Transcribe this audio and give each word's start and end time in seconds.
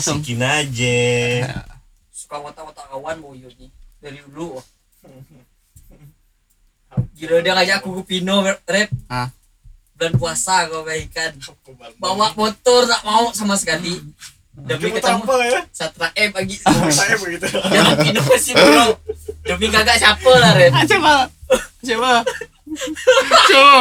langsung. 0.00 0.24
Asikin 0.24 0.40
aja. 0.40 0.96
suka 2.20 2.36
wata-wata 2.40 2.82
kawan 2.88 3.16
mau 3.20 3.36
yuk 3.36 3.52
nih. 3.60 3.68
Dari 4.00 4.18
dulu. 4.24 4.56
Gila 7.14 7.44
dia 7.44 7.52
ngajak 7.54 7.84
aku 7.84 8.00
ke 8.00 8.16
Pino 8.16 8.40
rep. 8.42 8.88
Ah. 9.06 9.28
bulan 10.00 10.16
puasa 10.16 10.64
kau 10.64 10.80
bayangkan 10.80 11.36
bawa 12.00 12.32
motor 12.32 12.88
tak 12.88 13.04
mau 13.04 13.28
sama 13.36 13.52
sekali. 13.52 14.00
Demi 14.56 14.88
ketemu 14.90 15.20
apa 15.22 15.44
ya? 15.44 15.60
Satra 15.70 16.08
M 16.16 16.32
pagi 16.32 16.56
Saya 16.96 17.20
begitu. 17.20 17.44
dan 17.44 18.00
Pino 18.00 18.24
masih 18.24 18.56
bro 18.56 18.96
demi 19.44 19.68
kagak 19.68 20.00
siapa 20.00 20.32
lah 20.40 20.56
rep. 20.56 20.72
Ah, 20.72 20.84
coba 20.88 21.12
coba 21.84 22.10
coba 23.20 23.72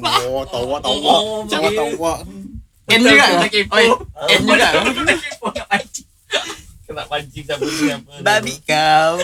Oh, 0.00 0.46
tawa 0.46 0.76
tawa. 0.78 1.14
Oh, 1.18 1.42
Tawa 1.50 1.68
tawa. 1.74 2.12
N 2.90 3.00
juga 3.00 3.24
Kita 3.28 3.48
kepo. 3.48 3.76
N 4.26 4.40
juga 4.42 4.68
Kita 4.82 5.12
kepo, 5.14 5.46
pancing. 5.62 6.06
Kena 6.82 7.02
pancing 7.04 7.44
sama 7.44 7.64
siapa? 7.68 8.10
babi 8.26 8.54
kau 8.60 9.14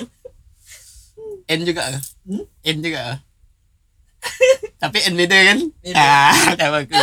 N 1.46 1.60
juga 1.62 1.82
Hmm? 2.23 2.42
N 2.60 2.78
juga 2.80 3.23
tapi 4.76 4.98
N 5.00 5.14
beda 5.14 5.38
kan 5.45 5.59
Beda. 5.78 5.95
ah 5.96 6.34
tahu 6.52 6.74
aku 6.76 6.98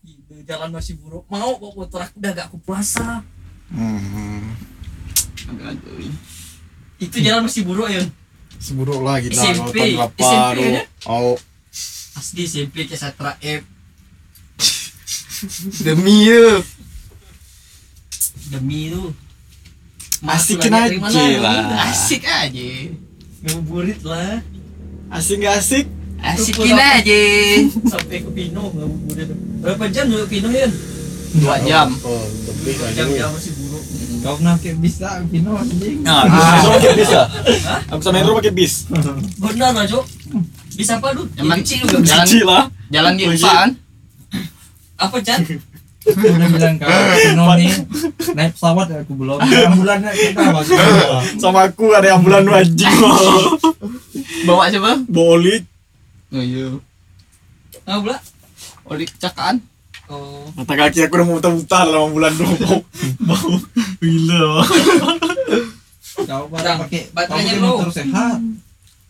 Gila, 0.00 0.40
jalan 0.44 0.70
masih 0.70 0.94
buruk 0.96 1.26
mau 1.26 1.52
bawa 1.52 1.74
motor 1.76 2.00
aku 2.00 2.16
udah 2.16 2.30
gak 2.32 2.46
aku 2.46 2.58
puasa 2.60 3.26
Hmm. 3.68 4.54
Aduh. 5.60 6.08
itu 6.96 7.16
jalan 7.18 7.44
masih 7.44 7.62
buruk 7.62 7.88
ya 7.88 8.00
Seburuk 8.56 9.02
lah 9.02 9.18
kita 9.18 9.36
SMP, 9.36 9.94
apa 9.94 10.14
SMP 10.16 10.58
ya? 10.72 10.82
Oh, 11.04 11.34
asli 12.14 12.42
SMP 12.42 12.86
ke 12.86 12.94
Satra 12.94 13.34
M 13.38 13.62
demi 15.80 16.24
you. 16.24 16.62
Demi 18.48 18.90
Asikin 20.18 20.72
Masuk 20.72 20.98
aja. 20.98 21.38
lah. 21.38 21.62
Asik 21.86 22.22
aja. 22.26 22.70
Ngabuburit 23.46 24.00
lah. 24.02 24.42
Asik 25.08 25.40
gak 25.40 25.56
asik? 25.58 25.86
asikin 26.18 26.74
aja. 26.74 27.20
sampai 27.86 28.18
ke 28.20 28.30
Pino 28.34 28.74
ngabuburit. 28.74 29.30
Berapa 29.62 29.86
jam 29.88 30.10
dulu 30.10 30.26
ke 30.26 30.30
Pino 30.34 30.50
ya 30.50 30.66
dua 31.38 31.54
jam. 31.62 31.94
Oh, 32.02 32.24
lebih 32.50 32.74
dua 32.74 32.90
jam 32.90 33.06
ya 33.08 33.30
masih 33.30 33.52
buruk. 33.54 33.84
Kau 34.18 34.34
nanti 34.42 34.74
bisa 34.74 35.22
Vino 35.30 35.54
anjing. 35.54 36.02
Nah, 36.02 36.26
Ah. 36.26 36.26
bisa. 36.26 36.66
Pakai 36.66 36.92
bis 36.96 37.10
ya? 37.14 37.22
Aku 37.94 38.00
sama 38.02 38.16
Hendro 38.18 38.34
pakai 38.34 38.50
bis. 38.50 38.74
benar 39.38 39.70
lah 39.70 39.86
Cok 39.86 40.04
bisa 40.74 40.98
apa 40.98 41.10
lu 41.10 41.26
Emang- 41.34 41.58
kecil 41.62 41.82
juga 41.84 42.02
Jalan- 42.02 42.26
Cici 42.26 42.40
lah. 42.42 42.62
jalan 42.88 43.12
di 43.14 43.22
Oh, 43.22 43.32
iya. 43.32 43.70
Apa 44.98 45.16
Chan 45.22 45.40
Aku 46.08 46.24
udah 46.24 46.48
bilang 46.48 46.76
kau 46.80 46.88
Vino 46.88 47.44
nih 47.58 47.72
naik 48.32 48.56
pesawat 48.56 48.86
ya 48.88 49.04
aku 49.04 49.12
belum. 49.18 49.38
Ambulannya 49.44 50.08
kita 50.14 50.40
bagi. 50.56 50.72
Sama 51.36 51.68
aku 51.68 51.92
ada 51.92 52.16
ambulan 52.16 52.48
wajib. 52.48 52.88
bawa 54.48 54.70
coba 54.70 54.92
Bolit. 55.10 55.66
oh 56.28 56.44
iya 56.44 56.76
ah 57.88 57.96
pula 58.04 58.20
oli 58.92 59.08
kecelakaan 59.08 59.64
oh 60.12 60.44
Mata 60.52 60.76
kaki 60.76 61.08
aku 61.08 61.16
udah 61.16 61.26
mau 61.26 61.36
mutar-mutar 61.40 61.84
lah 61.88 62.04
ambulan 62.04 62.32
dulu. 62.36 62.56
Bau. 62.56 62.78
Bau. 63.28 63.52
Gila. 64.00 64.44
Kau 66.24 66.44
pakai 66.52 67.08
baterainya 67.12 67.52
kau 67.58 67.62
low. 67.64 67.76
motor 67.82 67.92
sehat. 67.92 68.38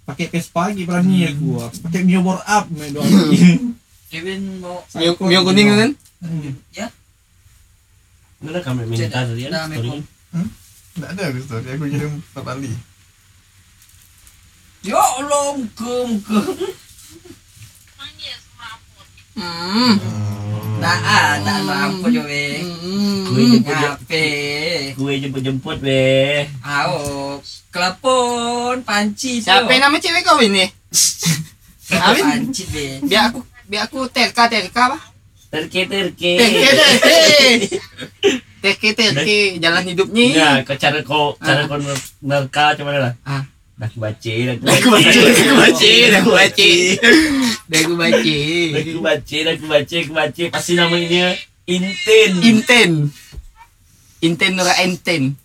Pakai 0.08 0.26
Vespa 0.32 0.72
lagi 0.72 0.82
berani 0.88 1.28
ya 1.28 1.30
gua. 1.36 1.68
Pakai 1.68 2.00
Mio 2.06 2.24
up 2.24 2.64
main 2.72 2.90
doang. 2.96 3.76
Kevin 4.08 4.64
mau 4.64 4.80
mio, 4.96 5.12
mio 5.20 5.40
kuning 5.44 5.68
kan 5.68 5.92
ya 6.72 6.88
Mana 8.38 8.62
kami 8.62 8.86
minta 8.86 9.10
tadi 9.10 9.44
ya? 9.44 9.50
Dah, 9.50 9.66
Mekong. 9.66 9.98
Enggak 10.94 11.10
ada 11.10 11.22
aku 11.26 11.42
story. 11.42 11.74
Aku 11.74 11.90
kirim 11.90 12.22
empat 12.22 12.42
kali. 12.46 12.70
Ya 14.86 14.94
Allah, 14.94 15.58
muka 15.58 15.94
muka. 16.06 16.38
hmm 19.34 19.94
Nah, 20.78 20.98
ah, 21.02 21.34
tak 21.42 21.58
mampu 21.66 22.06
jo 22.14 22.22
we. 22.22 22.62
Kue 23.26 23.42
hmm. 23.42 23.52
jemput 23.58 23.98
kue 24.94 25.12
jemput 25.18 25.42
jemput 25.42 25.78
be. 25.82 26.46
Ao, 26.62 27.42
kelapon, 27.74 28.86
panci 28.86 29.42
siapa 29.42 29.66
nama 29.66 29.98
cewek 29.98 30.22
kau 30.22 30.38
ini 30.38 30.70
Amin 31.98 32.24
Panci 32.24 32.64
be. 32.70 32.84
biar 33.04 33.32
aku 33.32 33.40
biar 33.68 33.84
aku 33.84 34.08
terka 34.08 34.48
terka 34.48 34.82
apa 34.92 34.98
Terke 35.48 35.88
terke. 35.88 36.32
terke 36.36 36.68
terke 36.72 37.20
terke 38.64 38.88
terke 38.92 39.38
jalan 39.60 39.84
hidupnya 39.84 40.26
Ya, 40.32 40.50
kau 40.64 40.76
cara 40.76 41.00
kau 41.00 41.36
cara 41.40 41.64
kau 41.64 41.76
nerka 42.20 42.76
mana 42.84 43.12
lah? 43.12 43.14
Ah. 43.24 43.44
Dah 43.78 43.86
aku 43.86 44.02
baca, 44.02 44.34
dah 44.42 44.54
aku 44.58 44.64
Dah 44.66 44.74
aku 44.74 44.90
baca, 44.90 45.20
dah 45.22 45.38
aku 45.38 45.54
baca, 45.54 45.90
dah 46.10 46.18
aku 46.18 46.32
baca. 46.34 46.70
Dah 47.70 47.78
aku 47.78 47.94
baca. 47.94 48.36
Dah 48.74 48.80
aku 48.82 48.98
baca, 48.98 49.36
dah 49.38 49.52
aku 49.54 49.66
baca, 49.70 49.96
aku 50.02 50.12
baca. 50.18 50.44
Pasti 50.50 50.72
namanya 50.74 51.24
Inten. 51.62 52.32
Inten. 52.42 52.90
Inten 54.18 54.52
Nura 54.58 54.74
Enten. 54.82 55.38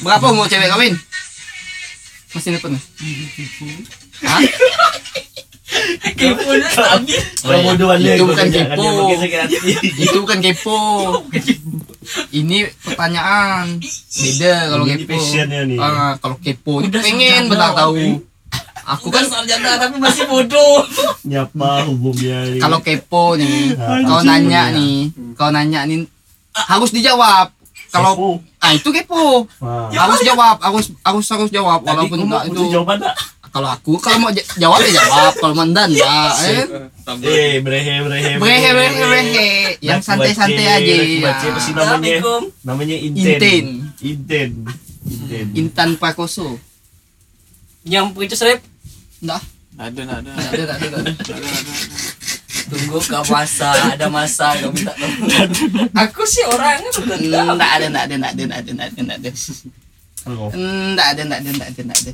Berapa 0.00 0.32
umur 0.32 0.48
cewek 0.48 0.72
kawin? 0.72 0.96
Masih 2.32 2.56
nelfon? 2.56 2.80
Hah? 2.80 3.99
Kepo 6.12 6.50
habis. 6.50 7.22
Orang 7.46 7.62
bodoh 7.64 7.86
mana 7.88 8.10
Itu 8.10 8.24
bukan 8.26 8.46
kepo. 8.50 8.84
dia. 9.06 9.76
Itu 10.04 10.16
bukan 10.20 10.38
kepo. 10.42 10.78
Ini 12.30 12.58
pertanyaan. 12.82 13.78
Beda 14.10 14.54
kalau 14.68 14.84
kepo. 14.84 15.16
Ah, 15.78 16.12
kalau 16.18 16.36
kepo 16.36 16.72
pengen 16.84 17.46
benar 17.46 17.72
tahu. 17.72 18.18
Aku 18.90 19.06
kan 19.06 19.22
sarjana 19.22 19.78
tapi 19.78 19.96
masih 19.96 20.26
bodoh. 20.26 20.82
Nyapa 21.22 21.86
hubungnya 21.86 22.42
kalau 22.58 22.82
kepo 22.82 23.38
nih, 23.38 23.78
Ah, 23.78 24.02
kau 24.02 24.20
nanya 24.20 24.66
ya. 24.66 24.74
nih, 24.74 24.96
kau 25.38 25.48
nanya 25.48 25.86
nih 25.86 26.02
harus 26.50 26.90
dijawab. 26.90 27.54
Kalau 27.90 28.38
ah 28.58 28.70
itu 28.70 28.90
kepo. 28.90 29.46
Ah. 29.58 29.86
Harus 29.88 30.18
jawab, 30.20 30.58
harus 30.58 30.90
harus 31.00 31.22
harus 31.24 31.50
jawab 31.50 31.78
Tadi 31.80 31.90
walaupun 31.92 32.18
enggak 32.20 32.42
itu. 32.50 32.62
jawaban 32.68 32.98
tak? 33.00 33.14
Kalau 33.50 33.66
aku 33.66 33.98
kalau 33.98 34.18
mau 34.22 34.30
jawab 34.30 34.78
ya 34.86 34.94
jawab, 34.94 35.34
kalau 35.42 35.54
mandan 35.58 35.90
ya. 35.90 36.06
kan? 36.06 36.86
Eh, 37.18 37.58
brehe 37.58 37.98
brehe. 38.06 38.38
Brehe 38.38 38.68
brehe 38.70 38.94
brehe, 38.94 39.46
yang 39.82 39.98
santai-santai 39.98 40.62
baca, 40.62 40.78
aja. 40.78 40.92
ya. 40.94 41.30
Pasti 41.50 41.70
namanya 41.74 41.82
Assalamualaikum. 41.82 42.42
namanya 42.62 42.96
Inten. 43.02 43.64
Inten. 43.98 44.50
Inten. 45.02 45.46
Intan 45.58 45.88
Prakoso. 45.98 46.62
Yang 47.82 48.14
begitu 48.14 48.38
serep. 48.38 48.62
Enggak, 49.18 49.42
Ada, 49.74 50.00
ada. 50.06 50.30
ada 50.30 50.62
ada. 50.78 50.98
Tunggu 52.70 53.02
ke 53.02 53.18
puasa, 53.26 53.74
ada 53.98 54.06
masa 54.06 54.54
kau 54.62 54.70
minta 54.70 54.94
tolong. 54.94 55.90
Aku 56.06 56.22
sih 56.22 56.46
orangnya 56.46 56.86
betul. 56.94 57.18
Enggak 57.34 57.70
ada, 57.82 57.86
enggak 57.90 58.04
ada, 58.06 58.14
enggak 58.14 58.30
ada, 58.30 58.42
enggak 58.46 58.60
ada, 58.62 58.70
enggak 58.70 58.86
ada, 58.86 59.00
enggak 59.02 59.18
ada. 59.18 59.30
Enggak 60.54 61.06
ada, 61.10 61.20
enggak 61.26 61.38
ada, 61.42 61.48
enggak 61.50 61.68
ada, 61.74 61.80
enggak 61.82 61.98
ada. 61.98 62.12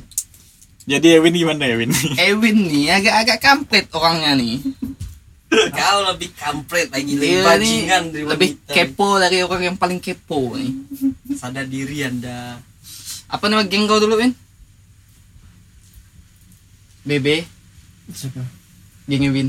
Jadi 0.87 1.19
Ewin 1.19 1.35
gimana 1.35 1.67
Ewin? 1.67 1.91
Ewin 2.31 2.57
nih 2.63 2.95
agak-agak 2.95 3.37
kampret 3.43 3.85
orangnya 3.91 4.39
nih. 4.39 4.63
Kau 5.47 5.99
lebih 6.07 6.31
kampret 6.35 6.87
lagi 6.91 7.11
lebih 7.15 7.27
Dia 7.27 7.39
nih 7.39 7.43
bajingan 7.43 8.03
dari 8.11 8.23
lebih 8.23 8.49
wanita. 8.55 8.71
kepo 8.71 9.09
dari 9.15 9.37
orang 9.39 9.61
yang 9.63 9.77
paling 9.77 9.99
kepo 9.99 10.55
nih. 10.55 10.71
Sadar 11.35 11.67
diri 11.67 12.03
anda. 12.03 12.59
Apa 13.27 13.47
nama 13.47 13.67
geng 13.67 13.83
kau 13.83 13.99
dulu, 13.99 14.15
Win? 14.15 14.31
Bebe, 17.03 17.43
Siapa? 18.07 18.43
geng 19.07 19.27
Ewin. 19.27 19.47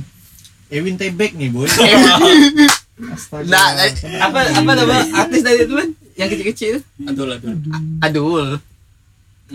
Ewin 0.69 0.94
Tebek 0.94 1.34
nih 1.34 1.50
boy. 1.50 1.66
Astaga. 3.15 3.47
Nah, 3.47 3.78
apa 4.20 4.38
apa 4.55 4.70
nama 4.75 4.96
artis 5.17 5.43
dari 5.43 5.62
itu, 5.62 5.75
Win? 5.75 5.94
Yang 6.14 6.29
kecil-kecil 6.35 6.69
itu? 6.75 6.81
Aduh 7.06 7.31
aduh. 7.31 7.55
Adul. 8.02 8.46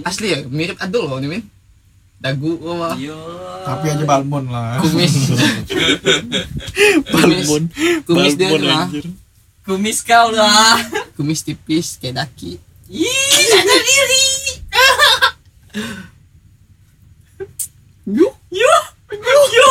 Asli 0.01 0.31
ya, 0.31 0.39
mirip 0.47 0.79
Adul 0.79 1.07
nih, 1.19 1.29
Win. 1.29 1.43
Dagu 2.23 2.55
sama 2.55 2.95
Yo. 2.95 3.19
Tapi 3.67 3.85
aja 3.91 4.05
Balmon 4.07 4.47
lah. 4.47 4.79
kumis. 4.79 5.11
kumis, 7.11 7.43
Balmon. 7.43 7.63
kumis 8.07 8.33
dia 8.39 8.55
lah. 8.63 8.87
Kumis 9.67 9.99
kau 10.07 10.31
lah. 10.31 10.79
Kumis 11.19 11.43
tipis 11.43 11.99
kayak 11.99 12.23
daki. 12.23 12.63
Ih, 12.87 13.43
sadar 13.51 13.81
diri. 13.83 14.27
Yuh. 18.07 18.31
Yo. 18.55 18.75
Yo. 19.51 19.69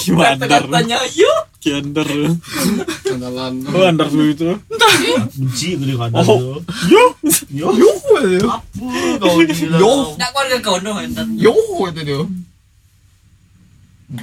Yo. 0.00 0.12
Yo. 0.12 0.16
Gimana? 0.16 0.34
Kata-katanya 0.40 0.98
yo. 1.12 1.32
Kiander. 1.60 2.08
Kenalan. 3.04 3.54
Oh, 3.68 3.84
andar 3.84 4.08
dulu 4.08 4.32
itu. 4.32 4.48
Benci 5.36 5.76
aku 5.76 5.84
dengan 5.84 6.10
Oh. 6.16 6.56
Yo. 6.88 7.04
Yo. 7.52 7.68
Yo. 7.76 7.90
Apa 8.48 9.20
kau 9.20 9.40
gila? 9.48 9.76
Yo. 9.76 9.92
Nak 10.16 10.28
keluarga 10.32 10.56
kau 10.60 10.76
no 10.80 10.96
entar. 10.96 11.26
Yo 11.36 11.52
itu 11.86 12.00
dia. 12.00 12.20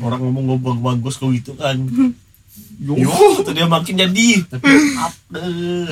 Orang 0.01 0.19
ngomong 0.19 0.45
ngomong 0.51 0.77
bagus 0.81 1.15
kau 1.15 1.29
itu 1.29 1.53
kan. 1.56 1.77
Yo, 2.77 2.94
tuh 3.41 3.53
dia 3.53 3.65
makin 3.65 3.95
jadi. 3.95 4.27
Tapi 4.50 4.69
Apa? 4.97 5.38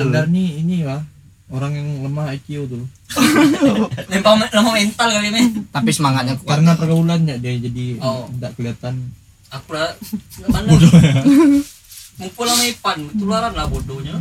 Anda 0.02 0.26
nih 0.26 0.62
ini 0.62 0.82
lah 0.82 1.02
orang 1.46 1.74
yang 1.74 1.88
lemah 2.02 2.34
IQ 2.34 2.66
tuh. 2.66 2.82
Lemah 4.10 4.50
lemah 4.50 4.72
mental 4.74 5.08
kali 5.08 5.28
ini. 5.30 5.42
Tapi 5.70 5.90
semangatnya 5.90 6.34
kuat. 6.36 6.58
Karena 6.58 6.74
pergaulannya 6.74 7.38
dia 7.38 7.54
jadi 7.56 8.02
Oh. 8.02 8.26
tidak 8.34 8.58
kelihatan. 9.50 9.54
Aku 9.54 9.70
lah 9.74 9.90
mana? 10.52 10.68
Ngumpul 12.16 12.44
sama 12.48 12.64
Ipan, 12.64 12.98
tularan 13.12 13.52
lah 13.52 13.66
bodohnya. 13.68 14.16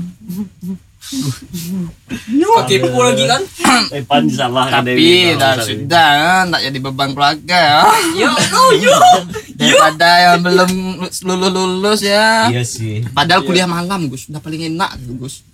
Kau 1.06 2.62
kepo 2.66 3.00
lagi 3.06 3.24
kan? 3.30 3.42
Eh, 3.94 4.02
pan 4.02 4.26
salah 4.26 4.66
kan 4.72 4.82
Tapi 4.82 5.38
dah 5.38 5.62
sudah 5.62 6.10
ya, 6.18 6.34
tak 6.50 6.62
jadi 6.66 6.78
beban 6.82 7.14
keluarga 7.14 7.60
ya. 7.60 7.80
Yo, 8.26 8.32
oh 8.34 8.72
yo. 8.74 8.98
Daripada 9.56 10.10
yang 10.20 10.40
belum 10.42 10.72
lulus 11.06 11.52
lulus 11.54 12.02
ya. 12.02 12.50
Iya 12.50 12.64
sih. 12.66 13.06
Padahal 13.14 13.46
kuliah 13.46 13.70
malam 13.70 14.10
Gus, 14.10 14.28
udah 14.28 14.42
paling 14.42 14.76
enak 14.76 14.98
Gus. 15.22 15.46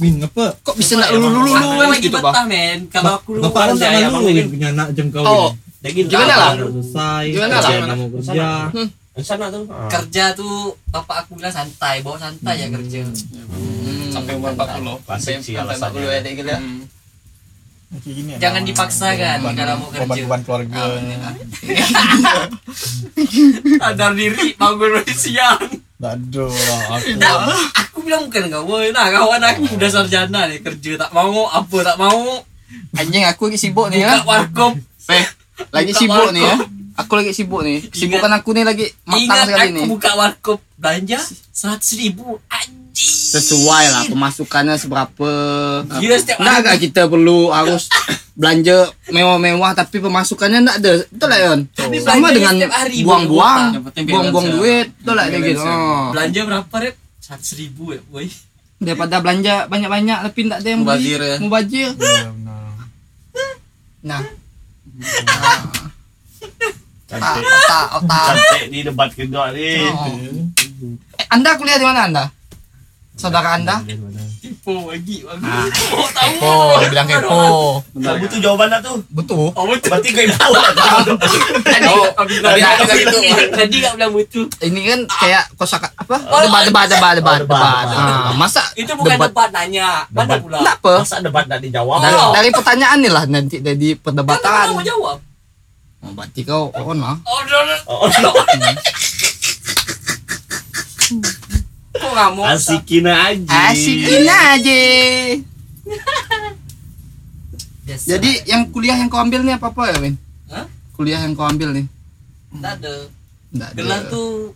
Min, 0.00 0.22
apa? 0.24 0.54
Kok 0.62 0.74
bisa 0.78 0.98
nak 0.98 1.10
lulus 1.14 1.30
lulus 1.34 1.52
Aku 1.54 1.70
lulus 1.76 1.88
lagi 1.90 2.08
gitu 2.08 2.18
men. 2.46 2.78
Kalau 2.88 3.10
aku 3.18 3.30
lu 3.36 3.40
Bapak 3.46 3.74
kan 3.74 3.74
ya 3.78 4.08
malu 4.10 4.26
bang 4.30 4.36
Win, 4.38 4.46
punya 4.54 4.68
anak 4.72 4.88
jam 4.94 5.06
kau 5.10 5.22
Oh. 5.26 5.50
Gimana 5.82 6.34
lah? 6.34 6.52
Selesai. 6.54 7.24
Gimana 7.30 7.56
lah? 7.56 7.70
Mau 7.94 8.08
kerja. 8.12 8.50
Sana 9.20 9.46
tuh. 9.48 9.64
Ah. 9.66 9.88
kerja 9.90 10.32
tuh 10.32 10.72
bapak 10.86 11.24
aku 11.24 11.36
bilang 11.36 11.50
santai, 11.50 12.00
bawa 12.00 12.16
santai 12.16 12.56
ya 12.58 12.68
kerja. 12.68 13.04
sampai 14.10 14.32
umur 14.34 14.52
40. 14.52 14.96
Klasik 15.02 15.38
sih 15.40 15.54
Sampai. 15.54 15.76
40 15.76 16.08
ya 16.08 16.20
dek 16.20 16.34
gitu. 16.36 16.50
Kayak 17.90 18.06
gini 18.06 18.30
ya, 18.30 18.38
Jangan 18.38 18.62
nah, 18.62 18.68
dipaksakan 18.70 19.36
beban- 19.40 19.56
kalau 19.56 19.74
mau 19.76 19.88
kerja. 19.88 20.02
Beban-beban 20.04 20.40
keluarga. 20.40 20.80
Sadar 23.76 24.12
diri 24.14 24.46
bangun 24.54 24.90
dari 24.94 25.14
siang. 25.14 25.58
Aduh, 26.00 26.48
aku 26.88 27.12
Nah, 27.18 27.44
aku 27.76 27.98
bilang 28.00 28.24
bukan 28.24 28.48
kau, 28.48 28.64
woi, 28.66 28.88
nah 28.88 29.10
kawan 29.10 29.42
aku 29.42 29.68
udah 29.74 29.90
sarjana 29.90 30.48
nih 30.48 30.62
kerja 30.62 30.96
tak 30.96 31.10
mau 31.10 31.44
apa 31.46 31.76
tak 31.82 31.98
mau 31.98 32.40
Anjing 32.94 33.20
aku 33.22 33.50
lagi 33.50 33.58
sibuk 33.58 33.90
nih 33.90 34.00
buka 34.00 34.16
ya. 34.16 34.24
warkop. 34.24 34.72
Eh, 35.10 35.26
lagi 35.68 35.92
Buka 35.92 36.00
sibuk 36.00 36.16
warkop. 36.16 36.34
nih 36.34 36.42
ya. 36.42 36.56
Aku 36.96 37.12
lagi 37.14 37.32
sibuk 37.32 37.60
nih. 37.62 37.78
Kesibukan 37.86 38.30
aku 38.30 38.48
nih 38.50 38.64
lagi 38.64 38.86
matang 39.02 39.20
Ingat 39.22 39.46
sekali 39.46 39.60
aku 39.62 39.74
nih. 39.74 39.86
buka 39.88 40.10
warkop 40.14 40.58
belanja 40.74 41.18
seratus 41.50 41.90
ribu 41.94 42.26
anjing. 42.46 43.14
Sesuai 43.30 43.84
lah 43.88 44.02
pemasukannya 44.06 44.76
seberapa. 44.76 45.30
Gila 45.96 46.16
setiap 46.16 46.36
Enggak 46.38 46.56
enggak 46.58 46.76
kita 46.82 47.02
perlu 47.06 47.48
harus 47.48 47.86
belanja 48.32 48.76
mewah-mewah 49.08 49.72
tapi 49.72 49.96
pemasukannya 49.98 50.58
enggak 50.60 50.76
ada. 50.78 50.92
Betul 51.06 51.28
lah 51.28 51.38
Yon? 51.40 51.60
Tapi 51.70 51.96
Sama 52.00 52.28
dengan 52.30 52.54
buang-buang, 53.00 53.62
buang-buang 53.94 54.46
ya. 54.46 54.52
duit. 54.52 54.86
Betul 54.98 55.14
lah 55.14 55.24
gitu. 55.30 55.56
ya. 55.56 55.72
Oh. 55.72 56.04
Belanja 56.10 56.40
berapa 56.44 56.74
rep? 56.76 56.94
Seratus 57.20 57.50
ribu 57.54 57.94
ya, 57.94 58.00
boy. 58.10 58.26
Daripada 58.76 59.20
belanja 59.20 59.54
banyak-banyak 59.68 60.18
tapi 60.26 60.38
enggak 60.42 60.58
ada 60.60 60.68
yang 60.68 60.82
beli. 60.82 61.04
Mubazir 61.06 61.20
ya. 61.22 61.36
Mubazir. 61.38 61.88
Iya, 61.94 62.28
benar. 62.28 62.60
Nah. 64.02 64.22
Cantik. 67.10 67.42
otak, 67.42 67.86
otak. 67.98 68.24
Cantik 68.38 68.64
di 68.70 68.78
debat 68.86 69.10
kedua 69.10 69.50
nih. 69.50 69.90
Oh. 69.90 70.46
Anda 71.32 71.58
kuliah 71.58 71.78
di 71.80 71.86
mana 71.86 72.06
Anda? 72.06 72.24
Saudara 73.18 73.58
Anda? 73.58 73.82
Tipu 73.82 74.06
lagi, 74.62 75.16
lagi. 75.24 75.42
Ah. 75.42 75.64
Oh, 75.90 76.08
tahu. 76.08 76.34
Oh, 76.60 76.76
dibilang 76.78 77.06
kepo. 77.06 77.40
Kamu 77.90 78.16
butuh 78.18 78.38
jawaban 78.38 78.68
lah 78.68 78.80
tuh. 78.80 79.00
Betul. 79.08 79.48
Oh, 79.50 79.64
betul. 79.66 79.88
Berarti 79.90 80.08
kau 80.10 80.22
info 80.22 80.46
lah. 80.52 80.70
Tadi 81.60 81.86
Oh, 81.86 82.04
nggak 82.06 82.26
bilang 82.26 82.52
tadi 82.52 82.60
nggak 82.60 82.76
tadi 82.80 83.02
bilang 83.02 83.22
gitu. 83.22 83.44
Tadi 83.50 83.74
nggak 83.76 83.94
bilang 83.96 84.12
butuh. 84.12 84.44
Ini 84.60 84.80
kan 84.84 85.00
kayak 85.10 85.42
kosakata 85.54 85.96
apa? 85.96 86.16
Oh, 86.28 86.40
debat, 86.44 86.62
debat, 86.64 86.86
debat, 86.86 87.14
debat, 87.16 87.38
Oh, 87.40 87.44
debat. 87.44 87.84
Ah, 87.90 88.32
masa 88.34 88.62
Itu 88.74 88.92
bukan 88.94 89.16
debat? 89.16 89.48
nanya. 89.50 90.04
Mana 90.08 90.36
pula? 90.36 90.60
Enggak 90.60 90.76
apa? 90.78 90.92
Masa 91.00 91.16
debat 91.18 91.44
nggak 91.46 91.60
dijawab? 91.62 91.98
Dari, 92.00 92.14
Oh. 92.14 92.32
dari 92.32 92.48
pertanyaan 92.52 92.98
nih 93.00 93.12
lah 93.12 93.24
nanti 93.24 93.56
jadi 93.58 93.88
Kan 93.94 94.02
perdebatan. 94.02 94.64
kamu 94.68 94.76
mau 94.76 94.84
jawab. 94.84 95.18
Oh, 96.00 96.10
berarti 96.16 96.40
kau 96.44 96.72
on 96.72 96.98
lah. 96.98 97.16
Oh, 97.24 97.38
udah, 97.44 97.60
nggak 102.10 102.30
mau? 102.36 102.44
Asikin 102.46 103.06
aja. 103.06 103.58
Asikin 103.70 104.26
aja. 104.26 104.80
Jadi 107.90 108.30
yang 108.46 108.70
kuliah 108.70 108.94
yang 108.94 109.10
kau 109.10 109.18
ambil 109.18 109.42
nih 109.42 109.58
apa 109.58 109.74
apa 109.74 109.82
ya, 109.90 109.96
Win? 109.98 110.14
Hah? 110.46 110.66
Kuliah 110.94 111.20
yang 111.22 111.34
kau 111.34 111.46
ambil 111.46 111.74
nih? 111.74 111.86
Nggak 112.54 112.72
ada. 112.82 112.94
Enggak 113.50 113.68
ada. 113.74 114.10
Tuh 114.10 114.54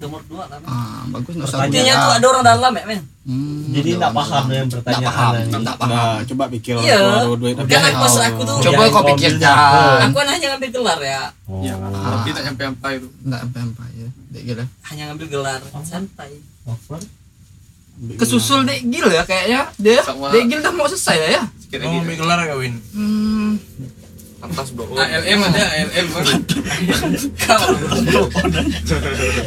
nomor 0.00 0.20
dua 0.24 0.44
men. 0.48 0.64
Ah, 0.64 1.04
bagus 1.12 1.32
enggak 1.36 1.48
usah 1.48 1.58
tuh 1.94 2.12
ada 2.16 2.26
orang 2.26 2.44
dalam 2.46 2.72
ya, 2.72 2.84
men. 2.88 3.00
Hmm, 3.20 3.62
Jadi 3.70 3.88
nggak 3.94 4.12
paham 4.12 4.32
dalam. 4.32 4.44
dengan 4.48 4.64
Nggak 4.64 4.76
pertanyaan. 4.80 5.04
paham, 5.06 5.32
nggak 5.60 5.76
paham. 5.76 5.90
Nah, 5.92 6.20
coba 6.24 6.44
pikir 6.48 6.74
Iya. 6.80 6.98
duit 7.36 7.54
Kan 7.60 7.82
aku 7.84 7.98
maksud 8.00 8.22
aku 8.24 8.40
tuh. 8.42 8.56
Coba 8.64 8.80
Yang 8.80 8.90
kau 8.90 9.04
pikirkan. 9.06 9.98
Aku 10.02 10.16
kan 10.16 10.28
hanya 10.28 10.46
ngambil 10.50 10.70
gelar 10.72 10.98
ya. 10.98 11.22
Oh. 11.44 11.60
Iya, 11.60 11.74
Ah. 11.76 12.10
tapi 12.16 12.28
tak 12.32 12.42
nyampe 12.42 12.62
sampai 12.64 12.92
itu. 12.96 13.08
Enggak 13.20 13.40
apa-apa 13.44 13.84
ya. 13.92 14.08
Dek 14.30 14.42
gila. 14.42 14.64
Hanya 14.88 15.02
ngambil 15.12 15.26
gelar 15.28 15.60
santai. 15.84 16.32
Kesusul 18.16 18.64
Dek 18.64 18.80
Gil 18.88 19.06
ya 19.06 19.22
kayaknya. 19.22 19.60
Dia 19.76 20.00
Dek 20.00 20.44
Gil 20.48 20.60
dah 20.60 20.72
mau 20.72 20.88
selesai 20.88 21.16
ya. 21.30 21.42
Oh, 21.76 21.86
lagi. 21.86 21.96
ambil 22.02 22.16
gelar 22.16 22.38
ya 22.42 22.54
Win. 22.56 22.74
Hmm. 22.90 23.60
Atas 24.40 24.72
bro. 24.72 24.88
ALM 24.90 25.40
ada 25.44 25.60
ALM. 25.70 26.06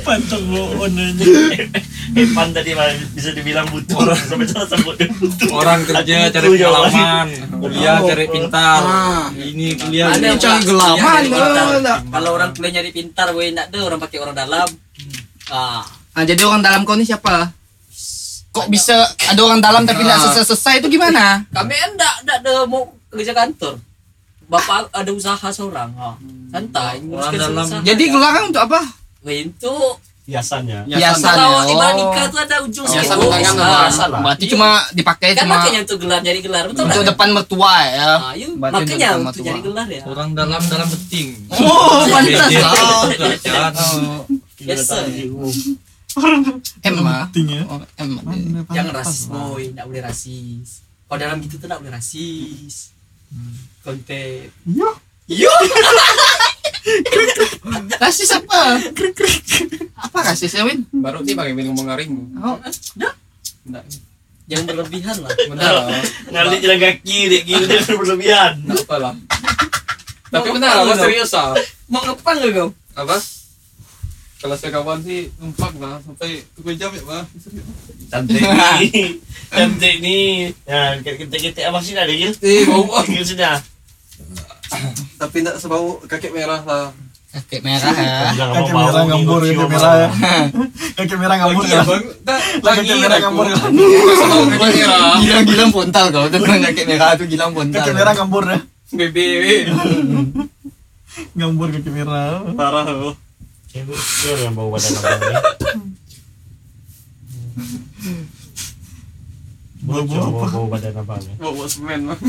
Pantang 0.04 0.44
bohong 0.45 0.94
aja. 0.94 1.25
Evan 2.13 2.48
tadi 2.51 2.72
malah 2.72 2.94
bisa 3.12 3.34
dibilang 3.34 3.66
butuh 3.68 3.98
sampai 4.13 4.45
salah 4.45 4.69
sebut 4.69 4.95
butuh. 5.12 5.50
Orang 5.51 5.81
kerja 5.84 6.30
Aku 6.30 6.31
cari 6.31 6.45
butuh 6.45 6.60
jawaban. 6.60 6.92
pengalaman, 6.92 7.28
kuliah 7.60 7.98
cari 8.00 8.25
pintar. 8.28 8.81
Ah. 8.81 9.25
Ini 9.31 9.66
kuliah 9.75 10.06
Ada 10.07 10.16
ini 10.16 10.25
yang 10.28 10.38
cari 10.38 10.62
gelaman. 10.63 11.22
Kalau 12.06 12.30
orang 12.31 12.50
kuliah 12.54 12.72
nyari 12.75 12.92
pintar, 12.92 13.28
gue 13.31 13.45
enggak 13.45 13.68
ada 13.68 13.80
orang 13.81 14.00
pakai 14.00 14.18
orang 14.19 14.36
dalam. 14.36 14.68
Ah, 15.50 15.81
Ah, 16.13 16.22
jadi 16.22 16.45
orang 16.45 16.62
dalam 16.62 16.86
kau 16.86 16.94
ni 16.94 17.04
siapa? 17.04 17.50
Kok 18.54 18.69
bisa 18.69 18.94
ada 19.25 19.42
orang 19.42 19.57
dalam 19.57 19.81
tapi 19.81 20.06
tidak 20.06 20.22
selesai-selesai 20.22 20.78
itu 20.78 20.94
gimana? 20.94 21.42
kami 21.50 21.74
enggak 21.74 22.13
enggak 22.22 22.38
ada 22.40 22.54
mau 22.63 22.86
kerja 23.10 23.34
kantor. 23.34 23.81
Bapak 24.54 24.94
ada 24.94 25.10
usaha 25.10 25.48
seorang. 25.50 25.90
Ah, 25.98 26.14
santai. 26.54 27.02
dalam. 27.34 27.66
usaha. 27.66 27.82
Jadi 27.82 28.04
gelarang 28.14 28.54
untuk 28.54 28.62
apa? 28.70 28.82
itu 29.26 29.74
Hiasannya. 30.24 30.88
Hiasan. 30.88 31.36
kalau 31.36 31.68
di 31.68 31.76
Oh. 31.76 31.80
Banika 31.84 32.22
tuh 32.32 32.40
ada 32.40 32.56
ujung 32.64 32.88
Hiasan 32.88 33.19
segitu. 33.19 33.28
tangan 33.28 33.60
Ah, 33.60 33.81
hiasan 33.83 34.07
lah. 34.07 34.22
Berarti 34.24 34.45
cuma 34.48 34.68
dipakai 34.95 35.30
Kan 35.36 35.44
cuma 35.44 35.56
makanya 35.60 35.80
untuk 35.83 35.98
gelar 36.00 36.19
nyari 36.24 36.40
gelar 36.40 36.64
betul 36.72 36.88
untuk 36.88 36.95
nggak? 36.95 37.10
depan 37.12 37.28
mertua 37.36 37.74
ya. 37.83 38.12
Ah, 38.16 38.33
iya. 38.38 38.48
Untuk 38.48 38.62
makanya 38.64 39.10
untuk 39.19 39.44
nyari 39.44 39.62
gelar 39.68 39.88
ya. 39.92 40.04
Orang 40.07 40.30
dalam 40.31 40.62
dalam 40.64 40.88
penting. 40.88 41.28
Oh, 41.52 42.07
pantas 42.07 42.48
kerjaan. 43.19 43.74
Oh, 43.76 44.24
Biasa. 44.64 44.95
Ya. 45.12 45.28
Oh, 47.68 47.81
M. 48.00 48.10
Jangan 48.72 48.94
rasis 48.95 49.28
boy, 49.28 49.76
enggak 49.76 49.86
boleh 49.92 50.02
rasis. 50.07 50.86
Kalau 51.10 51.19
dalam 51.19 51.38
gitu 51.44 51.60
tuh 51.60 51.68
enggak 51.68 51.80
boleh 51.83 51.94
rasis. 52.00 52.93
Konten. 53.83 54.52
Rasis 57.99 58.31
apa? 58.35 58.80
Apa 59.95 60.18
rasisnya, 60.23 60.68
Win? 60.68 60.83
Baru 60.92 61.23
sih 61.23 61.35
pakai 61.35 61.56
ngomong 61.56 61.87
ngaring. 61.87 62.11
Oh, 62.44 62.59
Enggak. 63.63 63.83
Jangan 64.44 64.66
berlebihan 64.68 65.16
lah. 65.23 65.31
Benar 65.52 65.71
lah. 65.71 65.87
Ngalir 66.28 66.59
jalan 66.59 66.80
kaki 66.83 67.18
dek 67.31 67.42
gila 67.47 67.66
dia 67.66 67.95
berlebihan. 67.95 68.52
Enggak 68.68 68.83
apa 68.83 68.95
lah. 68.99 69.13
Tapi 70.33 70.49
benar 70.49 70.81
lah, 70.81 70.97
serius 70.97 71.30
ah. 71.37 71.54
Mau 71.85 72.02
ngepang 72.02 72.42
gak 72.42 72.52
kau? 72.57 72.69
Apa? 72.97 73.21
Kalau 74.44 74.59
saya 74.59 74.76
kawan 74.76 75.00
sih 75.07 75.31
numpak 75.40 75.71
lah 75.80 76.04
sampai 76.04 76.44
3 76.59 76.76
jam 76.76 76.92
ya, 76.92 77.04
Pak. 77.07 77.23
Cantik 78.12 78.44
nih. 78.44 79.07
Cantik 79.47 79.95
nih. 80.04 80.52
Ya, 80.68 81.00
kita-kita 81.00 81.71
apa 81.71 81.80
sih 81.80 81.95
ada 81.95 82.12
gitu? 82.12 82.35
Eh, 82.44 82.68
bau 82.68 82.83
ah. 82.92 83.07
Gitu 83.07 83.40
sudah. 83.40 83.64
Tapi 85.16 85.47
enggak 85.47 85.64
sebau 85.64 85.95
kakek 86.12 86.35
merah 86.35 86.59
lah. 86.59 86.92
kakek 87.31 87.64
merah 87.64 87.95
ya. 87.95 88.35
Mau 88.35 88.68
merah 88.68 88.92
bau, 88.92 89.07
ngambur, 89.16 89.47
cium 89.47 89.64
merah 89.64 89.94
ya. 89.95 90.09
Kaki 91.00 91.16
merah 91.23 91.35
ngambur 91.40 91.64
ya. 91.64 91.81
lagi 92.68 92.92
merah 93.00 93.18
ngambur 93.23 93.45
ya. 93.47 93.57
Kakek 93.64 94.59
merah. 94.59 95.16
Gilang-gilang 95.23 95.71
pontal 95.71 96.06
kau 96.12 96.28
tentang 96.28 96.59
kakek 96.68 96.85
merah 96.92 97.16
tuh 97.16 97.31
gilang 97.31 97.56
pontal. 97.56 97.80
Kaki 97.80 97.92
merah 97.95 98.12
ngambur 98.12 98.44
ya. 98.44 98.59
BBW. 98.92 99.71
Ngambur 101.31 101.71
kaki 101.71 101.90
merah. 101.95 102.44
Parah 102.59 102.83
loh. 102.92 103.16
Cewek 103.73 103.97
cewek 103.97 104.45
yang 104.45 104.53
bau 104.53 104.69
badan 104.69 104.94
abang 105.01 105.18
ni. 105.18 105.33
Bau 109.81 110.06
Bau 110.06 110.30
apa? 110.30 110.45
bau 110.53 110.68
badan 110.69 110.94
abang 110.94 111.18
ni. 111.25 111.33
Bawa 111.42 111.65
semen 111.65 112.06
Bang. 112.06 112.21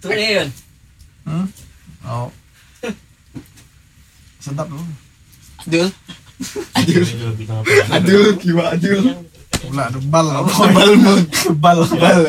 Tuh 0.00 0.08
Leon. 0.16 0.48
Hmm? 1.28 1.46
Oh. 2.08 2.32
sedap 4.40 4.72
loh. 4.72 4.88
Adul. 5.68 5.92
Aduh, 7.92 8.32
kiwa 8.40 8.72
adul. 8.72 9.28
Pula 9.60 9.92
ada 9.92 10.00
bal 10.00 10.24
lah. 10.24 10.40
Bal 10.72 10.96
mon. 10.96 11.20
Bal. 11.60 11.84
Bal. 11.84 12.20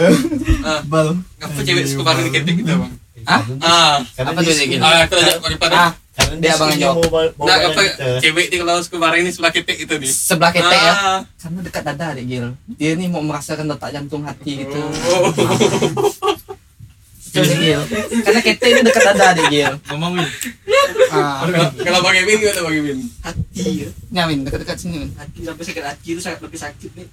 Ah. 0.67 0.83
Bal. 0.83 1.15
Ngapa 1.39 1.59
cewek 1.63 1.87
suka 1.87 2.03
bareng 2.11 2.27
di 2.27 2.31
ketek 2.35 2.59
gitu 2.59 2.75
bang? 2.75 3.00
Hah? 3.23 3.41
Ah, 3.59 3.95
Apa 4.17 4.37
tuh 4.37 4.49
dia 4.49 4.65
gini? 4.65 4.79
ah, 4.79 5.05
kalau 5.05 5.23
kalau 5.39 5.57
pada 5.57 5.75
Ah, 5.77 5.91
Karena 6.11 6.33
Dia 6.37 6.51
abang 6.53 6.69
jawab. 6.73 7.07
Nah, 7.39 7.55
apa 7.63 7.81
cewek 8.19 8.47
di 8.47 8.55
kalau 8.57 8.77
suka 8.79 8.97
bareng 8.97 9.21
ini 9.21 9.31
sebelah 9.31 9.49
ketek 9.49 9.77
itu 9.79 9.93
nih. 9.95 10.11
sebelah 10.11 10.51
ketek 10.51 10.75
ya. 10.77 10.93
Ah. 10.93 11.19
Karena 11.37 11.59
dekat 11.61 11.83
dada 11.85 12.07
deh 12.11 12.23
Gil. 12.23 12.51
Dia 12.69 12.91
nih 12.93 13.07
mau 13.07 13.21
merasakan 13.21 13.65
detak 13.65 13.89
jantung 13.91 14.21
hati 14.21 14.51
gitu. 14.59 14.75
Oh. 14.75 15.31
Itu 17.23 17.39
deh 17.39 17.57
Gil. 17.57 17.81
Karena 18.19 18.39
ketek 18.41 18.69
ini 18.69 18.81
dekat 18.83 19.03
dada 19.07 19.27
deh 19.33 19.45
Gil. 19.47 19.73
Ngomong 19.87 20.11
Win. 20.15 20.27
Ah, 21.09 21.47
Kalau- 21.47 22.03
Bang 22.03 22.11
Emin 22.13 22.35
gimana 22.37 22.59
Bang 22.59 22.75
Emin? 22.75 22.97
Hati 23.21 23.63
ya. 23.77 23.89
nyamin 24.11 24.43
dekat-dekat 24.43 24.77
sini. 24.77 24.97
Min. 24.99 25.09
Hati 25.13 25.39
sampai 25.41 25.63
sakit 25.63 25.83
hati 25.85 26.07
itu 26.11 26.19
sangat 26.19 26.39
lebih 26.41 26.59
sakit 26.59 26.91
nih. 26.91 27.07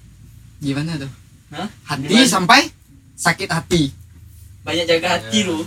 Gimana 0.61 0.91
tuh? 0.97 1.11
Hah? 1.49 1.67
Hati 1.87 2.03
Gimana? 2.05 2.27
sampai 2.27 2.61
sakit 3.15 3.47
hati. 3.47 3.83
Banyak 4.61 4.85
jaga 4.85 5.07
hati 5.15 5.39
lu. 5.41 5.63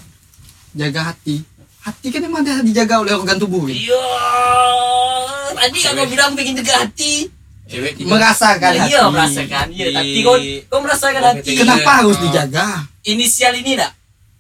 Jaga 0.73 1.01
hati. 1.07 1.45
Hati 1.83 2.07
kan 2.09 2.21
memang 2.23 2.41
ada 2.41 2.63
dijaga 2.63 3.03
oleh 3.03 3.13
organ 3.13 3.37
tubuh. 3.37 3.61
Min. 3.61 3.75
Iya. 3.75 4.07
Tadi 5.53 5.79
aku 5.85 6.03
bilang 6.09 6.33
pengen 6.33 6.55
jaga 6.59 6.87
hati. 6.87 7.29
Cewek 7.67 7.93
tidak. 7.95 8.11
Merasakan 8.11 8.71
Ya, 8.71 8.81
hati. 8.81 8.91
iya 8.91 9.03
merasakan. 9.07 9.67
Iya, 9.69 9.87
Di- 9.87 9.95
tapi 9.95 10.19
kau 10.21 10.37
kau 10.69 10.81
merasakan 10.81 11.23
hati. 11.25 11.53
Kenapa 11.55 11.83
Iya. 11.83 11.99
harus 11.99 12.17
dijaga? 12.19 12.67
Inisial 13.03 13.53
ini 13.57 13.73
dak? 13.75 13.93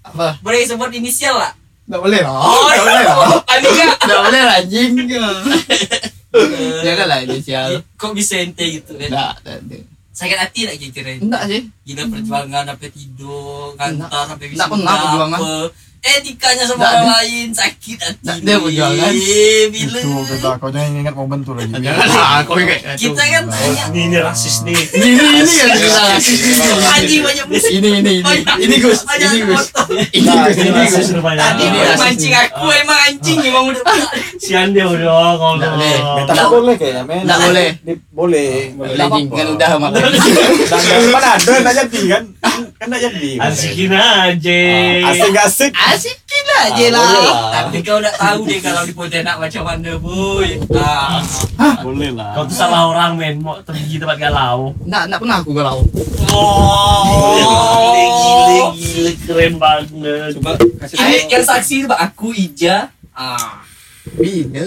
Apa? 0.02 0.38
Boleh 0.40 0.64
sebut 0.64 0.90
inisial 0.90 1.36
lah. 1.36 1.52
Nggak 1.84 2.00
boleh 2.00 2.20
lah. 2.22 2.32
Oh, 2.32 2.66
Nggak 2.66 2.84
boleh 2.84 3.04
lah. 3.04 3.16
Tadi 3.42 3.68
kak. 3.68 3.96
Nggak 4.02 4.20
boleh 4.22 4.42
lah 4.42 4.54
anjing. 4.58 4.90
Jaga 6.86 7.04
lah 7.06 7.18
inisial. 7.20 7.68
Kok 7.94 8.12
bisa 8.14 8.34
ente 8.40 8.64
gitu 8.72 8.96
kan? 8.96 9.08
Nggak, 9.10 9.32
nggak, 9.44 9.58
nggak. 9.68 9.82
Sakit 10.12 10.38
hati 10.38 10.60
tak 10.68 10.76
kira 10.78 11.10
Enggak 11.18 11.42
sih. 11.48 11.60
Gila 11.82 12.02
perjuangan 12.06 12.62
sampai 12.68 12.88
tidur, 12.92 13.72
kantor 13.74 14.22
sampai 14.28 14.46
Nggak 14.52 14.68
pernah 14.68 14.94
perjuangan. 14.94 15.40
Apa. 16.02 16.10
Eh 16.10 16.18
nikahnya 16.20 16.64
sama 16.66 16.82
orang 16.82 17.06
lain 17.14 17.54
sakit 17.54 17.94
hati. 17.96 18.26
Ada 18.26 18.54
perjuangan. 18.58 19.12
Eh, 19.14 19.70
Bila. 19.70 19.98
Itu 20.02 20.10
kita 20.26 20.50
kau 20.58 20.68
jangan 20.68 20.98
ingat 20.98 21.14
momen 21.14 21.38
tuh 21.40 21.54
lagi. 21.54 21.70
Ingat. 21.70 21.94
Kita 22.96 23.22
kan 23.22 23.42
banyak 23.46 23.86
Ini 23.88 24.00
ini 24.02 24.16
rasis 24.18 24.56
nih. 24.62 24.74
Ini 24.74 25.08
ini 25.14 25.38
ini 25.38 25.54
Haji 26.82 27.16
banyak 27.22 27.46
musuh. 27.46 27.70
Ini 27.70 27.88
ini 27.92 28.12
ini. 28.18 28.22
Banyak- 28.22 28.58
Ini 28.58 28.76
Gus. 28.78 29.00
banyak 29.04 29.30
Ini 29.30 29.38
Gus. 29.44 29.64
Ini 30.10 30.26
Nah, 30.26 30.42
Gus. 30.42 30.56
ini 30.56 30.62
Ini 30.64 30.80
Gus. 30.82 30.90
rasis 30.92 31.08
rupanya. 31.12 31.40
Tadi 31.44 31.62
Ini 31.62 31.70
dia 31.72 31.84
rasis 31.86 32.00
mancing 32.02 32.34
aku 32.34 32.66
emang 32.72 32.98
anjing 33.00 33.38
emang 33.44 33.64
udah 33.70 33.82
Si 34.36 34.52
Ande 34.52 34.82
udah 34.82 35.06
ngomong. 35.06 35.54
Nggak 35.56 35.70
boleh. 35.70 35.96
Boleh 36.52 36.74
kayaknya 36.76 37.02
men. 37.04 37.22
Nggak 37.22 37.38
boleh. 37.40 37.68
Boleh. 38.10 38.50
Boleh 38.74 38.94
anjing 38.98 39.26
kan 39.30 39.46
udah 39.48 39.70
mati. 39.78 40.00
Dan 40.02 41.02
mana 41.14 41.28
ada 41.32 41.52
nggak 41.54 41.74
jadi 41.78 42.00
kan? 42.08 42.22
Kan 42.74 42.86
nggak 42.90 43.02
jadi. 43.06 43.30
Asikin 43.38 43.92
aja. 43.92 44.60
Asik 45.08 45.36
asik. 45.38 45.72
Asikin 45.92 46.46
aja 46.54 46.84
Ah, 46.84 46.90
lah. 46.90 47.08
Tapi 47.52 47.78
kau 47.80 47.98
udah 47.98 48.14
tahu 48.14 48.40
deh 48.44 48.58
kalau 48.58 48.82
di 48.82 48.92
Pontianak 48.92 49.36
macam 49.36 49.62
mana 49.62 49.92
boy. 49.96 50.48
Ah, 50.72 51.20
Boleh 51.80 52.10
lah. 52.10 52.32
Kau 52.32 52.44
tuh 52.44 52.54
salah 52.54 52.88
orang 52.88 53.14
men, 53.14 53.38
mau 53.38 53.60
pergi 53.60 53.98
tempat 53.98 54.16
galau. 54.16 54.72
Nggak, 54.82 55.02
nggak 55.06 55.20
pernah 55.20 55.36
aku 55.38 55.50
galau. 55.52 55.78
Oh. 56.32 57.36
Gile, 57.36 58.04
gile, 58.08 58.58
gile, 58.72 59.10
keren 59.22 59.54
banget. 59.56 60.30
Coba 60.34 60.50
kasih 60.80 60.96
Ini 60.96 61.16
tahu. 61.18 61.30
yang 61.30 61.44
saksi 61.44 61.74
itu 61.82 61.88
aku 61.90 62.26
Ija. 62.32 62.76
Ah. 63.12 63.60
Bila. 64.12 64.66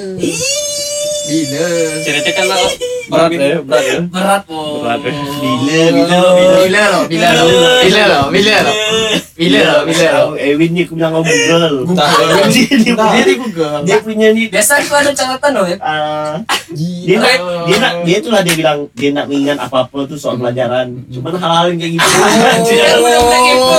Bila. 1.25 1.65
Ceritakan 2.01 2.45
lah. 2.45 2.57
Berat 3.05 3.29
ya, 3.31 3.57
berat 3.61 3.83
ya. 3.83 3.99
Berat 4.03 4.41
boy. 4.45 4.81
Berat 4.81 4.99
ya. 5.01 5.11
Bila, 5.11 5.81
bila, 5.89 6.17
bila. 6.29 6.57
Bila 6.61 6.81
loh, 6.85 7.03
bila 7.07 7.29
loh. 7.33 7.49
Bila 7.49 7.49
loh, 7.49 7.49
bila 7.81 8.03
loh. 8.05 8.25
Bila 8.29 8.57
loh, 8.61 8.75
bila 8.75 9.24
loh. 9.35 10.31
Ewin 10.33 10.69
nih 10.71 10.83
aku 10.83 10.95
bilang 10.95 11.11
ngomong 11.11 11.27
Google. 11.27 11.75
Ewin 11.83 12.47
dia, 12.47 12.65
dia, 12.71 12.93
Dia 12.95 13.23
di 13.23 13.35
Google. 13.35 13.83
dia 13.83 13.97
punya 13.99 14.27
nih 14.31 14.47
Biasa 14.47 14.79
aku 14.79 14.93
ada 14.95 15.11
catatan 15.11 15.51
loh 15.51 15.67
ya. 15.67 15.77
ah, 15.83 16.39
dia 16.71 17.15
nak 17.19 17.35
dia 17.67 17.77
nak 17.77 17.93
dia 18.01 18.17
dia 18.23 18.55
bilang 18.55 18.79
dia 18.91 19.09
nak 19.11 19.25
mengingat 19.27 19.57
apa 19.59 19.77
apa 19.83 19.97
tuh 20.07 20.15
soal 20.15 20.39
pelajaran 20.39 21.03
cuman 21.09 21.35
hal-hal 21.35 21.65
yang 21.67 21.79
kayak 21.79 21.91
gitu 21.99 22.07
Udah 22.15 22.93
udah 22.95 23.19
udah 23.21 23.39
kepo. 23.41 23.69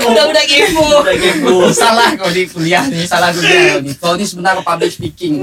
Udah 0.00 0.24
udah 0.26 0.44
kepo. 0.44 0.84
udah 1.00 1.16
kepo 1.16 1.54
salah 1.70 2.10
kau 2.14 2.28
di 2.28 2.42
kuliah 2.44 2.82
nih, 2.84 3.06
salah 3.06 3.30
kuliah 3.30 3.62
kau 3.70 3.80
nih. 3.80 3.94
Kau 3.96 4.12
ini 4.14 4.24
sebenarnya 4.26 4.62
public 4.62 4.90
speaking. 4.90 5.34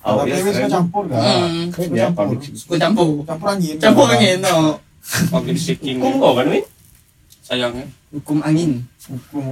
oh 0.00 0.16
Tapi 0.16 0.32
ya 0.32 0.36
Ewin 0.40 0.52
suka 0.56 0.68
campur 0.70 1.04
kan? 1.06 1.20
Hmm. 1.20 1.64
Suka 1.68 1.92
Ya, 1.92 2.08
campur. 2.08 2.16
public 2.24 2.38
Kau 2.56 2.76
campur. 2.78 3.08
Campur 3.22 3.46
angin. 3.52 3.74
Campur 3.76 4.04
angin, 4.08 4.36
no. 4.40 4.80
public 5.28 5.56
speaking 5.56 6.00
kok 6.00 6.32
kan 6.34 6.46
Win 6.48 6.64
Sayangnya. 7.40 7.84
Hukum 8.10 8.42
angin. 8.42 8.82
Hukum. 9.06 9.46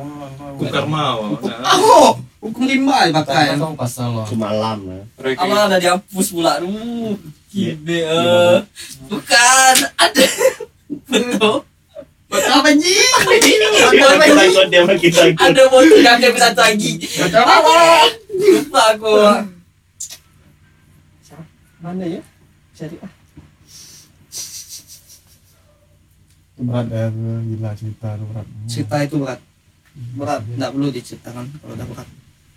Hukum 0.58 0.66
karma. 0.66 1.14
wah. 1.14 1.30
Oh, 1.78 2.18
hukum 2.42 2.66
lima 2.66 3.06
dipakai. 3.06 3.54
Tahu 3.54 3.78
pasal 3.78 4.18
lo. 4.18 4.26
semalam 4.26 4.82
ya 4.82 4.98
Proyek 5.14 5.38
Alah 5.38 5.70
udah 5.70 5.78
dihapus 5.78 6.26
pula. 6.34 6.58
Duh. 6.58 7.14
Kibe. 7.48 8.02
Iya, 8.02 8.10
eh. 8.10 8.56
Bukan. 9.06 9.74
Ada. 9.94 10.26
Betul 12.28 12.52
apa 12.52 12.68
kita 12.76 14.44
ikut 14.52 14.66
dia 14.68 14.84
sama 14.84 14.94
kita 15.00 15.22
ikut 15.32 15.40
Ada 15.40 15.62
satu 16.36 16.60
lagi. 16.60 16.92
Betul 17.00 17.40
apa? 17.40 17.76
Lupa 18.36 18.82
aku. 18.92 19.16
mana 21.78 22.02
ya 22.02 22.18
cari 22.74 22.98
ah 23.06 23.12
Berat 26.58 26.86
ya, 26.88 27.06
gila 27.10 27.70
cerita 27.72 28.08
tuh 28.14 28.26
berat. 28.28 28.46
Cerita 28.66 28.96
itu 29.00 29.16
berat. 29.16 29.40
Berat, 30.14 30.42
enggak 30.48 30.70
perlu 30.70 30.88
diceritakan 30.90 31.44
kalau 31.54 31.74
udah 31.74 31.86
berat. 31.86 32.08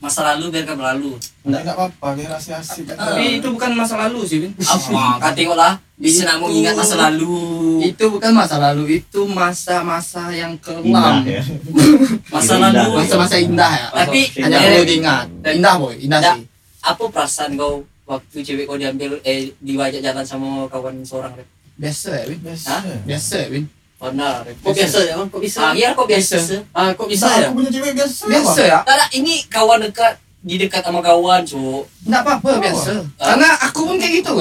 Masa 0.01 0.25
lalu 0.25 0.49
biarkan 0.49 0.75
berlalu. 0.75 1.11
Enggak 1.45 1.61
enggak 1.61 1.75
apa-apa, 1.77 2.07
kayak 2.17 2.29
rahasia 2.33 2.57
asik 2.57 2.89
kan. 2.89 2.97
Tapi 2.97 3.37
itu 3.37 3.47
bukan 3.47 3.71
masa 3.71 3.95
lalu 4.01 4.19
sih, 4.25 4.37
Vin. 4.41 4.51
Apa? 4.57 5.21
Kau 5.21 5.31
tengoklah. 5.31 5.73
Bisa 6.01 6.25
nak 6.25 6.41
mengingat 6.41 6.73
masa 6.73 6.95
lalu. 6.97 7.37
Itu 7.85 8.05
bukan 8.09 8.31
masa 8.33 8.57
lalu, 8.57 8.83
itu 8.97 9.21
masa-masa 9.29 10.33
yang 10.33 10.57
indah 10.57 10.81
kelam. 10.81 11.21
ya 11.21 11.45
Masa 12.33 12.57
Indah. 12.57 12.73
lalu. 12.73 12.89
Masa-masa 12.97 13.35
indah 13.37 13.71
ya. 13.71 13.87
Tapi 13.93 14.21
Hanya 14.41 14.57
eh, 14.57 14.65
perlu 14.65 14.83
diingat. 14.89 15.25
Indah 15.53 15.73
boy, 15.77 15.93
indah 15.95 16.19
sih. 16.33 16.41
apa 16.81 17.03
perasaan 17.05 17.53
kau 17.53 17.85
waktu 18.03 18.41
cewek 18.41 18.65
kau 18.65 18.81
diambil 18.81 19.21
eh 19.21 19.53
diwajak 19.61 20.01
jalan 20.01 20.25
sama 20.25 20.65
kawan 20.65 21.05
seorang? 21.05 21.37
Biasa 21.77 22.09
ya, 22.11 22.23
Vin. 22.25 22.39
Biasa. 22.41 22.67
Hah? 22.67 22.81
Biasa 23.05 23.33
ya, 23.37 23.47
Vin. 23.53 23.65
Pernah 24.01 24.41
Rep. 24.41 24.57
Kok 24.57 24.73
biasa 24.73 24.97
ya? 25.05 25.13
Kok 25.13 25.37
bisa? 25.37 25.59
Ah, 25.61 25.71
iya 25.77 25.89
kok 25.93 26.07
biasa. 26.09 26.35
Ah, 26.73 26.89
kok 26.89 27.05
Bisa 27.05 27.29
bisa 27.29 27.37
ya? 27.37 27.45
Aku 27.45 27.53
punya 27.53 27.69
cewek 27.69 27.93
biasa. 27.93 28.23
Biasa 28.25 28.61
ya? 28.65 28.79
Ada, 28.81 29.05
ini 29.13 29.45
kawan 29.45 29.79
dekat 29.85 30.17
di 30.41 30.57
dekat 30.57 30.81
sama 30.81 31.05
kawan, 31.05 31.45
cu. 31.45 31.85
Enggak 32.01 32.21
apa-apa, 32.25 32.49
biasa. 32.57 32.91
Karena 33.13 33.47
aku 33.61 33.79
pun 33.85 33.95
kayak 34.01 34.25
gitu? 34.25 34.33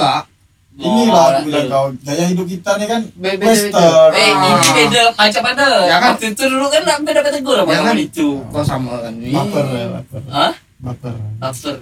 Ini 0.71 0.87
Oh, 0.87 1.13
lah 1.13 1.37
aku 1.37 1.45
bilang 1.45 1.67
kau 1.69 1.87
gaya 2.01 2.25
hidup 2.25 2.47
kita 2.47 2.71
nih 2.81 2.87
kan 2.89 3.01
Beda-beda. 3.13 3.53
western. 3.53 4.11
Eh, 4.17 4.31
Ah. 4.33 4.47
ini 4.49 4.69
beda 4.73 5.01
macam 5.13 5.43
mana? 5.45 5.65
Ya 5.85 5.97
kan? 6.01 6.09
Waktu 6.15 6.25
itu 6.33 6.43
dulu 6.47 6.65
kan 6.71 6.81
beda 7.05 7.19
beda 7.21 7.37
gue 7.37 7.53
sama 7.53 7.69
Jangan. 7.69 7.85
kawan 7.85 7.99
itu. 8.01 8.27
Kok 8.49 8.63
sama 8.65 8.93
kan? 8.97 9.13
Baper 9.13 9.65
ya, 9.67 9.85
baper. 9.93 10.21
Hah? 10.31 10.53
Baper. 10.81 11.13
After. 11.37 11.75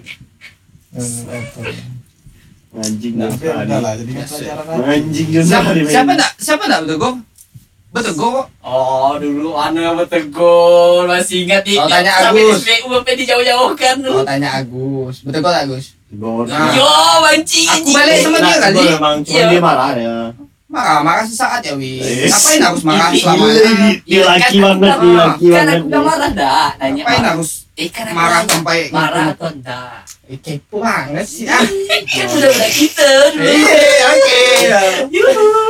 Eh, 0.89 1.05
Baper. 1.23 1.65
anjing 2.69 3.13
Nah, 3.17 3.29
lah, 3.79 3.93
jadi 3.95 4.11
kan 4.11 4.19
Biasa. 4.19 4.35
pelajaran 4.35 4.65
aja. 4.67 4.83
anjing 4.91 5.27
Siapa 5.39 5.69
siapa 5.87 6.11
enggak? 6.11 6.31
Siapa 6.35 6.63
enggak 6.67 6.81
betul 6.83 6.97
kok. 7.91 8.45
Oh, 8.61 9.17
dulu 9.17 9.49
ana 9.53 9.97
betegol 9.97 11.09
masih 11.09 11.43
ingat 11.43 11.65
nih. 11.65 11.77
Oh, 11.77 11.89
tanya 11.89 12.11
Sampai 12.21 12.43
Agus. 12.43 12.61
di 12.61 12.69
SPU 12.69 12.87
sampai 12.91 13.13
dijauh-jauhkan 13.17 13.95
Kalau 13.97 14.21
tuh. 14.21 14.23
tanya 14.23 14.49
Agus, 14.55 15.15
betul 15.21 15.41
kok 15.41 15.55
Agus? 15.55 15.85
Nah. 16.09 16.73
Yo, 16.73 16.89
mancing. 17.19 17.69
Aku 17.69 17.89
balik 17.91 18.17
sama 18.19 18.37
dia 18.39 18.57
kali. 18.59 18.77
memang 18.89 19.15
cuma 19.21 19.35
Iya. 19.35 19.45
dia 19.47 19.61
marah 19.61 19.93
ya 19.93 20.17
Marah, 20.65 21.01
marah 21.01 21.25
sesaat 21.25 21.65
ya, 21.65 21.73
Wi. 21.73 21.97
Eh. 21.97 22.29
Ngapain 22.29 22.61
harus 22.61 22.81
marah 22.83 23.09
Ini- 23.09 23.17
selama. 23.19 23.45
Dia 24.05 24.21
laki 24.23 24.57
banget, 24.59 24.93
dia 24.95 25.13
laki 25.17 25.45
Kan 25.49 25.57
banget. 25.57 25.73
aku 25.75 25.85
udah 25.89 26.01
marah 26.05 26.31
dah. 26.31 26.69
Nanya. 26.77 27.01
Ngapain 27.03 27.25
harus 27.25 27.49
Eh, 27.79 27.87
aku 27.87 28.11
marah 28.11 28.43
sampai 28.43 28.91
marah 28.91 29.31
atau 29.31 29.47
enggak? 29.47 30.03
Eh, 30.27 30.35
kepo 30.35 30.83
banget 30.83 31.23
sih. 31.23 31.47
Ah. 31.47 31.63
Kan 32.03 32.27
udah 32.27 32.51
udah 32.51 32.69
kita 32.69 33.07
dulu. 33.31 33.39
Eh, 33.39 33.99
oke. 34.03 34.41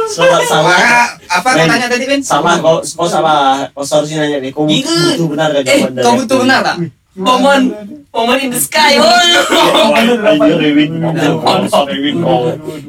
salah 0.09 0.41
salah 0.43 1.05
apa 1.29 1.45
kau 1.45 1.53
Men. 1.55 1.69
tanya 1.69 1.85
tadi, 1.85 2.09
Ben? 2.09 2.17
salah 2.19 2.57
kau 2.57 2.81
kau 2.81 3.05
salah 3.05 3.61
kau 3.69 3.85
seharusnya 3.85 4.25
nanya 4.25 4.41
nih 4.41 4.49
kau 4.49 4.65
Iya. 4.65 4.89
butuh 5.13 5.27
benar 5.29 5.47
gak 5.53 5.61
Eh, 5.61 5.65
jawaban 5.69 5.93
dari 5.93 6.01
Kau 6.01 6.13
betul 6.17 6.37
benar 6.41 6.59
tak? 6.65 6.77
Momen 7.13 7.61
momen 8.09 8.37
in 8.39 8.49
the 8.49 8.57
sky. 8.57 8.97
Oh, 8.97 9.05
Iya, 9.05 10.55
Rewin. 10.55 10.91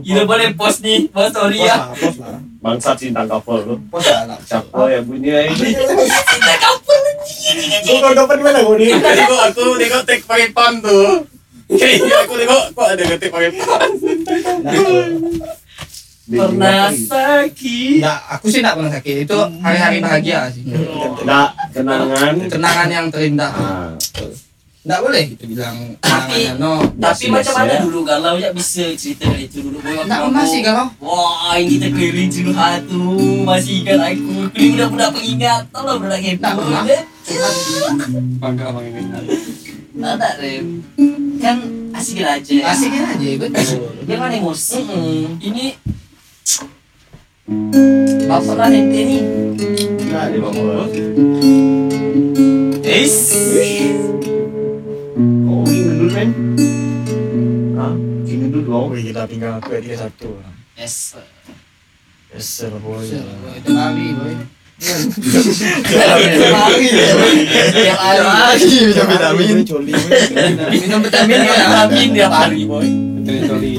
Gila 0.00 0.22
boleh 0.24 0.48
post 0.56 0.80
nih, 0.80 1.12
post 1.12 1.34
story 1.34 1.58
Pos 1.58 1.66
ya. 1.66 1.76
lah, 1.76 1.92
lah. 1.92 2.38
bangsat 2.60 2.96
cinta 2.96 3.26
couple 3.26 3.60
lu. 3.64 3.74
Pos 3.90 4.00
lah. 4.00 4.38
Siapa 4.40 4.80
ya 4.86 5.00
bunyi 5.02 5.28
ini? 5.50 5.70
Kau 7.84 7.96
kau 8.00 8.12
dapat 8.16 8.34
di 8.40 8.44
mana 8.44 8.58
kau 8.64 8.74
ni? 8.80 8.88
Tadi 8.88 9.22
kok 9.28 9.40
aku 9.52 9.64
tengok 9.76 10.02
tag 10.08 10.20
pakai 10.24 10.48
pam 10.56 10.72
tuh. 10.80 11.28
Iya, 11.70 12.16
aku 12.26 12.34
tengok 12.34 12.62
kok 12.74 12.86
ada 12.88 13.02
ketik 13.14 13.30
pakai 13.30 13.50
pan. 13.54 13.90
Pernah 16.30 16.94
sakit. 16.94 17.98
Nggak, 18.00 18.20
aku 18.38 18.46
sih 18.48 18.60
nggak 18.62 18.74
pernah 18.78 18.92
sakit. 18.94 19.16
Itu 19.26 19.38
hari-hari 19.60 19.98
bahagia 19.98 20.46
sih. 20.54 20.62
Nggak, 20.66 21.48
kenangan. 21.74 22.34
Kenangan 22.46 22.88
yang 22.88 23.06
terindah. 23.10 23.50
Ah, 23.50 23.90
Nggak 24.80 25.00
boleh 25.04 25.22
gitu 25.28 25.44
bilang 25.44 25.76
Tapi- 26.00 26.56
no. 26.56 26.80
Tapi 26.96 27.24
macam 27.28 27.52
mana 27.52 27.68
biasa. 27.68 27.84
dulu 27.84 28.00
kalau 28.00 28.32
ya 28.40 28.48
bisa 28.48 28.84
cerita 28.96 29.28
dari 29.28 29.44
itu 29.44 29.60
dulu 29.60 29.76
boy 29.76 29.92
waktu 29.92 30.08
kamu- 30.08 30.32
masih 30.32 30.60
kalau. 30.64 30.86
Wah, 31.04 31.52
yang 31.54 31.68
kita 31.68 31.86
keliling 31.92 32.30
jenuh 32.32 32.56
hatu 32.56 33.04
masih 33.44 33.84
ingat 33.84 34.00
aku. 34.00 34.32
Keliling 34.56 34.74
udah 34.74 34.88
udah 34.88 35.08
pengingat, 35.12 35.62
tolong 35.68 36.00
udah 36.00 36.10
lagi 36.10 36.28
Nggak 36.32 36.54
pernah. 36.56 36.84
Bangga 38.40 38.64
abang 38.72 38.84
ini. 38.88 39.00
Ada 40.00 40.28
rem. 40.40 40.66
Kan 41.36 41.56
asik 41.92 42.24
aja. 42.24 42.54
Asikin 42.72 43.04
aja 43.04 43.28
betul. 43.36 43.84
Yang 44.08 44.16
mana 44.18 44.34
emosi? 44.34 44.80
Mm-mm. 44.80 45.44
Ini 45.44 45.64
Bapak 48.24 48.70
ente 48.70 49.00
nih. 49.04 49.22
nggak 50.08 50.24
di 50.32 50.38
bawah. 50.40 50.88
Is. 52.80 53.16
Men. 56.10 56.28
Hah? 57.78 57.94
Ini 58.26 58.46
dulu 58.50 58.66
dong. 58.66 58.86
Wih, 58.90 59.02
kita 59.10 59.30
tinggal 59.30 59.62
ya, 59.62 59.78
dia 59.78 59.96
satu. 59.96 60.34
Yes. 60.74 61.14
Yes, 62.34 62.46
sir, 62.46 62.72
boy. 62.78 63.02
Itu 63.58 63.70
kali 63.74 64.06
boy. 64.14 64.34
Tiap 67.74 68.00
hari. 68.00 68.66
Vitamin. 68.96 69.56
Coli. 69.66 69.92
Minum 70.72 71.00
vitamin 71.04 71.38
ya. 71.42 71.52
vitamin 71.52 72.08
tiap 72.14 72.32
hari 72.32 72.60
boy. 72.64 72.86
Betul 73.20 73.36
coli. 73.50 73.74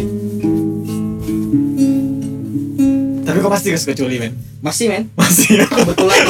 Tapi 3.21 3.37
kok 3.39 3.51
pasti 3.55 3.71
gak 3.71 3.79
suka 3.79 3.95
coli, 3.95 4.15
men? 4.19 4.33
Masih 4.59 4.85
men. 4.91 5.07
Masih. 5.15 5.63
Kebetulan 5.63 6.25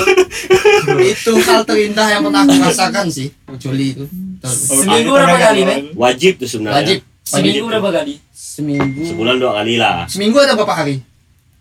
itu 1.02 1.34
hal 1.42 1.62
terindah 1.66 2.08
yang 2.14 2.22
pernah 2.22 2.46
aku 2.46 2.54
rasakan 2.62 3.10
sih. 3.10 3.34
Joli 3.58 3.98
itu. 3.98 4.06
Seminggu 4.50 5.14
berapa 5.14 5.38
kali, 5.38 5.62
men? 5.62 5.82
Wajib 5.94 6.42
tuh 6.42 6.50
sebenarnya. 6.50 6.78
Wajib. 6.82 7.00
Seminggu 7.22 7.66
berapa 7.70 7.90
kali? 7.94 8.14
Seminggu. 8.34 9.02
Sebulan 9.06 9.36
dua 9.38 9.52
kali 9.62 9.78
lah. 9.78 10.10
Seminggu 10.10 10.38
ada 10.42 10.58
berapa 10.58 10.74
hari? 10.74 11.00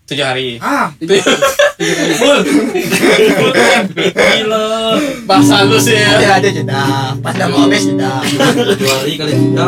Tujuh 0.09 0.25
hari. 0.25 0.57
Ah, 0.59 0.91
tujuh 0.99 1.21
kali. 1.21 2.13
Full. 2.19 2.39
Gila. 4.11 4.65
Bahasa 5.29 5.63
lu 5.63 5.77
sih 5.77 5.95
ya. 5.95 6.41
Ada 6.41 6.49
jeda. 6.49 6.83
Pas 7.21 7.33
udah 7.37 7.47
mau 7.47 7.69
habis 7.69 7.85
jeda. 7.85 8.19
Dua 8.75 8.93
hari 8.99 9.13
kali 9.15 9.33
tiga. 9.37 9.67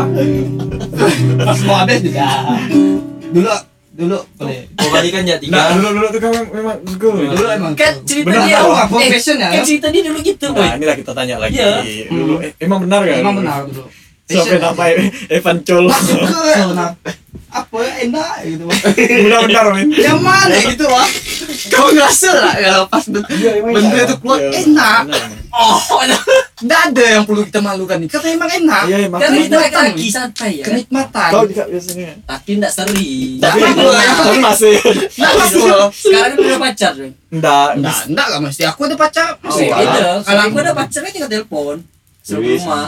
Pas 1.37 1.59
mau 1.63 1.75
habis 1.85 2.01
jeda. 2.01 2.29
Dulu 3.33 3.49
dulu 3.93 4.17
boleh. 4.35 4.65
Kali 4.73 5.09
kan 5.13 5.21
ya 5.21 5.37
Nah, 5.37 5.41
tiga. 5.41 5.61
dulu 5.77 5.87
dulu 5.93 6.07
tuh 6.09 6.19
kan 6.19 6.31
memang 6.49 6.77
good. 6.97 7.29
Dulu 7.29 7.45
emang. 7.47 7.73
Kan 7.77 7.93
cerita 8.03 8.27
Benar, 8.33 8.45
dia. 8.45 8.57
tahu 8.57 8.65
eh, 8.65 8.73
nggak 8.73 8.89
profession 8.89 9.35
ya? 9.37 9.49
Kan 9.53 9.61
cerita 9.63 9.87
dia 9.93 10.01
dulu 10.01 10.19
gitu, 10.19 10.45
boy. 10.49 10.65
Nah, 10.65 10.73
inilah 10.75 10.95
kita 10.97 11.11
tanya 11.13 11.35
lagi. 11.37 11.57
Iya. 11.57 11.71
Dulu 12.09 12.33
eh, 12.41 12.51
emang 12.57 12.79
benar 12.83 12.99
gak? 13.05 13.17
Emang 13.21 13.35
benar 13.37 13.57
dulu. 13.69 13.85
Siapa 14.23 14.49
yang 14.49 14.65
apa 14.71 14.83
Evan 15.29 15.57
Col? 15.61 15.85
Benar. 15.91 16.89
Apa 17.53 17.77
ya 17.79 17.93
enak 18.03 18.33
gitu. 18.43 18.65
Benar-benar, 18.65 19.65
men. 19.71 19.87
Yang 19.89 20.19
mana 20.19 20.55
gitu 20.59 20.85
wah? 20.85 21.05
Kau 21.69 21.87
ngerasa 21.87 22.29
lah 22.33 22.53
kalau 22.55 22.83
pas 22.87 23.03
ben- 23.05 23.27
benda 23.63 23.97
itu 24.01 24.15
keluar 24.17 24.39
Iya, 24.41 24.49
enak. 24.63 25.01
Oh, 25.53 25.77
nggak 26.59 26.81
ada 26.89 27.03
yang 27.05 27.23
perlu 27.23 27.45
kita 27.45 27.61
malukan 27.61 28.01
nih. 28.01 28.09
Karena 28.09 28.29
emang 28.33 28.49
enak. 28.51 28.83
Iya, 28.89 28.97
emang. 29.05 29.19
Kan 29.21 29.29
kita 29.29 29.37
Kenikmatan, 29.53 29.83
lagi 29.85 30.07
santai 30.09 30.51
ya. 30.57 30.65
Kenikmatan. 30.65 31.29
Kau 31.29 31.43
juga 31.45 31.63
biasanya. 31.67 32.09
Tapi 32.25 32.49
enggak 32.57 32.73
sering. 32.73 33.37
Tapi 33.37 33.57
tapi 33.61 34.37
masih. 34.39 34.73
Nggak 35.13 35.31
apa-apa. 35.31 35.93
Sekarang 35.93 36.33
udah 36.35 36.59
pacar. 36.59 36.93
Enggak. 37.29 37.67
Enggak, 37.77 37.97
enggak 38.09 38.27
lah 38.27 38.39
mesti. 38.41 38.61
Aku 38.65 38.81
ada 38.83 38.95
pacar. 38.97 39.27
Oh, 39.39 39.53
kalau- 39.53 40.21
Kalau 40.25 40.41
aku 40.43 40.57
ada 40.57 40.73
pacar 40.73 40.99
kan 40.99 41.11
tinggal 41.11 41.29
telepon. 41.29 41.77
Suruh 42.23 42.39
ke 42.39 42.55
Wis. 42.55 42.63
rumah. 42.63 42.87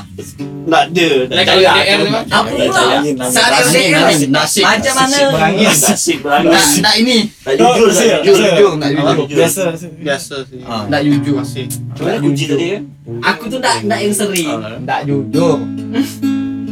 Nggak 0.64 0.82
ada. 0.96 1.10
Nah, 1.28 1.44
kalau 1.44 1.62
LDR 1.68 1.98
tuh, 2.00 2.08
Bang? 2.08 2.26
Apa 2.32 2.50
LDR 2.56 3.20
asik, 3.20 4.32
asik. 4.32 4.64
macam 4.64 4.94
mana? 4.96 5.18
Berangin. 5.36 5.68
Asik 5.76 6.18
berangin. 6.24 6.48
Enggak, 6.56 6.64
enggak 6.72 6.96
ini. 7.04 7.18
Nggak 7.44 7.56
jujur, 7.60 7.90
siap, 7.92 8.20
jujur. 8.24 8.48
Jujur, 8.48 8.72
enggak 8.80 8.92
jujur. 8.96 9.26
Biasa. 9.28 9.64
Biasa 9.76 10.36
sih. 10.48 10.60
Ah. 10.64 10.88
Enggak 10.88 11.02
jujur. 11.04 11.36
Masih. 11.44 11.66
Coba 12.00 12.10
kunci 12.24 12.44
tadi 12.48 12.66
ya. 12.72 12.80
Aku 13.28 13.44
tuh 13.52 13.60
enggak 13.60 13.76
enggak 13.84 14.00
yang 14.08 14.16
sering. 14.16 14.50
Enggak 14.56 15.00
jujur. 15.04 15.58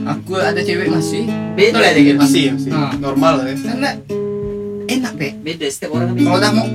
Aku 0.08 0.32
ada 0.40 0.62
cewek 0.64 0.88
masih. 0.88 1.24
Beda 1.60 1.84
ya, 1.84 1.92
dikit. 2.00 2.16
Masih, 2.16 2.44
masih. 2.56 2.72
Ah. 2.72 2.96
Normal 2.96 3.44
lah 3.44 3.46
ya. 3.52 3.56
Karena 3.60 3.90
enak, 4.88 5.14
Be. 5.20 5.28
Beda 5.36 5.68
setiap 5.68 6.00
orang 6.00 6.16
Kalau 6.16 6.40
udah 6.40 6.52
mau 6.56 6.68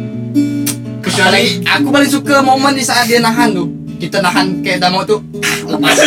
kecuali 1.01 1.64
aku 1.64 1.88
paling 1.88 2.11
suka 2.12 2.44
momen 2.44 2.77
di 2.77 2.85
saat 2.85 3.09
dia 3.09 3.24
nahan 3.24 3.57
tuh. 3.57 3.88
Kita 3.98 4.22
nahan 4.22 4.62
kayak 4.62 4.88
mau 4.94 5.02
tuh 5.02 5.18
lepas. 5.66 5.98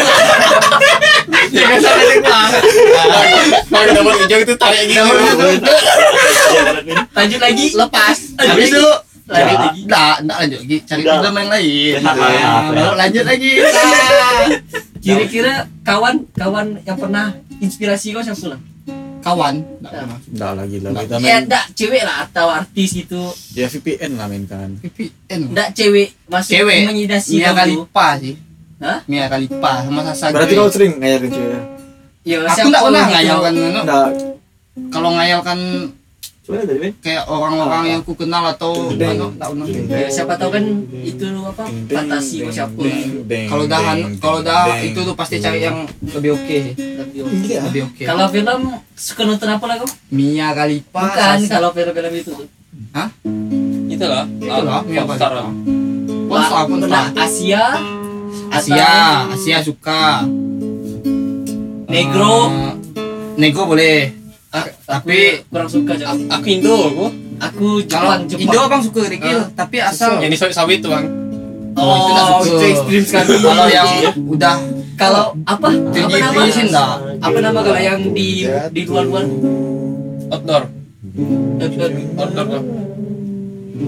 Jangan 1.51 1.80
sampai 1.84 2.04
dia 2.08 2.17
keluar. 2.23 2.49
Kalau 3.67 3.91
dapat 3.91 4.15
hijau 4.25 4.39
itu 4.41 4.54
tarik 4.56 4.84
gitu. 4.88 5.04
Lanjut 7.12 7.39
lagi. 7.43 7.65
lepas. 7.75 8.17
Habis 8.39 8.67
itu 8.71 8.86
Lanjut 9.32 9.58
lagi. 9.63 9.80
Enggak, 9.88 10.15
enggak 10.23 10.38
lanjut 10.43 10.60
lagi. 10.60 10.77
Cari 10.84 11.01
film 11.08 11.36
yang 11.39 11.49
lain. 11.49 11.95
Ya. 11.95 11.99
Nah, 12.04 12.62
Baru 12.71 12.93
lanjut 12.99 13.23
lagi. 13.25 13.51
Nah. 14.41 14.47
Kira-kira 15.01 15.65
kawan 15.82 16.30
kawan 16.38 16.77
yang 16.86 16.93
pernah 16.93 17.34
inspirasi 17.58 18.13
kau 18.13 18.21
siapa 18.21 18.54
lah? 18.54 18.60
Kawan, 19.22 19.56
enggak 20.28 20.54
lagi 20.58 20.78
lah. 20.78 20.92
Kita 20.98 21.16
Ya 21.16 21.38
main. 21.38 21.46
enggak 21.46 21.66
cewek 21.72 22.02
lah 22.02 22.18
atau 22.26 22.48
artis 22.50 22.92
itu. 22.96 23.22
Ya 23.54 23.66
VPN 23.66 24.12
lah 24.18 24.26
main 24.26 24.44
kan. 24.44 24.70
VPN. 24.78 25.42
Enggak 25.50 25.70
cewek 25.72 26.10
masuk 26.26 26.52
Cewek. 26.52 26.80
menginspirasi 26.86 27.34
Mia. 27.38 27.54
Khalifa 27.54 28.08
sih. 28.18 28.36
Hah? 28.78 29.00
Mia 29.06 29.26
Khalifa 29.28 29.72
sama 29.86 30.02
Sasa 30.04 30.26
Berarti 30.32 30.54
kau 30.54 30.68
sering 30.68 30.98
ngajarin 30.98 31.30
cewek? 31.30 31.62
Ya, 32.22 32.38
Aku 32.44 32.68
enggak 32.68 32.82
pernah 32.84 33.02
gitu? 33.02 33.14
ngayalkan 33.14 33.54
anu. 33.54 33.80
Enggak. 33.80 34.08
Kalau 34.90 35.10
ngayalkan. 35.14 35.60
Kayak 37.02 37.24
orang-orang 37.28 37.84
yang 37.98 38.02
ku 38.04 38.14
kenal 38.14 38.44
atau 38.52 38.92
Deng. 38.94 39.18
anu, 39.18 39.26
enggak 39.36 39.50
pernah. 39.52 39.66
Ya, 39.98 40.08
siapa 40.12 40.34
tahu 40.36 40.50
kan 40.54 40.64
itu 40.92 41.26
apa 41.42 41.66
fantasi 41.68 42.36
siapa 42.52 42.82
Kalau 43.48 43.66
dah 43.68 43.82
kalau 44.20 44.40
dah 44.44 44.78
itu 44.84 45.00
tuh 45.02 45.16
pasti 45.16 45.40
cari 45.40 45.64
yang 45.64 45.88
lebih 46.02 46.36
oke. 46.36 46.60
Lebih 46.78 47.20
oke. 47.26 47.36
Iya. 47.48 47.62
Lebih 47.70 47.82
oke. 47.92 48.04
Kalau 48.04 48.26
film 48.30 48.62
suka 48.96 49.22
nonton 49.26 49.50
apa 49.50 49.66
lah 49.68 49.76
kau? 49.82 49.90
Mia 50.14 50.54
Khalifa 50.54 51.02
Bukan 51.02 51.40
kalau 51.48 51.70
film-film 51.72 52.14
itu 52.16 52.32
tuh. 52.36 52.48
Itu 53.92 54.06
lah. 54.08 54.26
itu 54.28 54.62
lah 54.64 54.82
Mia 54.84 55.04
Khalifa. 55.08 55.40
Nah, 56.32 57.12
Asia, 57.20 57.76
Asia, 58.48 59.28
Asia 59.36 59.58
suka. 59.60 60.24
Negro. 61.92 62.48
Eh, 62.48 62.72
negro 63.36 63.68
boleh. 63.68 64.21
Tapi 64.52 65.20
aku 65.40 65.48
kurang 65.48 65.70
suka 65.72 65.94
jangan. 65.96 66.28
Aku 66.30 66.46
Indo 66.46 66.76
aku. 66.76 67.06
Aku 67.42 67.68
Jepang, 67.82 68.28
Jepang. 68.28 68.44
Indo 68.44 68.60
abang 68.60 68.82
suka 68.84 69.02
Rikil, 69.08 69.40
tapi 69.56 69.80
asal 69.80 70.20
Yang 70.20 70.32
di 70.32 70.38
sawit 70.38 70.54
sawit 70.54 70.80
tuh 70.84 70.92
bang. 70.92 71.06
Oh, 71.72 71.96
itu 71.96 72.12
nggak 72.12 72.26
suka. 72.28 72.44
itu 72.44 72.66
ekstrim 72.68 73.04
sekali. 73.08 73.28
kalau 73.40 73.66
yang 73.66 73.88
udah 74.28 74.56
kalau 75.00 75.24
apa? 75.48 75.70
Apa 75.72 76.18
nama? 76.20 76.52
sih 76.52 76.64
enggak. 76.68 76.92
Apa 77.18 77.38
nama 77.40 77.60
kalau 77.64 77.80
yang 77.80 78.00
di 78.12 78.44
di 78.46 78.82
luar-luar 78.84 79.24
Outdoor. 80.30 80.64
eh, 81.60 81.68
eh, 81.68 81.92
Outdoor 82.16 82.48
lah. 82.50 82.64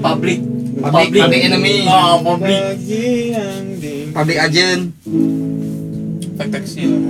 public 0.01 0.39
Public, 0.73 1.13
public 1.13 1.41
enemy, 1.45 1.85
Oh, 1.85 2.17
public. 2.25 2.59
public 4.11 4.37
agent. 4.41 4.81
Tek 6.33 6.47
taksi 6.49 6.81
lah. 6.89 7.01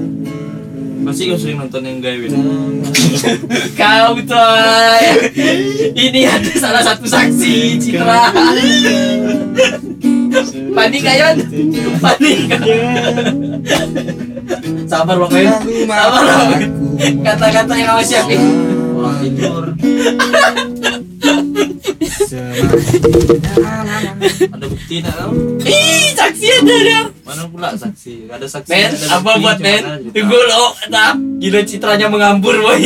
Pasti 1.02 1.26
kau 1.26 1.38
sering 1.42 1.58
nonton 1.58 1.82
yang 1.82 1.98
gay 1.98 2.22
Kau 3.82 4.14
tuh. 4.22 5.02
Ini 5.98 6.22
ada 6.30 6.52
salah 6.54 6.86
satu 6.86 7.10
saksi 7.10 7.82
Citra. 7.82 8.30
Panik 10.74 11.02
kayon. 11.02 11.36
Panik. 11.98 12.40
Sabar 14.86 15.16
loh 15.18 15.30
kayon. 15.30 15.58
Sabar 15.90 16.22
loh. 16.22 16.46
Kata-kata 17.26 17.74
yang 17.74 17.90
awas 17.98 18.08
siapin. 18.08 18.42
Orang 18.94 19.18
tidur. 19.22 19.66
Ada 24.46 24.66
bukti 24.66 24.96
nak 25.00 25.14
kau? 25.16 25.32
Ih, 25.64 26.14
saksi 26.14 26.48
ada 26.54 26.76
dia. 26.78 27.02
Mana 27.24 27.44
pula 27.48 27.70
saksi? 27.74 28.28
Ada 28.28 28.46
saksi. 28.48 28.70
Men, 28.70 28.90
ada 28.92 29.08
apa 29.12 29.32
buat 29.38 29.58
men? 29.58 29.82
Tunggu 30.10 30.40
lo, 30.40 30.64
nah, 30.88 31.12
gila 31.40 31.62
citranya 31.64 32.08
mengambur 32.08 32.56
boy. 32.56 32.78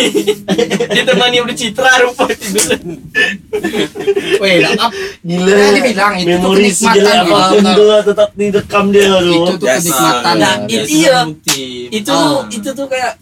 Ditemani 0.96 1.38
oleh 1.40 1.54
citra 1.54 2.02
rupa 2.02 2.26
tidur. 2.30 2.78
Weh, 4.38 4.56
dah 4.60 4.74
up. 4.80 4.92
Gila. 5.22 5.52
Dia 5.74 5.84
bilang 5.84 6.14
itu 6.16 6.30
Memori 6.30 6.62
kenikmatan 6.64 6.96
sejelek 6.96 7.18
gitu. 7.18 7.34
apa 7.34 7.48
pun 7.50 7.64
tuh 7.68 7.88
tetap 8.04 8.30
direkam 8.34 8.86
dia 8.90 9.06
Itu 9.20 9.54
tuh. 9.56 9.68
kenikmatan. 9.68 10.36
Nah, 10.38 10.56
Biasa 10.62 10.72
itu 10.72 10.96
iya. 10.96 11.18
Itu 11.90 12.14
Ah. 12.14 12.46
itu 12.48 12.70
tuh 12.72 12.88
kayak 12.88 13.14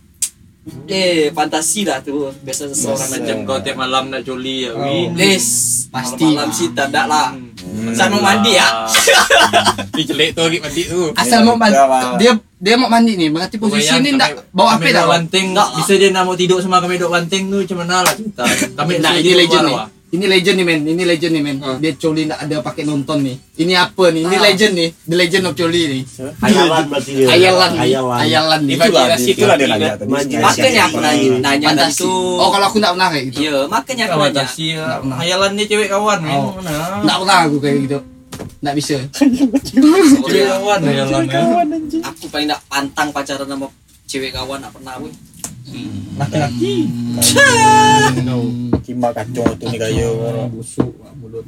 Eh, 0.89 1.29
fantasi 1.29 1.85
lah 1.85 2.01
tuh. 2.01 2.33
Biasa 2.41 2.73
seseorang 2.73 3.05
Macam 3.05 3.21
macam 3.21 3.37
kau 3.45 3.57
tiap 3.61 3.77
malam 3.77 4.09
nak 4.09 4.25
joli 4.25 4.65
ya. 4.65 4.73
Les, 5.13 5.45
Pasti. 5.93 6.25
Malam 6.25 6.49
sih 6.49 6.73
tak 6.73 6.89
ada 6.89 7.05
lah. 7.05 7.27
Sama 7.93 8.17
mandi 8.17 8.57
ya. 8.57 8.89
Ih, 9.99 10.03
jelek 10.03 10.33
tu 10.33 10.41
lagi 10.41 10.57
mandi 10.57 10.81
tu. 10.89 11.13
Asal 11.13 11.45
mau 11.45 11.53
mandi, 11.53 11.77
dia 12.17 12.31
dia 12.55 12.75
mau 12.75 12.89
mandi 12.89 13.13
nih, 13.13 13.29
berarti 13.29 13.61
posisi 13.61 13.93
Bayang 13.93 14.01
ini 14.01 14.09
ndak 14.17 14.49
bawa 14.49 14.79
dok 14.79 14.89
dah. 14.89 15.05
banting 15.05 15.53
bisa 15.53 15.93
dia 15.95 16.09
nak 16.09 16.23
mau 16.25 16.33
tidur 16.33 16.57
sama 16.57 16.81
kami 16.81 16.97
dok 16.97 17.13
banting 17.13 17.45
tu 17.45 17.61
macam 17.61 17.77
mana 17.85 17.95
lah 18.01 18.13
cerita 18.15 18.43
kami 18.73 18.91
Nah, 18.97 19.13
ini 19.13 19.31
legend 19.37 19.65
nih. 19.69 19.77
Ini 20.15 20.25
legend 20.31 20.55
nih 20.55 20.65
men, 20.65 20.79
ini 20.87 21.03
legend 21.03 21.33
nih 21.35 21.43
men. 21.43 21.57
Dia 21.83 21.91
Choli 21.99 22.23
ndak 22.23 22.39
ada 22.47 22.55
pakai 22.63 22.87
nonton 22.87 23.19
nih. 23.19 23.35
Ini 23.59 23.73
apa 23.75 24.15
nih? 24.15 24.23
Ini 24.23 24.37
legend 24.39 24.73
nih, 24.73 24.89
the 25.03 25.15
legend 25.19 25.43
of 25.43 25.53
Choli 25.53 25.81
nih. 25.91 26.01
Hayalan 26.39 26.83
berarti 26.87 27.11
dia. 27.11 27.27
Ayalan 27.35 27.69
nih, 27.75 27.81
Hayalan. 27.83 28.17
ayalan 28.23 28.61
nih. 28.63 28.75
Itulah 28.79 29.03
dia, 29.11 29.27
itulah 29.27 29.55
dia 29.59 29.67
nanya 29.67 29.89
tadi. 29.99 30.11
Makanya 30.39 30.81
aku 30.87 30.97
nanya, 31.03 31.27
nanya 31.43 31.67
Fantasi. 31.75 31.99
tuh. 31.99 32.39
Oh 32.39 32.47
kalau 32.47 32.65
aku 32.71 32.77
ndak 32.79 32.91
pernah 32.95 33.09
kayak 33.11 33.25
gitu. 33.27 33.37
Iya, 33.43 33.57
makanya 33.67 34.03
aku 34.07 34.17
nanya. 34.23 34.43
ya 34.55 34.85
hayalan 35.19 35.51
dia 35.59 35.65
cewek 35.67 35.89
kawan 35.91 36.19
men 36.23 36.31
Oh. 36.39 36.51
Ndak 37.03 37.17
pernah 37.19 37.37
aku 37.43 37.57
kayak 37.59 37.77
gitu. 37.83 37.97
Ndak 38.63 38.73
bisa. 38.79 38.95
cewek 39.67 40.45
kawan 40.47 40.79
hayalan 40.79 41.23
ya 41.27 41.41
Aku 42.07 42.23
paling 42.31 42.47
ndak 42.47 42.61
pantang 42.71 43.09
pacaran 43.11 43.47
sama 43.47 43.67
cewek 44.07 44.31
kawan 44.31 44.63
nggak 44.63 44.73
pernah 44.73 44.93
gue. 45.03 45.11
Laki-laki 46.15 46.75
Kimak 48.85 49.17
kacau 49.17 49.49
tu 49.57 49.65
ni 49.65 49.81
gaya. 49.81 50.13
Busuk 50.53 50.93
mulut. 51.17 51.41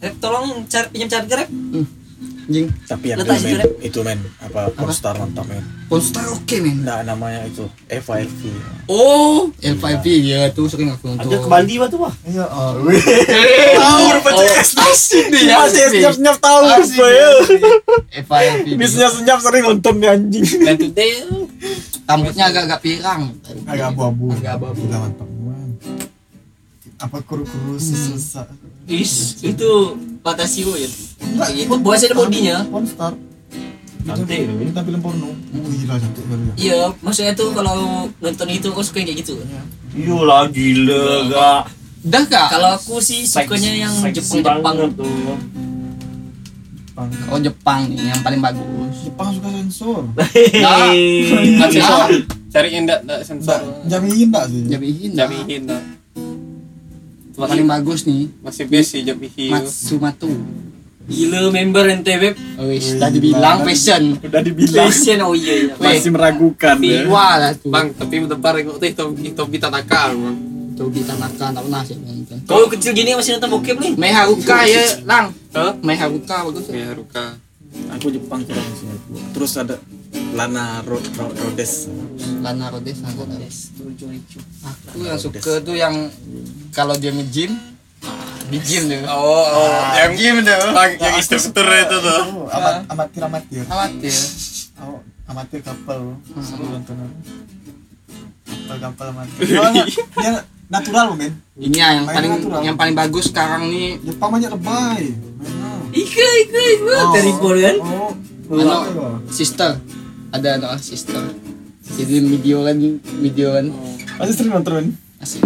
Rep, 0.00 0.14
tolong 0.22 0.64
cari 0.70 0.86
pinjam 0.94 1.10
charger 1.10 1.44
Rep. 1.44 1.50
Jing, 2.50 2.66
Tapi 2.90 3.14
yang 3.14 3.22
itu 3.22 3.30
men, 3.30 3.58
itu 3.78 4.00
men 4.02 4.18
apa 4.42 4.74
Polestar 4.74 5.14
mantap 5.14 5.46
men. 5.46 5.62
Polestar 5.86 6.26
oke 6.34 6.56
men. 6.58 6.82
Nah 6.82 7.06
namanya 7.06 7.46
itu 7.46 7.62
FIV. 7.86 8.50
Oh, 8.90 9.54
L5V 9.62 10.06
ya 10.26 10.50
tuh 10.50 10.66
sering 10.66 10.90
aku 10.90 11.14
nonton. 11.14 11.30
Ada 11.30 11.36
ke 11.38 11.46
Bali 11.46 11.74
mah 11.78 11.86
tu 11.86 12.02
wah. 12.02 12.10
Ya 12.26 12.50
Allah. 12.50 12.90
Tahu 13.86 14.04
rupanya 14.18 14.54
asik 14.90 15.24
nih 15.30 15.42
ya. 15.46 15.54
Masih 15.62 15.82
senyap 15.94 16.12
senyap 16.18 16.36
tahu 16.42 16.58
Asik 16.74 16.98
rupanya. 16.98 17.30
L5V. 18.18 18.66
Ini 18.74 18.86
senyap 18.90 19.12
senyap 19.14 19.38
sering 19.38 19.62
nonton 19.70 19.94
nih 20.02 20.08
anjing. 20.10 20.44
Dan 20.66 20.74
today 20.74 21.10
Rambutnya 22.10 22.44
agak-agak 22.50 22.80
pirang. 22.82 23.30
Agak 23.70 23.94
abu-abu. 23.94 24.34
Agak 24.34 24.58
abu-abu. 24.58 24.82
Mantap. 24.90 25.30
Apa 27.00 27.16
kuru-kuru 27.24 27.80
susah. 27.80 28.44
is 28.84 29.40
itu 29.40 29.70
fantasi 30.20 30.62
gue 30.62 30.76
ya. 30.84 30.90
Itu 31.56 31.74
buat 31.80 31.96
ada 31.96 32.12
bodinya. 32.12 32.56
Polestar. 32.68 33.16
Cantik. 34.00 34.44
Ini 34.44 34.72
tampilan 34.72 35.00
porno. 35.00 35.32
Oh 35.32 35.70
gila 35.70 35.96
cantik 35.96 36.24
kali 36.24 36.42
ya. 36.42 36.52
Iya, 36.56 36.80
maksudnya 37.00 37.32
tuh 37.32 37.52
kalau 37.52 37.76
nonton 38.16 38.48
itu 38.48 38.68
kau 38.68 38.80
suka 38.80 39.00
yang 39.00 39.08
kayak 39.08 39.20
gitu. 39.22 39.34
Iyalah 39.92 40.44
gila 40.48 41.04
gak. 41.28 41.60
Dah 42.00 42.24
kak? 42.24 42.48
Kalau 42.48 42.68
aku 42.74 42.96
sih 42.98 43.24
sukanya 43.24 43.72
yang 43.78 43.92
Seksi 43.92 44.20
Jepang-Jepang. 44.40 44.60
banget 44.60 44.90
tuh. 44.96 45.36
Jepang. 46.80 47.08
Oh 47.28 47.38
Jepang 47.38 47.80
nih 47.88 48.04
yang 48.08 48.20
paling 48.20 48.40
bagus. 48.40 48.94
Jepang 49.04 49.28
suka 49.32 49.48
sensor. 49.50 50.02
Nah, 50.64 51.68
Sensor. 51.68 52.08
Cari 52.50 52.68
yang 52.74 52.84
enggak 52.84 53.00
enggak 53.04 53.20
sensor. 53.22 53.60
Jamiin 53.86 54.28
enggak 54.28 54.44
sih? 54.48 54.62
Jamihin. 54.66 55.10
Jamihin 55.12 55.62
dah. 55.64 55.80
Paling 57.48 57.68
bagus 57.68 58.04
nih 58.04 58.28
Masih 58.44 58.64
best 58.68 58.88
sih 58.92 59.00
Jamihin. 59.00 59.50
Matsumatu. 59.56 60.28
Gila 61.10 61.50
member 61.50 61.84
NTB 61.90 62.22
Oh, 62.60 62.70
wis, 62.70 62.94
tadi 63.00 63.18
bilang 63.18 63.66
fashion. 63.66 64.14
Udah 64.20 64.42
dibilang. 64.44 64.86
Fashion 64.86 65.18
oh 65.26 65.34
iya 65.34 65.54
iya. 65.66 65.74
Masih 65.74 66.12
meragukan 66.12 66.76
ya. 66.78 67.08
Wah 67.10 67.34
lah 67.40 67.52
tuh. 67.56 67.72
Bang, 67.72 67.90
tapi 67.96 68.22
itu 68.22 69.04
itu 69.26 69.42
kita 69.50 69.66
nakal, 69.72 70.14
Bang. 70.14 70.36
Tuh 70.78 70.88
kita 70.88 71.12
makan 71.18 71.48
tak 71.52 71.62
pernah 71.66 71.82
sih 71.84 71.96
nonton. 71.98 72.38
Kau 72.48 72.64
kecil 72.70 72.96
gini 72.96 73.12
masih 73.12 73.36
nonton 73.36 73.50
bokep 73.52 73.76
nih? 73.76 73.92
Mei 74.00 74.14
Haruka 74.14 74.64
ya, 74.64 74.80
Lang. 75.04 75.34
Hah? 75.52 75.76
Mei 75.82 75.98
Haruka 75.98 76.46
bagus. 76.46 76.72
Ya, 76.72 76.94
Ruka. 76.96 77.36
Aku 77.98 78.08
Jepang 78.08 78.40
kurang 78.48 78.70
sih. 78.78 78.88
Terus 79.36 79.52
ada 79.60 79.76
Lana 80.10 80.82
Ro 80.82 80.98
Ro 80.98 81.26
Rhodes. 81.30 81.86
Lana 82.42 82.66
Rhodes 82.70 82.98
aku 83.02 83.22
tahu. 83.26 83.38
Aku 84.90 84.98
yang 85.06 85.18
suka 85.20 85.38
tuh 85.62 85.76
yang 85.78 86.10
kalau 86.74 86.98
dia 86.98 87.14
nge-gym 87.14 87.54
di 88.50 88.58
gym 88.58 88.90
tuh. 88.90 88.98
Oh, 89.06 89.46
oh, 89.46 89.70
yang 89.94 90.12
gym 90.18 90.42
tuh. 90.42 90.58
Yang 90.98 91.14
instruktur 91.22 91.62
itu 91.62 91.96
tuh. 92.02 92.20
Oh, 92.34 92.50
amat 92.50 92.82
amatir 92.90 93.20
amatir. 93.22 93.62
Amatir. 93.70 94.16
Oh, 94.82 94.98
amatir 95.30 95.60
kapal. 95.62 96.18
Seru 96.42 96.66
nonton. 96.66 96.94
Kapal 98.42 98.76
kapal 98.82 99.06
amatir. 99.14 99.46
Dia 100.18 100.42
natural 100.66 101.14
loh, 101.14 101.16
men. 101.18 101.32
Ini 101.54 101.76
ya, 101.78 101.88
yang 101.98 102.06
paling 102.06 102.30
natural. 102.30 102.60
yang 102.66 102.76
paling 102.78 102.94
bagus 102.94 103.24
sekarang 103.30 103.70
nih 103.70 103.98
Jepang 104.02 104.30
banyak 104.34 104.50
lebay. 104.50 105.02
Ika 105.90 106.26
ika 106.46 106.60
ika 106.74 106.94
Oh. 106.94 107.12
teripol 107.14 107.54
kan? 107.58 107.76
Oh, 107.78 108.10
Ano? 108.50 108.58
lebay. 108.58 109.30
sister. 109.30 109.78
Ada 110.30 110.62
no 110.62 110.70
sister. 110.78 111.18
Jadi 111.90 112.22
video 112.22 112.62
kan 112.62 112.78
video 113.18 113.50
kan 113.50 113.66
Masih 114.20 114.34
sering 114.36 114.52
nonton, 114.54 114.94
asik. 115.18 115.42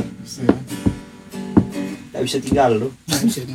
Tak 2.13 2.21
bisa 2.21 2.37
tinggal 2.43 2.77
lu. 2.77 2.89
Asik. 3.09 3.49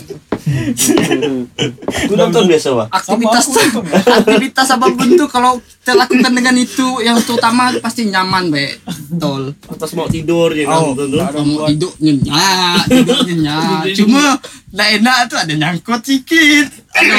Aku 2.01 2.13
nonton 2.13 2.43
biasa 2.45 2.67
wah. 2.71 2.87
aktivitas 2.89 3.45
nonton, 3.47 3.83
ya. 3.85 3.99
aktivitas 3.99 4.67
apa 4.69 4.87
pun 4.89 5.07
tuh 5.13 5.27
kalau 5.27 5.53
kita 5.59 5.93
lakukan 5.95 6.31
dengan 6.31 6.55
itu 6.55 6.87
yang 6.99 7.17
terutama 7.19 7.73
pasti 7.79 8.05
nyaman 8.05 8.49
be 8.49 8.77
tol 9.15 9.51
Pas 9.69 9.91
mau 9.93 10.05
tidur 10.05 10.51
je 10.51 10.63
Oh, 10.63 10.93
nonton 10.93 11.07
tuh. 11.09 11.43
mau 11.45 11.65
tidur 11.65 11.91
nyenyak 11.97 12.83
tidur 12.87 13.19
nyenyak 13.23 13.95
cuma 13.95 14.37
lah 14.69 14.87
enak 14.87 15.17
tuh 15.25 15.37
ada 15.37 15.49
nyangkut 15.51 15.99
sedikit 15.99 16.69
aduh 16.91 17.17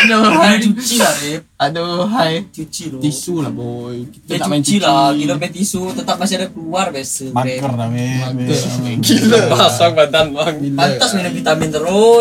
aduh 0.00 0.22
hai 0.32 0.56
Cuci 0.58 0.96
lah 0.96 1.12
Rep. 1.16 1.42
aduh 1.56 2.06
hai 2.08 2.34
Cuci 2.48 2.84
loh. 2.88 2.98
tisu 2.98 3.34
lah 3.38 3.52
boy 3.52 4.02
Ya 4.24 4.34
kita 4.34 4.34
nak 4.40 4.48
main 4.48 4.62
cuci 4.62 4.76
lah, 4.78 5.10
gila 5.12 5.34
main 5.36 5.52
tisu 5.52 5.82
tetap 5.92 6.16
masih 6.16 6.34
ada 6.36 6.48
keluar 6.48 6.86
biasa. 6.88 7.24
Mager. 7.30 7.60
men. 7.90 8.98
gila 9.00 9.38
Pasang 9.48 9.92
badan, 9.92 10.26
Bang. 10.30 10.54
Pantas 10.72 11.10
minum 11.12 11.32
vitamin 11.32 11.68
terus. 11.68 12.19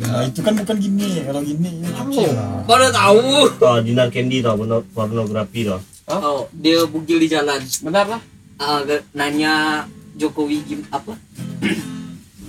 Nah, 0.00 0.22
itu 0.24 0.40
kan 0.40 0.54
bukan 0.54 0.76
gini. 0.76 1.20
Kalau 1.20 1.40
gini, 1.40 1.70
ya 2.10 2.28
udah 2.66 2.90
tahu? 2.90 3.20
Oh, 3.58 3.78
Dinar 3.78 4.08
Candy 4.08 4.40
tau 4.40 4.54
porno- 4.54 4.86
pornografi 4.90 5.64
tau. 5.64 5.80
Oh, 6.06 6.48
dia 6.52 6.84
bugil 6.84 7.16
di 7.18 7.28
jalan. 7.28 7.60
Benar 7.80 8.06
lah. 8.06 8.20
Ah, 8.54 8.80
ge- 8.82 9.04
nanya 9.12 9.84
Jokowi 10.14 10.62
gim 10.62 10.80
apa? 10.88 11.14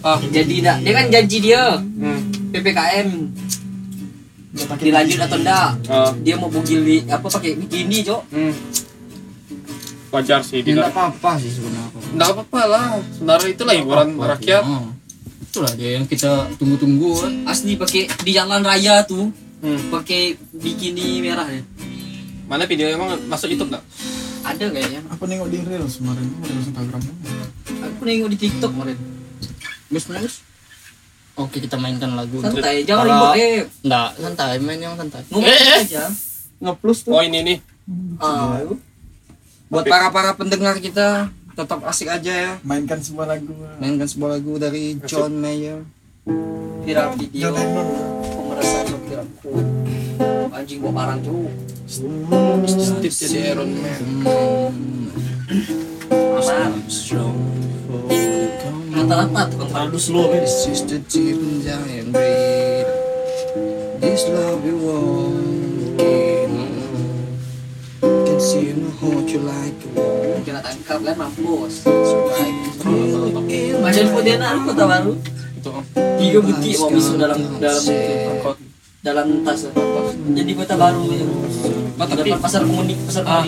Ah, 0.01 0.21
jadi 0.21 0.55
dah. 0.61 0.77
Dia 0.79 0.93
kan 0.93 1.05
janji 1.09 1.41
dia 1.41 1.81
Hmm. 1.81 2.29
PPKM 2.53 3.09
dilanjut 4.77 5.17
atau 5.19 5.37
enggak? 5.41 5.69
Oh, 5.89 6.11
Dia 6.21 6.37
mau 6.37 6.45
bugil 6.45 6.79
di 6.79 6.95
apa 7.09 7.25
pakai 7.25 7.57
bikini, 7.57 8.05
Cok. 8.05 8.21
hmm. 8.29 8.53
Wajar 10.07 10.39
sih, 10.39 10.61
tidak. 10.61 10.93
apa-apa 10.93 11.35
sih 11.35 11.49
sebenarnya 11.49 11.89
Enggak 12.13 12.29
apa-apa 12.31 12.61
lah. 12.65 12.85
Sebenarnya 13.11 13.49
itulah 13.49 13.73
hiburan 13.73 14.07
rakyat. 14.15 14.63
Oh. 14.63 14.87
Itulah 15.55 15.71
dia 15.79 15.95
yang 15.95 16.03
kita 16.03 16.51
tunggu-tunggu. 16.59 17.47
Asli 17.47 17.79
pakai 17.79 18.11
di 18.27 18.31
jalan 18.35 18.59
raya 18.59 19.07
tuh 19.07 19.31
Hmm. 19.63 19.87
pakai 19.87 20.35
bikini 20.51 21.23
merah 21.23 21.47
ya. 21.47 21.63
Mana 22.45 22.67
video 22.67 22.91
emang 22.91 23.15
masuk 23.25 23.47
YouTube 23.49 23.71
enggak? 23.71 23.87
Ada 24.43 24.67
kayaknya. 24.67 25.01
Aku 25.09 25.25
nengok 25.25 25.47
di 25.47 25.57
Reels 25.63 25.95
kemarin, 25.97 26.27
ada 26.37 26.51
di 26.51 26.59
Instagram. 26.59 27.01
Aku 27.95 28.01
nengok 28.03 28.29
di 28.29 28.37
TikTok 28.37 28.71
kemarin. 28.75 28.97
Bus 29.89 30.05
bus 30.05 30.35
oke 31.35 31.57
kita 31.57 31.75
mainkan 31.75 32.15
lagu 32.15 32.39
Santai, 32.43 32.83
jangan 32.83 33.05
ribut 33.07 33.31
eh. 33.39 33.59
Enggak, 33.81 34.09
santai, 34.19 34.59
main 34.59 34.79
yang 34.79 34.93
santai. 34.99 35.23
Ngomong 35.31 35.55
aja. 35.81 36.03
Ngeplus 36.59 36.99
tuh. 37.07 37.11
Oh, 37.15 37.23
ini 37.23 37.39
nih. 37.41 37.57
Ah, 38.19 38.59
Buat 39.71 39.87
para 39.87 40.11
para 40.11 40.31
pendengar 40.35 40.77
kita 40.77 41.31
tetap 41.55 41.79
asik 41.87 42.11
aja 42.11 42.33
ya. 42.35 42.51
Mainkan 42.67 42.99
sebuah 42.99 43.25
lagu. 43.31 43.55
Mainkan 43.79 44.05
sebuah 44.05 44.37
lagu 44.37 44.59
dari 44.59 44.99
John 45.07 45.39
Mayer. 45.39 45.87
viral 46.85 47.17
video 47.17 47.49
pemerasan 48.29 48.85
sopir 48.85 49.17
aku. 49.17 49.57
Anjing 50.53 50.79
bawa 50.85 50.93
barang 51.01 51.19
tuh. 51.25 51.49
Steve 51.89 53.09
jadi 53.09 53.57
Iron 53.57 53.71
Man. 53.73 54.03
Rata-rata 58.95 59.41
tukang 59.51 59.69
Terlalu 59.69 59.99
slow 59.99 60.25
kan. 60.29 60.41
This 60.45 60.65
is 60.69 60.81
the 60.85 60.97
tip 61.09 61.37
and 61.37 61.61
giant 61.65 62.09
breed. 62.13 62.87
This 64.01 64.29
love 64.29 64.61
you 64.61 64.77
want. 64.77 65.44
Can 68.45 68.61
see 68.61 68.77
you 68.77 68.93
hold 69.01 69.25
you 69.25 69.41
like 69.41 69.73
a 69.73 69.89
wall. 69.97 70.37
Kena 70.45 70.61
tangkap 70.61 71.01
kan 71.01 71.17
mampus. 71.17 71.81
Macam 73.81 74.21
dia 74.21 74.35
nak 74.37 74.69
kota 74.69 74.85
baru. 74.85 75.17
Itu 75.57 75.69
Om. 75.73 75.83
Tiga 76.21 76.39
butik 76.45 76.77
mau 76.77 76.93
misu 76.93 77.17
dalam 77.17 77.41
dalam 77.57 77.83
dalam 79.01 79.27
tas. 79.41 79.65
Jadi 80.29 80.51
kota 80.53 80.77
baru 80.77 81.01
ya. 81.09 81.25
Tapi 81.97 82.29
pasar 82.37 82.61
komunik, 82.69 83.01
pasar 83.09 83.25
Ah. 83.25 83.41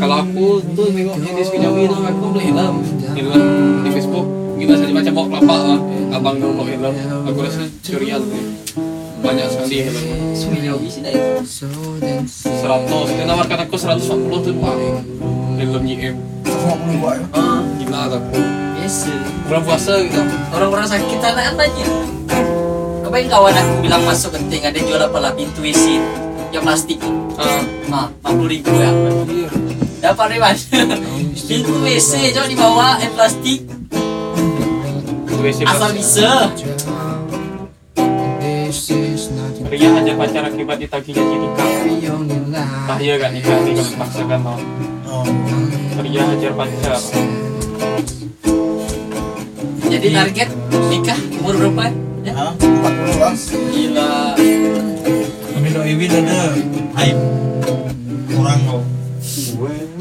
kalau 0.00 0.16
aku 0.24 0.64
tuh 0.72 0.88
nengok 0.88 1.20
di 1.20 1.30
Diskinyawi 1.36 1.82
tuh 1.92 2.00
aku 2.00 2.24
beli 2.32 2.48
helm 2.48 2.80
helm 3.12 3.44
di 3.84 3.90
Facebook 3.92 4.24
kita 4.56 4.72
saja 4.72 4.92
baca 4.96 5.10
bok 5.12 5.28
lapak 5.36 5.60
lah 5.68 5.80
abang 6.16 6.36
nongol 6.40 6.64
helm 6.64 6.94
aku 7.28 7.38
rasa 7.44 7.68
curian 7.84 8.22
tuh 8.24 8.40
banyak 9.20 9.46
sekali 9.52 9.76
itu. 9.84 10.00
seratus 12.60 13.06
dia 13.12 13.24
nawarkan 13.28 13.58
aku 13.68 13.76
seratus 13.76 14.08
empat 14.08 14.20
puluh 14.24 14.40
tuh 14.40 14.54
wah 14.58 14.74
helm 15.60 15.84
JM 15.84 16.16
Semua 16.44 16.74
puluh 16.76 16.96
gua 17.00 17.12
ya. 17.16 17.24
Ah, 17.36 17.60
gila 17.78 18.00
aku 18.08 18.40
biasa. 18.80 19.12
bulan 19.48 19.62
puasa 19.64 19.92
gitu 20.02 20.20
Orang-orang 20.56 20.86
sakit 20.88 21.18
anak 21.20 21.56
aja. 21.60 21.86
Kebayang 23.04 23.30
kawan 23.30 23.54
aku 23.54 23.72
bilang 23.84 24.02
masuk 24.06 24.30
genting 24.34 24.64
ada 24.64 24.78
jual 24.80 25.00
apa 25.00 25.18
lah 25.20 25.32
pintu 25.36 25.60
WC 25.60 25.84
yang 26.50 26.64
plastik. 26.64 26.98
ah 27.38 27.62
Ah, 27.90 28.06
40 28.22 28.46
ribu 28.46 28.70
ya. 28.70 28.90
Dapat 30.00 30.26
lewat. 30.38 30.56
pintu 31.48 31.74
WC 31.82 32.32
coba 32.32 32.46
dibawa 32.48 32.88
yang 33.02 33.12
plastik 33.14 33.60
asal 35.40 35.90
bisa. 35.96 36.52
Ria 39.80 39.96
aja 39.96 40.12
pacar 40.12 40.44
akibat 40.44 40.76
ditagih 40.76 41.16
janji 41.16 41.36
nikah 41.40 41.68
Tah 42.84 42.98
iya 43.00 43.16
gak 43.16 43.32
nikah 43.32 43.56
nih 43.64 43.72
kalau 43.72 43.88
dipaksakan 43.88 44.40
mau 44.44 44.58
Oh. 45.08 45.24
Ria 46.04 46.20
hajar 46.20 46.52
pacar 46.52 47.00
Jadi 49.88 50.08
target 50.12 50.48
nikah 50.92 51.18
umur 51.40 51.54
berapa? 51.56 51.84
Ya? 52.28 52.32
Hah? 52.36 52.52
Empat 52.60 52.92
puluh 52.92 53.16
bang. 53.16 53.34
Gila. 53.72 54.12
Kami 55.50 55.68
do 55.72 55.80
Ewin 55.82 56.12
ada 56.12 56.40
hype 57.00 57.22
orang 58.36 58.60
loh. 58.68 58.84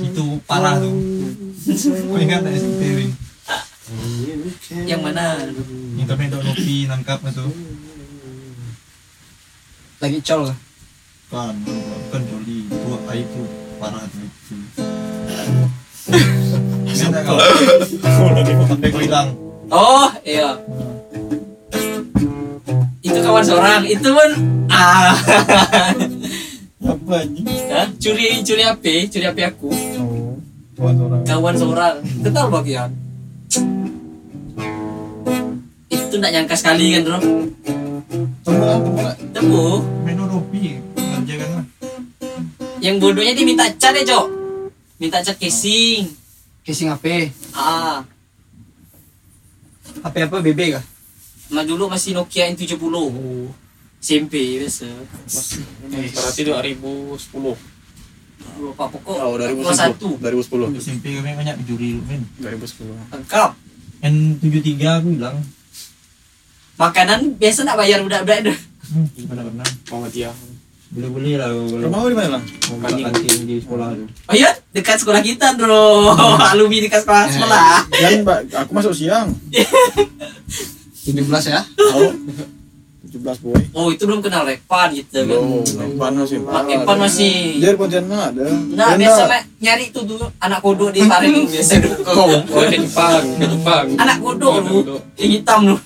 Itu 0.03 0.43
parah 0.43 0.75
tuh. 0.77 0.93
Kau 2.05 2.19
ingat 2.19 2.43
tak 2.43 2.53
SMP 2.53 2.81
Win? 2.99 3.11
Yang 4.85 5.01
mana? 5.01 5.39
Yang 5.95 6.07
kami 6.11 6.23
do 6.27 6.37
Nopi 6.43 6.75
nangkap 6.85 7.23
itu. 7.23 7.47
Lagi 9.99 10.19
col. 10.23 10.47
Kan, 11.27 11.55
bukan 11.59 12.21
Joli. 12.31 12.57
Itu 12.71 12.75
tuh 12.79 12.99
parah 13.83 14.07
itu. 14.07 14.55
Kau 18.89 19.01
hilang. 19.03 19.35
Oh, 19.67 20.07
iya. 20.23 20.55
Itu 23.03 23.19
kawan 23.19 23.43
seorang, 23.43 23.83
itu 23.91 24.07
pun 24.07 24.29
ah. 24.71 25.11
Apa 26.79 27.13
anjing? 27.19 27.45
Hah? 27.69 27.85
curi 27.99 28.39
curi 28.39 28.63
HP, 28.63 28.85
curi 29.11 29.25
HP 29.27 29.39
aku. 29.51 29.69
Oh. 29.99 30.39
Tuan 30.79 30.95
orang. 30.95 31.21
Kawan 31.27 31.55
seorang, 31.59 31.95
kenal 32.23 32.47
bagian. 32.47 32.89
Itu 35.91 36.15
nak 36.23 36.31
nyangka 36.31 36.55
sekali 36.55 36.95
kan, 36.95 37.01
Bro. 37.03 37.19
Tunggu 38.49 38.65
lah, 38.65 38.77
tunggu 38.81 39.01
lah. 39.05 39.15
Temu, 39.29 39.65
Main 40.01 40.17
do 40.17 40.25
Nopi. 40.25 40.81
Kerja 40.97 41.33
kan 41.37 41.49
lah. 41.53 41.65
yang 42.81 42.97
bodohnya 42.97 43.37
dia 43.37 43.45
minta 43.45 43.69
cat 43.77 43.93
ya, 43.93 44.01
Cok. 44.09 44.25
Minta 44.97 45.21
cat 45.21 45.37
casing. 45.37 46.09
Casing 46.65 46.89
HP. 46.89 47.29
Ah, 47.53 48.01
HP 50.01 50.15
apa 50.25 50.41
BB 50.41 50.73
kah? 50.73 50.83
Nah 51.53 51.61
dulu 51.61 51.89
masih 51.89 52.17
Nokia 52.17 52.45
N70 52.53 52.77
SMP 53.99 54.61
biasa 54.61 54.85
Berarti 55.89 56.41
2010 56.45 57.19
Lupa 58.61 58.85
pokok 58.85 59.17
Oh, 59.17 59.33
Kelas 59.33 59.81
1 59.81 59.97
2010. 60.21 60.77
2010. 60.77 60.77
SMP 60.77 61.05
kami 61.17 61.33
banyak 61.33 61.57
mencuri 61.57 61.97
men. 62.05 62.21
2010. 62.37 62.85
Lengkap 63.13 63.51
N73 63.99 64.69
aku 64.87 65.07
hilang. 65.17 65.37
Makanan 66.79 67.35
biasa 67.35 67.59
nak 67.61 67.75
bayar 67.75 67.99
budak-budak 67.99 68.39
itu 68.41 68.53
Hmm, 68.89 69.05
benar-benar. 69.27 69.67
Muhammadiyah 69.85 70.33
Boleh-boleh 70.89 71.37
lah. 71.37 71.53
kalau 71.53 71.85
Rumah 71.85 71.99
di 72.01 72.17
mana 72.17 72.29
lah? 72.33 72.43
Mau 72.65 72.81
buka 72.81 72.89
kantin 72.89 73.37
di 73.45 73.55
sekolah 73.61 73.87
tu. 73.93 74.05
Oh 74.25 74.33
iya 74.33 74.49
dekat 74.71 74.97
sekolah 74.97 75.21
kita 75.21 75.53
bro 75.53 76.09
Alumni 76.49 76.81
dekat 76.81 77.03
sekolah 77.03 77.29
sekolah 77.29 77.67
Yang 77.93 78.13
Mbak, 78.25 78.39
aku 78.57 78.71
masuk 78.73 78.93
siang. 78.95 79.29
17 81.05 81.19
ya. 81.45 81.61
Tahu? 81.61 82.07
17 83.09 83.41
boy. 83.41 83.61
Oh 83.73 83.89
itu 83.89 84.05
belum 84.05 84.21
kenal 84.21 84.45
Repan 84.45 84.93
gitu 84.93 85.25
kan 85.25 85.25
Belum, 85.25 85.65
Evan 85.65 86.11
masih. 86.21 86.37
Pak 86.45 86.63
Epan 86.69 86.97
masih 87.01 87.33
Dia 87.57 87.69
di 87.73 87.77
Pontianak 87.81 88.21
ada. 88.31 88.45
Nah 88.77 88.87
biasa 88.93 89.23
nyari 89.59 89.83
itu 89.89 90.01
dulu 90.05 90.25
anak 90.37 90.59
kodok 90.61 90.93
di 90.93 91.01
Paris 91.03 91.33
dulu 91.33 91.49
biasa 91.49 91.73
Oh 92.13 92.27
ke 92.69 92.77
Jepang 92.77 93.23
ke 93.35 93.45
Jepang 93.49 93.85
Anak 93.97 94.17
kodok 94.21 94.53
dulu 94.61 94.95
yang 95.17 95.31
hitam 95.33 95.59
dulu 95.65 95.81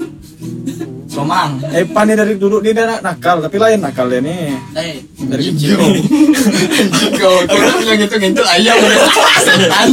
Somang. 1.14 1.62
Evan 1.70 2.10
ni 2.10 2.14
dari 2.18 2.34
dulu 2.42 2.58
dia 2.58 2.74
dah 2.74 2.98
nakal, 2.98 3.38
tapi 3.38 3.62
lain 3.62 3.78
nakal 3.86 4.10
dia 4.10 4.18
ni. 4.18 4.50
Eh 4.74 4.98
Dari 5.30 5.44
kecil. 5.54 5.78
Kau 7.22 7.38
bilang 7.46 8.02
gitu 8.02 8.16
ngentul 8.18 8.42
ayam 8.50 8.74
udah 8.82 9.00
setan. 9.46 9.88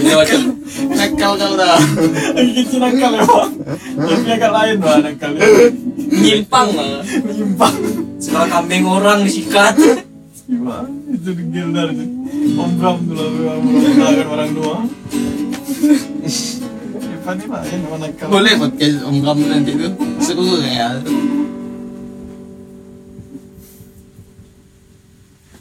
Ini 0.00 0.14
macam 0.16 0.40
Nakal 0.96 1.32
kau 1.36 1.54
dah. 1.60 1.78
kecil 2.36 2.78
nakal 2.80 3.12
ya, 3.12 3.22
Bang. 3.26 3.52
Tapi 4.00 4.30
agak 4.32 4.52
lain 4.52 4.76
lah 4.80 4.98
nakal. 5.04 5.30
Nyimpang 6.10 6.68
mah 6.72 7.04
Menyimpang. 7.04 7.74
Sekolah 8.20 8.48
kambing 8.48 8.84
orang 8.88 9.24
disikat 9.28 9.76
Gimana? 10.50 10.90
Itu 11.14 11.30
degil 11.30 11.68
dari 11.70 11.94
itu. 11.94 12.04
Om 12.58 12.70
Bram 12.80 12.98
lah, 13.14 13.28
orang 13.30 13.60
orang 14.02 14.28
orang 14.34 14.50
dua. 14.50 14.76
Evan 16.96 17.34
ni 17.38 17.46
lain 17.46 17.78
nama 17.86 17.96
nakal. 18.02 18.26
Boleh 18.26 18.52
podcast 18.58 18.98
Om 19.06 19.16
Ram 19.22 19.38
nanti 19.46 19.72
tu. 19.78 19.88
Seru 20.18 20.58
ya. 20.58 20.98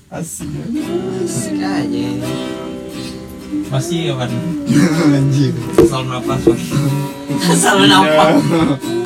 Asik. 0.09 0.49
Sekali. 1.29 2.05
Masih 3.69 4.13
kawan. 4.13 4.29
Anjir. 5.17 5.53
Asal 5.77 6.03
nafas. 6.05 6.41
Asal 7.39 7.87
nampak 7.87 8.35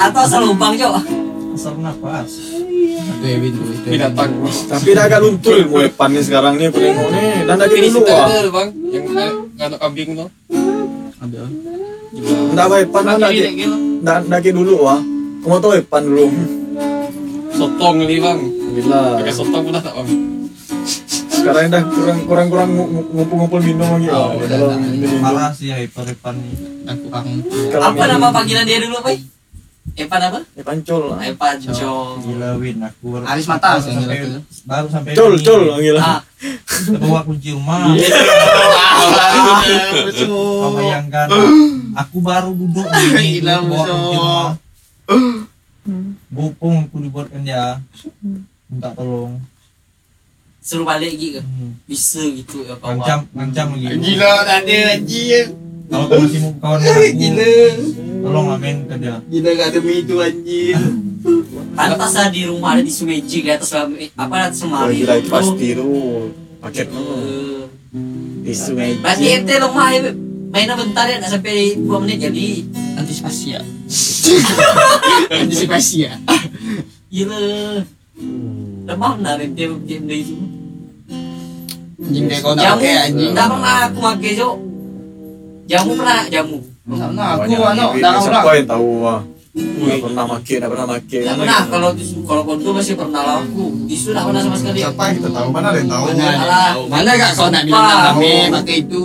Atau 0.01 0.21
asal 0.25 0.41
lubang 0.41 0.73
Cok 0.73 0.95
Asal 1.53 1.75
nafas. 1.79 2.31
Itu 2.33 3.25
itu 3.29 3.29
Ewin. 3.39 3.53
binatang 3.87 4.31
Tapi 4.67 4.89
dah 4.95 5.03
agak 5.07 5.19
luntur 5.23 5.55
Evan 5.59 6.09
ni 6.11 6.21
sekarang 6.23 6.59
ni 6.59 6.67
aku 6.67 6.79
tengok 6.79 7.07
ni. 7.13 7.19
Dan 7.47 7.55
dari 7.55 7.75
Ini 7.79 7.89
dulu 7.91 8.11
ah. 8.11 8.27
bang 8.51 8.69
Yang 8.91 9.05
anak 9.59 9.79
kambing 9.79 10.09
tu 10.15 10.25
Ada. 11.23 11.41
Ndak 12.51 12.65
apa 12.67 12.99
dari 13.27 13.63
ndak 14.03 14.17
dari 14.27 14.49
dulu 14.51 14.75
ah. 14.87 14.99
Kamu 15.43 15.59
tahu 15.59 15.73
Evan 15.79 16.01
dulu. 16.03 16.25
Sotong 17.53 17.95
ni 18.03 18.17
bang 18.19 18.39
Gila. 18.73 19.01
Pakai 19.23 19.33
sotong 19.35 19.61
pun 19.67 19.71
dah 19.71 19.83
tak 19.83 19.93
bang 19.99 20.09
Sekarang 21.43 21.67
dah 21.67 21.83
kurang 21.85 22.19
kurang 22.23 22.47
kurang 22.47 22.69
ngumpul-ngumpul 23.11 23.59
minum 23.59 23.83
lagi. 23.89 24.07
Oh, 24.07 24.31
Oh, 24.31 24.39
udah 24.39 24.47
dalam 24.47 24.69
lah. 24.69 24.77
minum. 24.79 25.19
Parah 25.19 25.51
sih 25.51 25.67
hyper-hyper 25.69 26.33
ni. 26.33 26.51
Aku 26.85 27.03
kurang. 27.05 27.25
Kalau 27.67 27.83
Apa 27.85 28.03
nama 28.07 28.27
panggilan 28.31 28.63
dia 28.63 28.79
dulu 28.79 28.95
Pak? 28.97 29.19
Evan 29.93 30.21
apa? 30.23 30.39
Evan 30.55 30.79
Col 30.81 31.03
lah. 31.05 31.19
Evan 31.21 31.55
Cok 31.59 32.09
Gila 32.23 32.49
Win 32.55 32.79
aku. 32.79 33.05
baru- 33.13 33.27
Aris 33.27 33.45
mata 33.45 33.77
tu. 33.77 33.91
baru 34.63 34.87
sampai 34.87 35.11
Col. 35.11 35.35
Col 35.37 35.63
gila. 35.77 35.99
Ah, 35.99 36.19
Bawa 36.97 37.19
kunci 37.21 37.51
rumah. 37.51 37.91
Kau 40.23 40.71
bayangkan 40.73 41.27
aku 41.93 42.17
baru 42.19 42.51
duduk 42.51 42.87
di 42.87 43.03
sini 43.05 43.27
Gila, 43.37 43.55
bawa 43.61 43.83
kunci 43.83 44.15
rumah. 44.15 44.49
Bopong 46.29 46.87
aku 46.87 46.95
dibuatkan 46.99 47.43
dia. 47.43 47.77
Minta 48.65 48.89
tolong. 48.91 49.37
Suruh 50.63 50.87
balik 50.87 51.11
lagi 51.11 51.27
ke? 51.35 51.41
Hmm. 51.43 51.71
Bisa 51.83 52.23
gitu 52.23 52.63
ya 52.63 52.79
kawan 52.79 52.97
Ngancam, 52.97 53.19
ngancam 53.35 53.67
lagi. 53.75 53.85
Gila 53.99 54.31
tak 54.41 54.57
ada 54.63 54.77
anjir. 54.95 55.45
Kalau 55.83 56.05
kau 56.07 56.17
masih 56.17 56.39
mau 56.41 56.53
kawan 56.57 56.77
dengan 56.79 56.95
aku, 56.95 57.11
Gila. 57.13 57.51
tolong 58.23 58.47
amin 58.49 58.75
ke 58.87 58.95
dia. 58.97 59.15
Gila 59.21 59.49
gak 59.53 59.67
ada 59.69 59.79
itu 59.83 60.15
anjir. 60.17 60.77
Pantas 61.73 62.13
lah 62.13 62.27
di 62.29 62.41
rumah 62.45 62.69
ada 62.73 62.81
di 62.81 62.93
sungai 62.93 63.19
Jig 63.19 63.43
di 63.43 63.51
atas 63.51 63.73
lam- 63.73 63.97
apa 63.97 64.35
atas 64.47 64.61
lemari 64.61 65.03
Gila 65.03 65.13
itu. 65.19 65.29
pasti 65.29 65.67
tu. 65.73 65.87
Paket 66.61 66.87
tu. 66.87 67.03
Eh, 67.03 67.61
Di 68.41 68.53
sungai. 68.55 68.97
Berarti 68.97 69.25
ente 69.29 69.53
lemah 69.53 69.89
ya 69.91 70.01
Mainnya 70.53 70.77
bentar 70.77 71.09
ya, 71.09 71.17
nak 71.17 71.33
sampai 71.33 71.73
2 71.73 71.97
menit 71.97 72.21
jadi 72.21 72.47
Antisipasi 72.93 73.45
ya. 73.51 73.61
Antisipasi 75.33 75.97
ya. 76.05 76.13
Gila 77.09 77.37
Lemah 78.83 79.11
benar 79.15 79.37
ente 79.39 79.63
game 79.83 80.05
dia 80.05 80.17
itu 80.19 80.35
Anjing 82.03 82.25
kayak 82.27 82.41
kau 82.43 82.51
nak 82.51 82.63
Jamu, 82.63 82.75
pakai 82.77 82.93
anjing. 83.07 83.31
tak 83.31 83.47
pernah 83.47 83.75
aku 83.87 83.99
pakai 84.01 84.31
Cok 84.35 84.55
Jamu 85.63 85.91
pernah 85.95 86.19
jamu 86.27 86.57
Sama 86.83 87.23
aku 87.31 87.39
Banyak 87.47 87.59
anu 87.63 87.85
dah 87.95 88.11
orang. 88.19 88.43
yang 88.53 88.67
tahu 88.67 88.89
ah. 89.03 89.21
Pernah 89.53 90.25
make, 90.27 90.55
nggak 90.57 90.65
pernah 90.67 90.87
make. 90.89 91.13
Nggak 91.13 91.37
pernah 91.37 91.61
kalau 91.69 91.89
kalau 92.25 92.41
kondom 92.43 92.73
masih 92.73 92.97
pernah 92.97 93.21
laku. 93.21 93.65
Isu 93.85 94.09
nggak 94.09 94.25
pernah 94.25 94.41
sama 94.41 94.57
sekali. 94.57 94.79
Siapa 94.81 95.03
kita 95.13 95.29
tahu? 95.29 95.47
Mana 95.53 95.67
ada 95.69 95.77
yang 95.77 95.91
tahu? 95.93 96.05
Mana 96.89 97.11
gak 97.13 97.31
kau 97.37 97.47
nak 97.47 97.63
bilang 97.63 97.85
Apa? 97.85 98.17
rame 98.17 98.33
pakai 98.49 98.75
itu? 98.81 99.03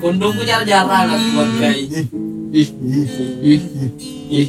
Kondom 0.00 0.32
jarang-jarang 0.40 1.06
aku 1.12 1.28
pakai. 1.36 1.76
Ih, 2.56 2.68
ih, 3.44 3.60
ih. 4.32 4.48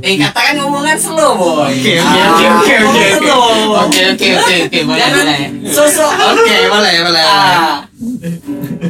Eh 0.00 0.14
katakan 0.16 0.54
ngomongan 0.56 0.96
slow 0.96 1.36
boy. 1.36 1.68
Oke, 1.68 1.92
oke, 2.00 2.00
Ah, 2.00 2.32
oke, 2.32 2.46
oke, 2.48 2.74
oke, 2.80 2.84
oke. 2.88 3.06
slow. 3.20 3.44
Oke, 3.84 4.00
oke, 4.16 4.26
oke, 4.40 4.54
oke, 4.66 4.78
boleh, 4.88 5.08
boleh. 5.12 5.40
sosok. 5.68 6.10
Oke, 6.10 6.56
boleh, 6.72 6.94
boleh. 7.04 7.24
Ah, 7.24 7.84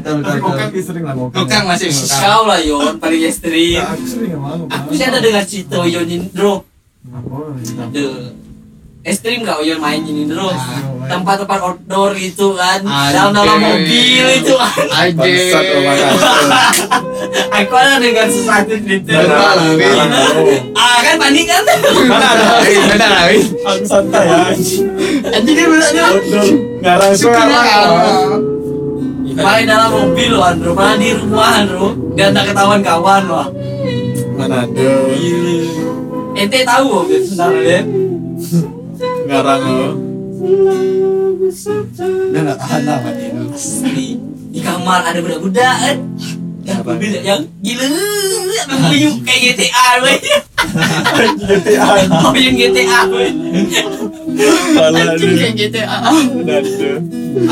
kan 0.01 0.69
sering 0.71 1.05
lah 1.05 1.15
kan 1.51 1.63
masih 1.67 1.89
ngukang. 1.91 2.21
kau 2.23 2.43
lah 2.47 2.61
Yon 2.63 2.95
paling 3.03 3.23
ekstrim. 3.27 3.83
Aku 3.83 4.05
sering 4.07 4.31
ngomong. 4.39 4.71
Aku 4.71 4.91
sih 4.95 5.05
ada 5.07 5.19
dengar 5.19 5.45
cerita 5.45 5.83
Yon 5.83 6.07
Indro. 6.07 6.63
Oh, 7.11 7.57
iya. 7.59 7.85
The 7.91 8.40
ekstrim 9.01 9.49
gak 9.49 9.65
Yon 9.65 9.81
main 9.81 10.05
ini 10.05 10.29
terus. 10.29 10.57
Ah. 10.57 10.85
Tempat-tempat 11.11 11.59
outdoor 11.65 12.15
gitu 12.15 12.55
kan. 12.55 12.85
Dalam-dalam 12.85 13.59
mobil 13.59 14.25
itu 14.37 14.55
kan. 14.55 14.77
Aku 17.51 17.75
ada 17.75 17.99
dengar 17.99 18.29
sesuatu 18.29 18.77
Win. 18.77 19.03
Ah 20.77 20.97
kan 21.03 21.15
panik 21.19 21.47
kan? 21.49 21.65
Mana 22.07 22.27
ada? 22.37 22.45
Lah, 22.95 23.23
Win. 23.33 23.45
Aku 23.65 23.85
santai 23.89 24.25
ya. 24.29 24.41
Anjing 25.35 25.57
dia 25.57 25.67
bilangnya. 25.67 26.07
Ngarang 26.85 27.13
Suka 27.17 27.43
suara. 27.49 27.79
Main 29.31 29.65
dalam 29.65 29.91
mobil 29.95 30.29
loh 30.37 30.43
Andro, 30.45 30.77
malah 30.77 31.01
di 31.01 31.17
rumah 31.17 31.65
Andro. 31.65 31.97
Dan 32.13 32.37
tak 32.37 32.53
ketahuan 32.53 32.85
kawan 32.85 33.23
loh. 33.25 33.47
Mana 34.37 34.69
ada. 34.69 34.89
Ente 36.37 36.59
tahu 36.63 37.09
Beb, 37.09 37.23
sebenarnya. 37.25 37.81
Ngarang 39.31 39.63
lo. 39.63 39.91
Dia 42.35 42.41
nak 42.43 42.59
tahan 42.59 42.83
Dino. 43.15 43.55
Asli. 43.55 44.19
Di 44.51 44.59
kamar 44.59 45.07
ada 45.07 45.23
budak-budak 45.23 45.77
kan. 45.87 45.99
Yang 46.67 46.79
Apa? 46.83 46.91
mobil 46.99 47.15
yang 47.23 47.43
gila 47.63 47.87
kayak 49.23 49.41
GTA. 49.55 49.87
GTA. 51.47 51.83
Oh 52.27 52.35
yang 52.35 52.55
GTA 52.59 53.01
Anjing 54.99 55.35
kayak 55.39 55.55
GTA. 55.55 55.99
Mana 56.11 56.59
ada. 56.59 56.91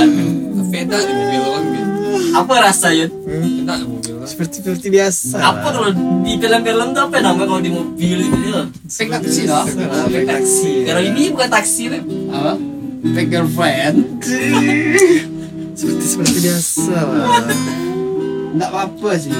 Aduh, 0.02 0.66
beda 0.74 0.98
di 0.98 1.12
mobil 1.14 1.40
orang 1.46 1.64
gitu. 1.70 2.10
Apa 2.34 2.54
rasanya? 2.58 3.06
Orang. 3.06 3.97
Seperti 4.28 4.60
seperti 4.60 4.88
biasa. 4.92 5.40
Apa 5.40 5.68
kalau 5.72 5.90
di 6.20 6.32
film-film 6.36 6.88
tuh 6.92 7.02
apa 7.08 7.16
namanya 7.24 7.48
kalau 7.48 7.62
di 7.64 7.72
mobil 7.72 8.18
itu 8.28 8.38
ya? 8.52 8.62
Fake 8.84 9.08
taksi 9.08 9.42
lah. 9.48 9.64
Fake 10.12 10.28
taksi. 10.28 10.72
Kalau 10.84 11.00
ini 11.00 11.32
bukan 11.32 11.48
taksi 11.48 11.82
Beb. 11.88 12.04
Apa? 12.28 12.52
Fake 13.16 13.30
girlfriend. 13.32 13.96
Seperti 15.72 16.04
seperti 16.04 16.38
biasa 16.44 16.92
lah. 16.92 17.26
Enggak 18.52 18.68
apa-apa 18.68 19.10
sih. 19.16 19.32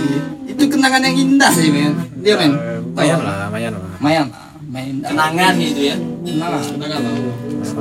Itu 0.48 0.62
kenangan 0.72 1.04
yang 1.04 1.16
indah 1.20 1.52
sih, 1.52 1.68
men. 1.68 1.92
Dia, 2.24 2.34
men. 2.40 2.52
Eh, 2.56 2.78
Lumayan 2.80 3.18
lah, 3.22 3.36
lumayan 3.46 3.72
lah. 3.76 3.92
Mayan 4.00 4.26
lah. 4.32 4.46
Main 4.68 5.00
Kenangan 5.00 5.52
gitu 5.60 5.80
ya. 5.80 5.96
Kenangan. 5.96 6.62
Kenangan 6.76 7.00
lah. 7.00 7.14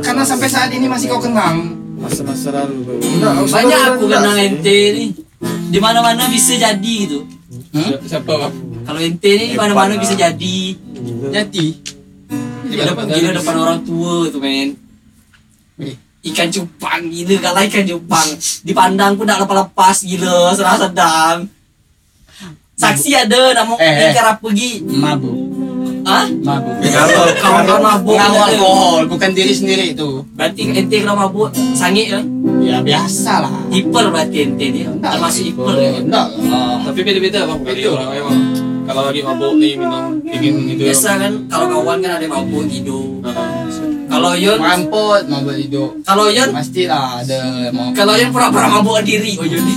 Karena 0.04 0.24
sampai 0.24 0.48
saat 0.48 0.70
ini 0.72 0.88
masih 0.88 1.12
kau 1.12 1.20
kenang. 1.20 1.76
Masa-masa 1.98 2.54
lalu. 2.54 3.02
Banyak 3.48 3.80
aku 3.96 4.06
kenang 4.08 4.38
ente 4.40 4.80
nih. 4.94 5.10
Di 5.44 5.78
mana-mana 5.78 6.26
bisa 6.28 6.58
jadi 6.58 6.94
gitu. 7.06 7.28
Hmm? 7.72 7.94
Siapa 8.04 8.28
bang? 8.28 8.54
Kalau 8.88 9.00
ente 9.00 9.30
nih 9.30 9.48
di 9.54 9.58
mana-mana 9.58 9.94
bisa 10.00 10.18
jadi. 10.18 10.60
Jadi. 11.32 11.68
Di 12.68 12.76
depan, 12.76 13.08
gila 13.08 13.32
depan 13.38 13.56
orang 13.56 13.80
tua 13.86 14.28
tuh 14.28 14.42
men. 14.44 14.76
Wih. 15.80 15.96
Ikan 16.28 16.50
cupang 16.52 17.08
gila 17.08 17.36
kalau 17.40 17.62
ikan 17.64 17.86
cupang 17.88 18.28
dipandang 18.66 19.14
pun 19.16 19.24
tak 19.24 19.40
lepas-lepas 19.46 19.98
gila 20.04 20.52
serah 20.52 20.78
sedang. 20.78 21.38
Saksi 22.78 23.10
ada 23.18 23.58
nama 23.58 23.74
Eh, 23.82 23.90
eh. 23.90 24.10
ikan 24.14 24.26
apa 24.36 24.42
pergi? 24.42 24.86
Mabuk. 24.86 25.57
Hah? 26.08 26.26
Mabuk. 26.32 26.76
Kawan-kawan 27.44 27.84
mabuk. 27.84 28.16
Pengaruh 28.16 28.42
alkohol, 28.48 29.02
bukan 29.12 29.30
diri 29.36 29.52
sendiri 29.52 29.92
itu. 29.92 30.24
Berarti 30.40 30.62
ente 30.72 30.96
kalau 31.04 31.20
mabuk 31.20 31.52
sangit 31.76 32.16
ya? 32.16 32.22
Ya 32.64 32.78
biasa 32.80 33.44
lah. 33.44 33.52
Hiper 33.68 34.06
berarti 34.08 34.38
ente 34.48 34.66
ni. 34.72 34.82
Termasuk 34.88 35.44
hiper 35.52 35.76
ya. 35.76 35.92
Enggak. 36.00 36.28
Tapi 36.88 37.00
beda-beda 37.04 37.40
bang. 37.44 37.60
Kali 37.60 37.82
orang 37.92 38.10
emang. 38.16 38.38
Kalau 38.88 39.02
lagi 39.04 39.20
mabuk 39.20 39.52
nih 39.60 39.76
minum 39.76 40.24
dingin 40.24 40.56
gitu. 40.72 40.82
Biasa 40.88 41.10
kan 41.20 41.32
kalau 41.52 41.66
kawan 41.76 41.98
kan 42.00 42.12
ada 42.16 42.24
yang 42.24 42.34
mabuk. 42.40 42.64
Heeh. 42.72 43.68
Kalau 44.08 44.32
Yon, 44.34 44.58
Merampot, 44.64 45.24
mabuk 45.28 45.56
hidup. 45.60 45.92
kalau 46.08 46.32
Yon 46.32 46.50
Pastilah 46.56 47.22
ada 47.22 47.68
mau. 47.76 47.92
Kalau 47.92 48.16
yang 48.16 48.32
pura-pura 48.32 48.72
mabuk 48.72 49.04
diri, 49.04 49.36
oh 49.36 49.44
Yuni. 49.44 49.76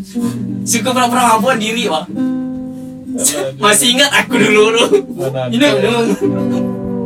Suka 0.70 0.94
pura-pura 0.94 1.36
mabuk 1.36 1.58
diri, 1.58 1.90
Pak. 1.90 2.35
Masih 3.56 3.96
ingat 3.96 4.10
aku 4.12 4.36
dulu 4.36 4.72
dulu. 4.72 4.84
Ini. 5.52 5.66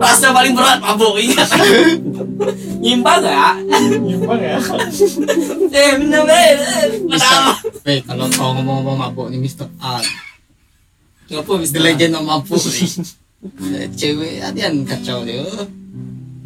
Rasa 0.01 0.33
paling 0.33 0.57
berat 0.57 0.81
mabuk 0.81 1.21
ingat. 1.21 1.45
Nyimpang 2.81 3.21
gak? 3.21 3.55
Nyimpang 4.01 4.41
ya. 4.41 4.57
Eh, 5.71 5.91
bener 6.01 6.21
bener. 6.25 6.57
Kenapa? 7.05 7.53
Eh, 7.85 8.01
kalau 8.09 8.27
kau 8.33 8.57
ngomong-ngomong 8.57 8.97
mabuk 8.97 9.27
nih 9.29 9.37
Mr. 9.37 9.69
Art. 9.77 10.09
Ngapa 11.29 11.53
The 11.53 11.61
Mister? 11.61 11.81
legend 11.85 12.17
of 12.17 12.25
mabuk 12.25 12.57
nih. 12.57 12.89
Eh, 13.77 13.87
Cewek 13.93 14.41
adian 14.41 14.89
kacau 14.89 15.21
dia. 15.29 15.45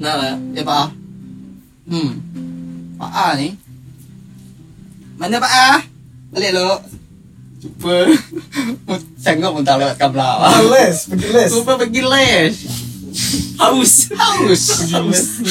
Nah, 0.03 0.35
Ya 0.51 0.63
Pak. 0.67 0.75
A? 0.75 0.85
Hmm. 1.87 2.11
Pak 2.99 3.13
A 3.15 3.27
nih. 3.39 3.55
Mana 5.15 5.39
Pak 5.39 5.53
A? 5.55 5.71
Balik 6.35 6.51
lo. 6.59 6.83
Pun 9.55 9.63
tak 9.65 9.77
lewat 9.81 9.97
kabel. 9.97 10.39
Les, 10.69 10.97
pergi 11.09 11.29
les. 11.33 11.49
Cuba 11.49 11.73
pergi 11.81 12.03
les. 12.05 12.55
haus. 13.63 13.93
Haus. 14.13 14.65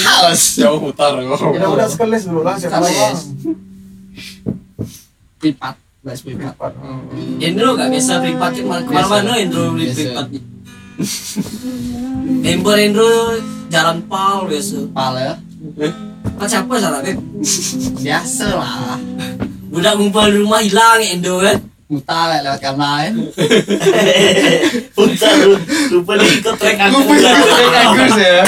Haus. 0.04 0.42
Jauh 0.60 0.80
hutar 0.84 1.16
kok. 1.16 1.40
Udah 1.42 1.70
udah 1.72 1.88
sekali 1.88 2.20
les 2.20 2.24
dulu 2.28 2.42
lah. 2.44 2.56
Siapa 2.60 2.84
Sekali 2.84 2.92
lama? 2.92 3.08
les. 3.10 3.22
Pripat. 5.40 5.76
Bahas 6.04 6.20
pripat. 6.20 6.72
Endro 7.40 7.80
gak 7.80 7.88
biasa 7.88 8.20
privat 8.20 8.52
ke 8.52 8.64
mana-mana 8.68 9.40
Endro 9.40 9.72
beli 9.72 9.88
privat. 9.96 10.28
Member 12.44 12.76
Endro 12.80 13.12
jalan 13.72 14.04
pal 14.12 14.48
biasa. 14.52 14.78
Pala. 14.92 15.40
Kan 16.40 16.48
siapa 16.48 16.74
salah? 16.80 17.00
Biasa 18.04 18.46
lah. 18.52 19.00
Budak 19.74 19.96
ngumpul 19.98 20.28
di 20.30 20.38
rumah 20.44 20.60
hilang 20.60 21.00
Endro 21.02 21.40
kan? 21.40 21.73
Mutar 21.92 22.32
lah 22.32 22.40
lewat 22.48 22.60
kan. 22.64 23.12
Lupa 25.92 26.12
dia 26.16 26.28
ikut 26.32 26.56
track 26.56 26.80
Agus 26.80 28.16
ya. 28.16 28.40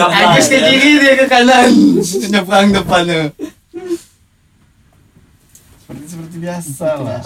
Agus 0.00 0.46
ke 0.48 0.58
kiri 0.64 0.96
dia 0.96 1.12
ke 1.20 1.28
kanan. 1.28 1.70
Nyebrang 2.32 2.72
depan 2.72 3.04
tu. 3.04 3.22
Seperti 5.84 6.04
seperti 6.08 6.36
biasa 6.40 6.88
lah. 7.04 7.20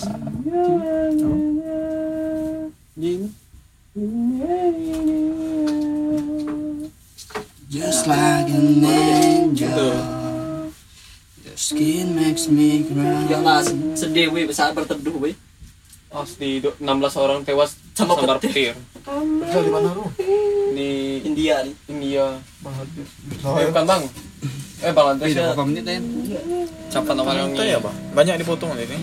Just 7.71 8.07
like 8.11 8.51
an 8.51 8.85
angel. 8.85 10.24
Skin 11.64 12.12
makes 12.12 12.44
me 12.46 12.85
cry. 12.85 13.24
Janganlah 13.24 13.64
sedih 13.96 14.29
weh 14.29 14.44
besar 14.44 14.77
berteduh 14.77 15.16
weh. 15.16 15.33
Asli 16.12 16.61
du- 16.61 16.77
16 16.79 16.85
orang 17.16 17.40
tewas 17.42 17.74
Sama 17.92 18.14
sambar 18.14 18.37
petir. 18.37 18.77
petir 18.77 18.77
Kerja 19.40 19.59
di 19.61 19.70
mana 19.72 19.88
lu? 19.90 20.05
di 20.70 20.90
India 21.25 21.65
nih. 21.65 21.75
India. 21.88 22.27
Oh, 23.42 23.56
Eh, 23.56 23.67
bukan 23.67 23.85
bang. 23.85 24.02
Eh 24.79 24.92
bang 24.92 25.06
Andres 25.08 25.27
Tidak 25.27 25.40
ya. 25.40 25.48
berapa 25.50 25.65
menit? 25.65 25.85
Siapa 26.87 27.10
nama 27.10 27.31
yang 27.33 27.48
Santai 27.50 27.67
ya, 27.67 27.79
Bang. 27.81 27.96
Banyak 28.12 28.35
dipotong 28.38 28.77
ini. 28.77 28.98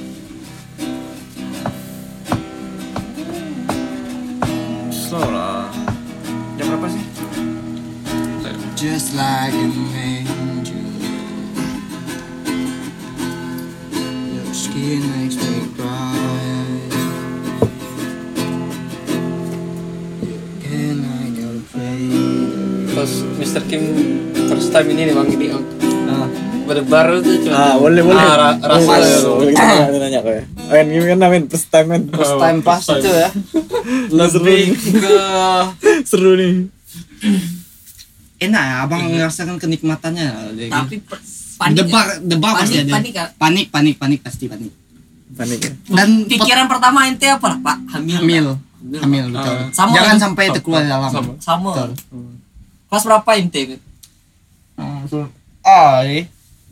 Slow 4.91 5.26
lah. 5.26 5.68
Jam 6.55 6.66
berapa 6.70 6.88
sih? 6.88 7.05
Just 8.78 9.14
like 9.14 9.53
an 9.53 9.70
angel. 9.91 10.31
Your 14.82 14.98
skin 14.98 15.04
makes 15.14 15.38
me 15.38 15.54
cry. 15.78 16.18
Can 20.60 20.98
I 21.00 21.26
go 21.32 21.50
crazy? 21.70 22.90
Pas 22.90 23.12
Mr. 23.38 23.62
Kim 23.70 23.84
first 24.50 24.74
time 24.74 24.90
ini 24.90 25.02
nih 25.06 25.14
bang 25.14 25.30
ini. 25.30 25.48
Ah, 25.54 26.28
baru 26.84 27.22
tuh 27.22 27.36
cuma 27.40 27.56
Ah, 27.56 27.76
boleh 27.78 28.02
boleh. 28.02 28.18
Ah, 28.20 28.36
ra- 28.36 28.60
rasa 28.60 28.94
ya, 28.98 29.18
lo. 29.22 29.32
boleh. 29.38 29.54
Kita 29.54 29.64
nanya 29.70 30.00
nanya 30.00 30.20
kok 30.20 30.34
ya. 30.34 30.44
Men, 30.72 30.86
gimana 30.90 31.26
men? 31.30 31.44
First 31.46 31.68
time 31.70 31.88
men. 31.88 32.04
First 32.10 32.36
time 32.36 32.58
pass 32.62 32.86
itu 32.90 33.06
ya. 33.08 33.30
lebih 34.18 34.62
ke 34.74 35.16
Seru 36.10 36.34
nih. 36.34 36.66
Enak 38.42 38.64
ya, 38.66 38.76
abang 38.82 39.06
ngerasakan 39.06 39.62
kenikmatannya. 39.62 40.58
Tapi 40.58 40.96
panik. 41.62 41.78
debak, 41.78 42.05
debak 42.26 42.53
pasti 42.57 42.76
panik, 42.82 42.82
ada. 42.82 42.93
panik, 42.97 43.12
kan? 43.14 43.28
Panik, 43.38 43.66
panik, 43.70 43.95
panik 44.01 44.20
pasti 44.26 44.45
panik. 44.49 44.74
Panik 45.38 45.59
ya. 45.62 45.72
Dan 45.93 46.09
Pikiran 46.26 46.66
pertama 46.66 47.05
ente 47.05 47.28
apa 47.30 47.45
lah, 47.45 47.59
Pak? 47.62 47.78
Hamil. 47.93 48.18
hamil, 48.18 48.45
Hamil. 48.82 48.99
hamil 49.05 49.26
betul. 49.38 49.55
Ah. 49.55 49.68
Sama 49.70 49.93
Jangan 49.93 50.09
kan? 50.09 50.18
sampai 50.18 50.43
itu 50.49 50.59
keluar 50.66 50.84
dalam. 50.89 51.12
sama 51.14 51.32
Sama. 51.38 51.72
Betul. 51.78 51.89
Kelas 52.89 53.03
berapa 53.05 53.30
ente? 53.38 53.62
Eh. 55.62 56.22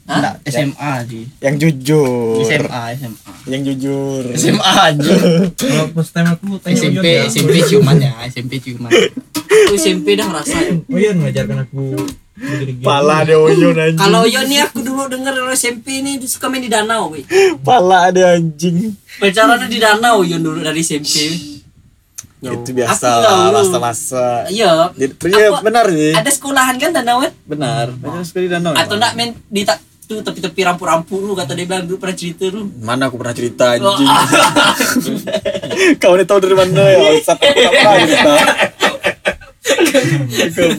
Hah? 0.09 0.17
Enggak, 0.17 0.35
SMA 0.49 0.91
sih. 1.05 1.23
Yang 1.37 1.55
jujur. 1.61 2.41
SMA, 2.41 2.81
SMA. 2.97 3.31
Yang 3.45 3.61
jujur. 3.69 4.21
SMA 4.33 4.73
aja. 4.89 5.13
Kalau 5.53 5.85
first 5.93 6.11
time 6.17 6.33
aku 6.33 6.57
tanya 6.65 6.73
SMP, 6.81 7.05
ya. 7.05 7.23
SMP 7.29 7.55
ciuman 7.69 7.95
ya, 8.01 8.13
SMP 8.25 8.57
ciuman. 8.57 8.89
Aku 8.89 9.77
SMP 9.77 10.17
dah 10.17 10.25
ngerasain. 10.33 10.81
Oyon 10.89 11.21
ngajarkan 11.21 11.61
aku. 11.61 11.93
Pala 12.79 13.21
ada 13.21 13.35
Oyon 13.35 13.75
anjing. 13.75 13.99
Kalau 13.99 14.23
Yon 14.23 14.45
nih 14.47 14.59
aku 14.63 14.79
dulu 14.79 15.05
denger 15.05 15.33
dari 15.33 15.53
SMP 15.53 15.99
nih 15.99 16.15
dia 16.17 16.29
suka 16.29 16.47
main 16.47 16.59
di 16.59 16.67
danau, 16.67 17.11
weh. 17.11 17.23
Pala 17.59 18.07
ada 18.07 18.33
anjing. 18.33 18.95
Pacarannya 19.17 19.67
di 19.67 19.77
danau 19.77 20.23
Yon 20.23 20.39
dulu 20.39 20.59
dari 20.59 20.79
SMP. 20.79 21.35
Itu 22.39 22.71
biasa 22.71 23.07
lah 23.19 23.51
masa-masa. 23.51 24.47
Iya. 24.47 24.95
Jadi- 24.95 25.27
Iya 25.27 25.59
benar 25.59 25.91
sih. 25.91 26.15
Ada 26.15 26.31
sekolahan 26.31 26.79
kan 26.79 26.95
danau 26.95 27.19
kan? 27.19 27.31
Benar. 27.43 27.91
Banyak 27.93 28.23
sekali 28.23 28.47
danau. 28.47 28.71
Atau 28.71 28.95
emang. 28.95 28.97
enggak 28.97 29.13
main 29.13 29.29
di 29.45 29.61
tak 29.67 29.77
tuh 30.09 30.23
tepi-tepi 30.23 30.65
rampu-rampu 30.65 31.19
lu 31.19 31.37
kata 31.37 31.53
dia 31.53 31.67
bilang 31.67 31.85
dulu 31.85 31.99
pernah 31.99 32.15
cerita 32.15 32.47
lu. 32.47 32.71
Mana 32.79 33.11
aku 33.11 33.19
pernah 33.19 33.35
cerita 33.35 33.75
Oh, 33.77 33.93
anjing. 33.93 34.07
Kau 36.01 36.15
ini 36.15 36.23
tahu 36.23 36.39
dari 36.39 36.55
mana 36.55 36.81
ya? 36.81 36.99
Satu 37.27 37.43
tak 37.43 37.53
pernah 37.69 37.95
cerita. 37.99 38.33
Kau 38.79 38.95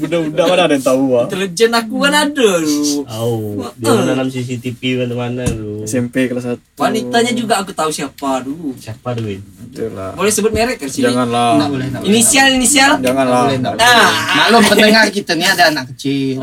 budak-budak 0.01 0.45
mana 0.47 0.63
ada 0.67 0.75
yang 0.75 0.87
tahu 0.87 1.05
ah? 1.17 1.25
Intelijen 1.29 1.73
aku 1.75 1.95
kan 2.03 2.15
ada 2.15 2.49
lu. 2.61 2.81
Tahu. 3.07 3.39
Dia 3.81 3.91
dalam 4.15 4.27
CCTV 4.31 4.81
mana-mana 5.05 5.45
lu. 5.49 5.85
SMP 5.85 6.29
kelas 6.31 6.47
1. 6.47 6.79
Wanitanya 6.79 7.33
juga 7.33 7.61
aku 7.61 7.71
tahu 7.75 7.91
siapa 7.93 8.45
dulu. 8.45 8.75
Siapa 8.77 9.15
dulu? 9.17 9.39
Itulah. 9.71 10.11
Boleh 10.19 10.33
sebut 10.35 10.51
merek 10.51 10.83
kan 10.83 10.91
sini? 10.91 11.07
Janganlah. 11.07 11.55
Enggak 11.55 11.71
boleh, 11.71 11.87
enggak. 11.87 12.03
Inisial 12.11 12.49
inisial. 12.59 12.93
Janganlah. 12.99 13.41
boleh, 13.47 13.57
enggak 13.63 13.73
boleh. 13.79 13.87
Nah, 13.87 14.09
Maklum 14.35 14.63
pendengar 14.67 15.05
kita 15.15 15.33
nih 15.39 15.47
ada 15.47 15.65
anak 15.71 15.85
kecil. 15.95 16.37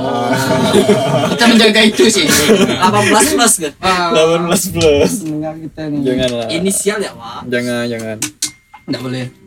kita 1.35 1.43
menjaga 1.51 1.81
itu 1.83 2.03
sih. 2.07 2.27
18 2.27 3.35
plus 3.35 3.53
kan? 3.59 3.73
Ah, 3.83 4.15
18 4.15 4.73
plus. 4.73 5.11
pendengar 5.27 5.53
kita 5.59 5.81
nih. 5.91 6.01
Janganlah. 6.07 6.47
Inisial 6.55 6.97
ya, 7.03 7.11
Pak. 7.11 7.41
Jangan, 7.51 7.83
jangan. 7.91 8.17
Enggak 8.87 9.01
boleh. 9.03 9.46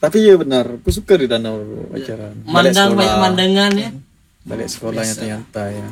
Tapi 0.00 0.16
iya 0.24 0.34
benar, 0.40 0.80
aku 0.80 0.88
suka 0.88 1.12
di 1.20 1.28
danau 1.28 1.60
pacaran. 1.92 2.32
Balik 2.48 2.72
Mandang 2.72 2.88
sekolah. 2.88 2.96
banyak 2.96 3.16
mandangan 3.20 3.72
ya. 3.76 3.90
Balik 4.48 4.68
sekolahnya 4.72 5.14
ternyata 5.14 5.62
ya. 5.68 5.86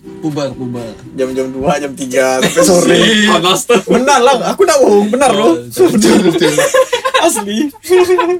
Pubar, 0.00 0.48
pubar. 0.56 0.96
Jam-jam 1.12 1.52
2, 1.52 1.60
jam 1.76 1.92
3 1.92 2.40
sampai 2.40 2.64
sore. 2.64 3.00
panas 3.28 3.60
tuh 3.68 3.80
benar 3.84 4.24
lah, 4.24 4.48
aku 4.48 4.64
nak 4.64 4.80
bohong, 4.80 5.12
benar 5.12 5.28
loh. 5.28 5.60
Betul, 5.68 6.32
betul. 6.32 6.48
Asli. 7.20 7.68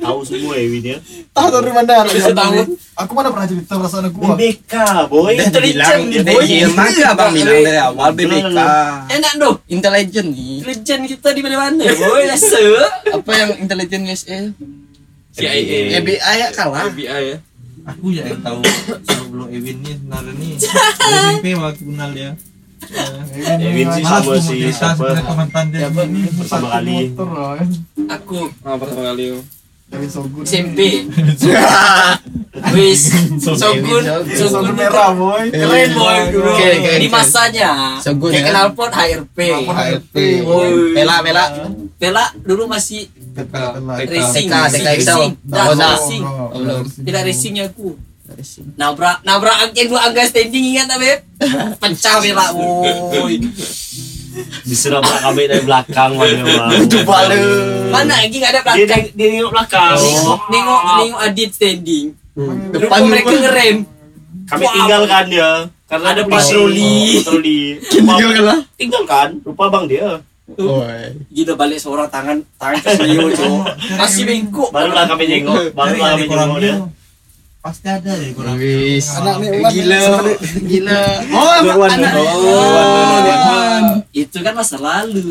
Tahu 0.01 0.25
semua 0.25 0.57
ya 0.57 0.65
Win 0.73 0.85
ya. 0.89 0.99
Tahu 1.37 1.49
dari 1.53 1.69
mana? 1.69 2.09
Bisa 2.09 2.33
tahu. 2.33 2.81
Aku 2.97 3.13
mana 3.13 3.29
pernah 3.29 3.45
cerita 3.45 3.77
perasaan 3.77 4.09
aku. 4.09 4.25
BK 4.41 4.75
boy. 5.13 5.37
Bilang 5.37 6.09
dia 6.09 6.65
maka 6.73 7.13
abang 7.13 7.33
bilang 7.37 7.61
dari 7.61 7.77
awal 7.77 8.11
BBK. 8.17 8.57
Enak 9.13 9.33
dong. 9.37 9.61
Intelijen 9.69 10.33
nih. 10.33 10.65
Intelijen 10.65 11.01
kita 11.05 11.29
di 11.37 11.45
mana-mana. 11.45 11.85
Boy, 11.93 12.25
rasa. 12.25 12.57
Apa 13.21 13.31
yang 13.37 13.51
intelijen 13.61 14.09
USA? 14.09 14.49
CIA 15.35 16.03
FBI 16.03 16.35
ya 16.41 16.49
kalah. 16.53 16.91
FBI 16.91 17.23
ya 17.35 17.39
Aku 17.89 18.13
ya 18.13 18.29
yang 18.29 18.45
tahu 18.45 18.61
sebelum 19.09 19.49
Ewin 19.49 19.77
nih 19.81 19.95
sebenarnya 19.97 20.33
nih. 20.37 20.53
SMP 20.61 21.47
waktu 21.57 21.83
kenal 21.89 22.11
dia. 22.13 22.31
Ewin 23.57 23.89
sih 23.97 24.05
sama 24.05 24.37
si 24.37 24.69
siapa 24.69 25.17
ini. 26.05 26.29
pertama 26.37 26.69
kali. 26.77 26.97
Aku 28.11 28.39
ah 28.63 28.77
pertama 28.77 29.03
kali 29.11 29.41
SMP. 30.47 30.79
Wis, 32.71 33.11
Sogun, 33.43 34.03
Sogun 34.39 34.75
merah 34.79 35.11
boy. 35.17 35.51
keren 35.51 35.91
boy 35.99 36.19
dulu. 36.31 36.51
Di 37.01 37.09
masanya. 37.11 37.99
Sogun, 37.99 38.31
Kayak 38.31 38.43
ya. 38.43 38.49
kenal 38.55 38.67
pot 38.79 38.91
HRP. 38.95 39.39
HRP. 39.67 40.15
Woi. 40.47 40.95
Pela, 40.95 41.17
pela. 42.01 42.25
Bella 42.33 42.41
dulu 42.41 42.65
masih 42.65 43.13
racing, 44.09 44.49
racing, 44.49 44.89
itu. 44.89 45.17
racing, 45.53 46.23
Oh. 46.25 46.49
Oh. 46.57 46.81
Tidak 46.89 47.23
racingnya 47.23 47.69
aku. 47.69 48.01
Nabrak, 48.79 49.21
nabrak 49.27 49.75
yang 49.77 49.91
dua 49.91 50.09
angka 50.09 50.23
standing 50.25 50.73
ingat 50.73 50.87
tak 50.89 50.99
beb? 51.03 51.19
Pecah 51.77 52.17
Bella, 52.23 52.47
woi. 52.57 53.37
Diserang 54.63 55.03
kami 55.03 55.51
dari 55.51 55.67
belakang 55.67 56.15
mana 57.11 57.35
lu. 57.35 57.53
Mana 57.91 58.15
lagi 58.23 58.37
nggak 58.39 58.53
ada 58.55 58.61
Dia 58.63 58.87
belakang? 58.87 59.05
dia 59.19 59.27
nengok 59.35 59.53
belakang. 59.53 59.97
Nengok, 59.99 60.41
nengok, 60.49 60.81
nengok 61.03 61.21
Adit 61.27 61.51
standing. 61.51 62.07
Depan 62.39 62.71
Depan 62.71 63.01
mereka 63.11 63.35
ngerem. 63.35 63.77
Kami 64.47 64.65
tinggalkan 64.67 65.25
dia 65.31 65.51
karena 65.91 66.09
Ada 66.15 66.23
patroli. 66.31 66.95
Patroli. 67.19 67.61
Tinggal 67.91 68.29
kan 68.31 68.45
lah. 68.47 68.59
Tinggalkan. 68.79 69.29
Rupa 69.43 69.65
bang 69.67 69.85
dia. 69.91 70.11
Oi. 70.57 71.03
Gila 71.31 71.55
balik 71.55 71.79
seorang 71.79 72.09
tangan 72.09 72.43
tangan 72.57 72.79
ke 72.81 72.91
selio 72.93 73.27
cowok. 73.31 73.65
Masih 74.01 74.23
bengkok. 74.25 74.69
Barulah 74.71 75.05
kami 75.07 75.25
jengok. 75.27 75.71
Barulah 75.73 76.09
kami 76.15 76.19
Dari 76.19 76.29
kolam 76.29 76.47
jengok 76.49 76.61
dia. 76.61 76.75
Pasti 77.61 77.87
ada 77.87 78.11
dari 78.17 78.33
kolam. 78.33 78.57
Wis. 78.57 79.07
Anak 79.13 79.37
nih, 79.39 79.49
Wan. 79.53 79.71
Gila. 79.71 80.01
Gila. 80.65 81.01
Oh, 81.31 81.51
anak. 81.85 82.13
Oh, 82.17 83.19
Dewan. 83.21 83.85
Itu 84.11 84.39
kan 84.41 84.55
masa 84.57 84.77
lalu. 84.77 85.23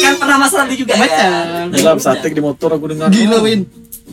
kan 0.00 0.14
pernah 0.16 0.36
masa 0.38 0.54
lalu 0.62 0.74
juga 0.78 0.94
Macam. 0.94 1.10
kan. 1.10 1.66
Dalam 1.74 1.98
satek 1.98 2.32
di 2.32 2.40
motor 2.40 2.70
aku 2.72 2.86
dengar. 2.88 3.10
Gila, 3.10 3.42
Win. 3.42 3.66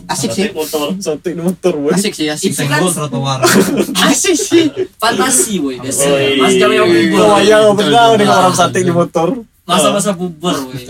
Asik 0.08 0.32
sih. 0.32 0.48
Motor. 0.50 0.96
Satek 0.98 1.36
di 1.36 1.42
motor 1.44 1.72
boy. 1.76 1.92
Asik 1.92 2.16
sih, 2.16 2.26
asik. 2.26 2.56
Itu 2.56 2.64
kan 2.64 2.80
trotoar. 2.80 3.44
Asik 4.08 4.34
sih. 4.34 4.72
fantasi 4.96 5.60
boy 5.60 5.76
biasa. 5.78 6.04
Oi. 6.08 6.40
Mas 6.40 6.56
jam 6.56 6.72
yang 6.72 6.88
Oh 6.88 6.96
puber. 6.96 7.44
iya 7.44 7.58
benar 7.70 8.16
dengan 8.16 8.36
orang 8.42 8.56
satek 8.56 8.82
di 8.82 8.90
motor. 8.90 9.44
Masa-masa 9.68 10.10
puber 10.12 10.56
boy. 10.64 10.80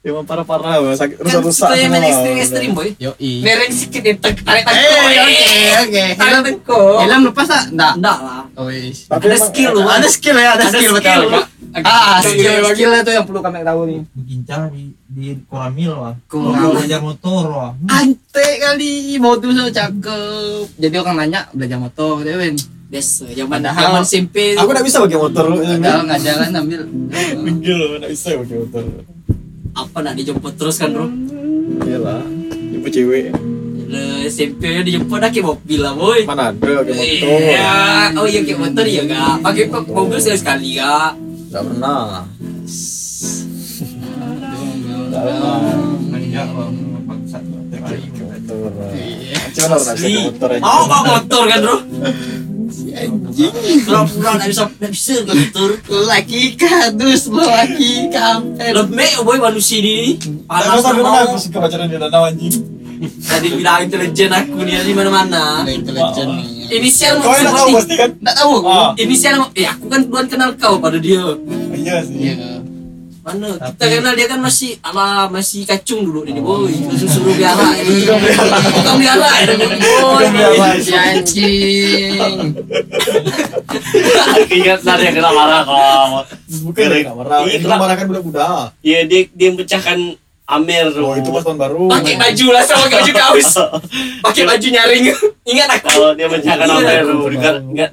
Emang 0.00 0.24
parah-parah 0.24 0.80
boy. 0.80 0.92
Sakit 0.92 1.16
Kan 1.16 1.24
rusak-rusak. 1.24 1.64
suka 1.64 1.74
yang 1.74 1.90
main 1.90 2.04
ekstrim-ekstrim 2.04 2.70
boy. 2.72 2.88
Yo, 2.96 3.12
i. 3.18 3.40
Mereng 3.40 3.72
sikit 3.72 4.00
di 4.00 4.12
tek 4.14 4.36
tarik 4.40 4.64
Eh, 4.64 4.68
oke, 4.68 5.40
oke. 5.80 6.04
Tarik 6.12 6.20
Helm, 6.20 6.42
tangkok. 6.44 6.96
helm 7.00 7.20
lepas 7.26 7.46
tak? 7.46 7.62
Enggak. 7.68 7.92
Enggak 7.96 8.18
lah. 8.20 8.42
Oh. 8.54 8.68
Tapi 8.68 9.24
Ada 9.26 9.26
emang- 9.30 9.48
skill 9.48 9.70
lu. 9.72 9.80
Ada 9.82 10.08
skill 10.08 10.36
ya, 10.36 10.50
ada 10.50 10.56
Ada 10.62 10.64
skill 10.70 10.92
skill. 10.94 11.22
betul. 11.24 11.44
Ah, 11.80 12.18
skill, 12.18 12.54
skill 12.66 12.90
itu 12.92 13.12
yang 13.14 13.24
perlu 13.24 13.40
kami 13.40 13.62
tahu 13.62 13.80
nih. 13.86 14.00
Berbincang 14.10 14.62
di 14.68 14.82
di 15.06 15.26
koramil. 15.46 15.92
Koramil. 16.26 16.60
Mau 16.60 16.72
belajar 16.74 17.00
motor 17.00 17.42
wah. 17.46 17.70
Ante 17.88 18.48
kali, 18.58 18.92
modus 19.16 19.54
so 19.54 19.64
cakep. 19.70 20.64
Jadi 20.76 20.94
orang 20.96 21.16
nanya 21.18 21.48
belajar 21.50 21.78
motor, 21.78 22.20
dia 22.20 22.36
Win. 22.36 22.56
Biasa 22.90 23.22
zaman 23.30 23.62
zaman 23.62 23.70
Padahal- 23.70 24.02
SMP. 24.02 24.58
Aku 24.58 24.66
nggak 24.66 24.82
bisa 24.82 24.98
pakai 24.98 25.14
motor. 25.14 25.44
Padahal 25.54 26.02
nggak 26.10 26.20
jalan 26.26 26.50
ambil. 26.58 26.80
Minggil 27.38 27.78
nggak 28.02 28.10
bisa 28.10 28.34
pakai 28.34 28.56
motor. 28.58 28.84
apa 29.70 30.02
nak 30.02 30.18
dijemput 30.18 30.58
terus 30.58 30.82
kan 30.82 30.90
bro? 30.90 31.06
Iyalah. 31.86 32.26
Ibu 32.50 32.86
cewek. 32.90 33.30
Le, 33.86 34.26
SMP 34.26 34.66
nya 34.66 34.82
dijemput 34.82 35.22
dah 35.22 35.30
ke 35.30 35.38
mobil 35.38 35.78
lah 35.78 35.94
boy. 35.94 36.26
Mana 36.26 36.50
ada 36.50 36.58
pakai 36.58 36.90
motor. 36.90 37.38
Iya, 37.38 37.70
oh 38.18 38.26
iya 38.26 38.40
ke 38.42 38.58
motor 38.58 38.82
ya 38.82 39.02
gak? 39.06 39.34
Pakai 39.46 39.64
mobil 39.70 40.18
sekali 40.18 40.38
sekali 40.42 40.68
gak? 40.74 41.14
Nggak 41.54 41.62
pernah. 41.62 42.26
Bangsat. 47.06 47.42
Tiap 47.70 47.82
hari 47.86 47.98
minta. 48.10 48.24
Motor. 48.26 48.90
Pernah 49.54 49.78
pakai 49.78 50.14
motor 50.26 50.48
aja? 50.50 50.62
Mau 50.62 50.82
bawa 50.90 51.02
motor 51.06 51.42
kan 51.46 51.58
bro? 51.62 51.76
Pura-pura 53.84 54.30
nggak 54.38 54.48
bisa 54.50 54.62
nggak 54.70 54.92
bisa 54.92 55.14
motor. 55.26 55.70
Laki 56.06 56.42
kadus, 56.54 57.22
laki 57.28 58.08
kampret. 58.14 58.72
Lembek 58.74 59.10
oh 59.20 59.24
boy 59.26 59.38
manusia 59.42 59.82
ini. 59.82 60.16
Panas 60.46 60.82
mau. 60.82 60.94
pernah 60.94 61.22
aku 61.26 61.36
suka 61.38 61.58
pacaran 61.58 61.90
di 61.90 61.96
danau 61.98 62.24
anjing. 62.26 62.54
Tadi 63.00 63.48
bilang 63.56 63.80
intelijen 63.80 64.28
aku 64.28 64.60
nih 64.60 64.84
di 64.84 64.92
mana-mana. 64.92 65.64
Intelijen 65.64 66.28
nih. 66.36 66.48
Inisial 66.70 67.18
Kau 67.18 67.34
enak 67.34 67.52
tahu 67.56 67.68
pasti 67.74 67.94
kan? 67.98 68.10
Nggak 68.14 68.36
tahu. 68.38 68.54
Ah. 68.62 68.94
Inisial, 68.94 69.34
eh 69.58 69.66
aku 69.66 69.90
kan 69.90 70.00
duluan 70.06 70.26
kenal 70.30 70.54
kau 70.54 70.78
pada 70.78 71.02
dia. 71.02 71.34
Iya 71.74 72.06
sih. 72.06 72.59
Iya. 73.30 73.38
Mana? 73.38 73.50
Kita 73.70 73.78
Tapi- 73.78 73.94
kenal 73.96 74.14
dia 74.14 74.26
kan 74.26 74.40
masih 74.40 74.70
ala 74.80 75.06
masih 75.28 75.60
kacung 75.64 76.00
dulu 76.02 76.22
dia 76.22 76.36
boy. 76.36 76.66
Terus 76.70 77.10
suruh 77.10 77.34
biara 77.34 77.68
ini. 77.76 78.04
Bukan 78.04 78.94
biara 78.98 79.30
ini 79.42 79.54
boy. 79.78 80.26
Si 80.78 80.92
anjing. 80.92 82.54
Ingat 84.50 84.80
tadi 84.82 85.02
yang 85.06 85.14
kena 85.14 85.30
marah 85.30 85.62
kalau 85.62 86.26
bukan 86.66 86.90
kamera 86.90 87.36
Iya, 87.46 87.54
itu 87.54 87.66
kenapa? 87.66 87.82
marahkan 87.86 88.06
budak-budak 88.10 88.64
Iya 88.82 88.98
dia 89.06 89.20
dia 89.30 89.48
pecahkan 89.54 89.98
Amer 90.50 90.90
oh 90.98 91.14
itu 91.14 91.30
pas 91.30 91.46
tahun 91.46 91.58
baru 91.62 91.86
Pakai 91.86 92.18
baju 92.18 92.46
lah 92.50 92.62
sama 92.66 92.90
pakai 92.90 92.98
baju 92.98 93.12
kaos. 93.14 93.54
Pakai 94.26 94.42
baju 94.42 94.66
nyaring. 94.66 95.04
Ingat 95.46 95.68
aku. 95.78 95.86
Kalau 95.86 96.10
dia 96.18 96.26
pecahkan 96.26 96.66
Iya, 96.66 96.74
aku 96.74 96.82
tuh, 97.06 97.28
dia, 97.30 97.38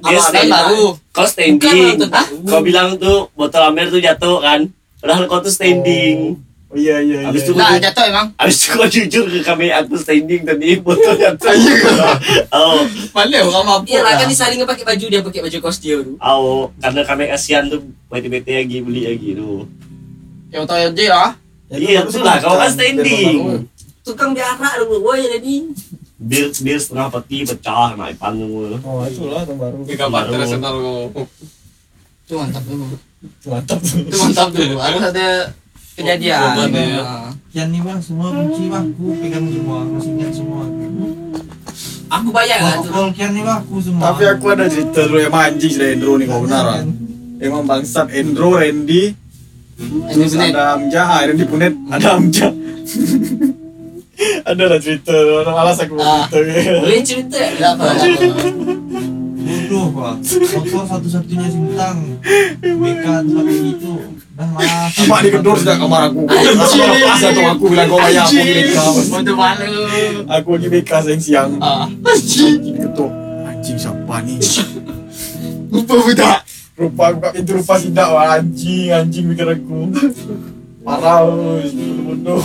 kan 0.02 0.18
stand 0.18 0.50
baru. 0.50 0.84
Kau 1.14 1.22
standing. 1.22 2.02
Kau 2.50 2.58
bilang 2.58 2.98
tuh 2.98 3.30
botol 3.38 3.62
Amer 3.62 3.86
tuh 3.86 4.02
jatuh 4.02 4.42
kan. 4.42 4.66
Padahal 4.98 5.24
kau 5.30 5.38
tuh 5.38 5.52
standing. 5.54 6.34
oh 6.68 6.76
iya 6.76 7.00
iya 7.00 7.24
Habis 7.24 7.46
iya 7.46 7.48
itu 7.48 7.52
Nah, 7.56 7.78
jatuh 7.80 8.04
emang. 8.10 8.26
Habis 8.36 8.56
itu 8.58 8.68
kau 8.74 8.88
jujur 8.90 9.24
ke 9.30 9.40
kami 9.40 9.70
aku 9.70 9.94
standing 9.96 10.42
tadi 10.44 10.76
botol 10.82 11.14
jatuh. 11.22 11.54
Oh, 12.50 12.82
Mana 13.14 13.38
orang 13.46 13.64
mampu. 13.64 13.94
Iya 13.94 14.00
lah 14.04 14.18
kan 14.18 14.26
disaling 14.28 14.60
pakai 14.66 14.84
baju 14.84 15.04
dia 15.08 15.20
pakai 15.22 15.40
baju 15.46 15.56
dia 15.78 15.94
dulu. 16.02 16.12
oh, 16.20 16.68
karena 16.82 17.02
kami 17.06 17.24
kasihan 17.30 17.64
tuh 17.70 17.80
bete-bete 18.10 18.52
lagi 18.52 18.78
beli 18.82 19.02
lagi 19.06 19.28
tuh. 19.38 19.64
Yang 20.50 20.64
tahu 20.66 20.78
yang 20.82 20.94
dia 20.98 21.08
lah. 21.14 21.30
Iya, 21.68 22.00
baru 22.00 22.08
itu 22.08 22.18
lah, 22.24 22.36
kau 22.40 22.56
kan 22.56 22.70
standing. 22.72 23.36
baru. 23.38 23.56
Tukang 24.04 24.30
biara 24.32 24.70
dulu 24.80 25.04
boy 25.04 25.20
jadi. 25.20 25.54
Bir 26.18 26.50
bir 26.50 26.78
setengah 26.82 27.08
peti 27.14 27.46
pecah 27.46 27.94
naik 27.94 28.18
panggung. 28.18 28.74
oh 28.82 29.06
itulah 29.06 29.46
tahun 29.46 29.56
baru 29.56 29.76
kabar 29.94 30.26
internasional 30.26 30.74
kok. 31.14 31.26
Itu 32.26 32.34
mantap 32.34 32.64
dulu. 32.66 33.07
Mantap 33.44 33.78
Itu 33.80 34.16
mantap 34.16 34.48
dulu. 34.50 34.76
Harus 34.76 35.02
ada 35.04 35.26
kejadian. 35.94 36.38
Korban 36.54 36.70
ya. 36.70 37.02
Ah. 37.02 37.30
Kian 37.48 37.68
nih 37.68 37.80
bang, 37.80 37.98
semua 37.98 38.28
kunci 38.30 38.64
bang, 38.66 38.84
aku 38.88 39.04
pegang 39.18 39.46
semua, 39.48 39.78
masih 39.84 40.12
ingat 40.14 40.32
semua. 40.32 40.62
Aku 42.08 42.28
bayar 42.30 42.58
lah 42.60 42.74
tuh. 42.80 43.10
Kian 43.12 43.30
nih 43.32 43.42
bang, 43.42 43.58
aku 43.58 43.74
semua. 43.80 44.02
tapi 44.08 44.22
aku 44.24 44.44
ada 44.48 44.64
cerita 44.66 45.00
dulu 45.04 45.18
yang 45.18 45.32
anjing 45.32 45.70
sih 45.70 45.86
Endro 45.88 46.14
nih 46.14 46.24
kau 46.24 46.40
benar 46.42 46.64
kan 46.70 46.86
emang 47.38 47.62
bangsat 47.64 48.08
Endro 48.10 48.54
Randy 48.54 49.12
Ini 49.78 50.10
terus 50.10 50.34
ada 50.34 50.74
Amja 50.74 51.02
ah, 51.04 51.22
Randy 51.22 51.44
Punet 51.44 51.70
ada 51.86 52.18
Amja 52.18 52.48
ada 54.50 54.62
lah 54.66 54.80
cerita 54.80 55.14
orang 55.14 55.56
alas 55.56 55.78
aku 55.78 55.94
Ah. 55.96 56.26
mau 56.26 56.34
cerita 56.34 56.82
Boleh 56.82 57.02
cerita? 57.02 57.38
Tidak 57.38 57.70
apa. 57.76 57.84
Bodoh 59.68 59.92
pak, 59.92 60.16
motor 60.24 60.84
satu-satunya 60.88 61.48
sintang. 61.52 61.98
BK 62.64 63.04
tempat 63.04 63.44
itu. 63.52 63.94
Dah 64.32 64.48
lah. 64.56 64.88
Cuma 64.96 65.20
digedor 65.20 65.60
sudah 65.60 65.76
kamar 65.76 66.08
aku. 66.08 66.24
Langsung 66.24 66.88
lepas 66.88 67.20
atau 67.20 67.44
aku 67.52 67.64
bilang 67.68 67.92
kau 67.92 68.00
bayar 68.00 68.24
aku 68.24 68.40
BK 68.40 68.76
Untuk 69.12 69.36
malu. 69.36 69.72
Aku 70.24 70.48
lagi 70.56 70.68
BK 70.72 70.90
siang-siang 71.04 71.50
Ah. 71.60 71.84
Diketuk 72.00 73.12
Anjing 73.44 73.76
siapa 73.76 74.24
nih? 74.24 74.40
Lupa 75.68 75.94
budak 76.00 76.38
Rupa 76.72 77.02
aku 77.12 77.18
kat 77.20 77.32
pintu 77.36 77.52
rupa 77.60 77.74
sidak 77.76 78.08
wah 78.08 78.40
anjing 78.40 78.88
anjing 78.88 79.28
mikir 79.28 79.52
aku. 79.52 79.92
Parah 80.80 81.28
bodoh. 81.28 82.40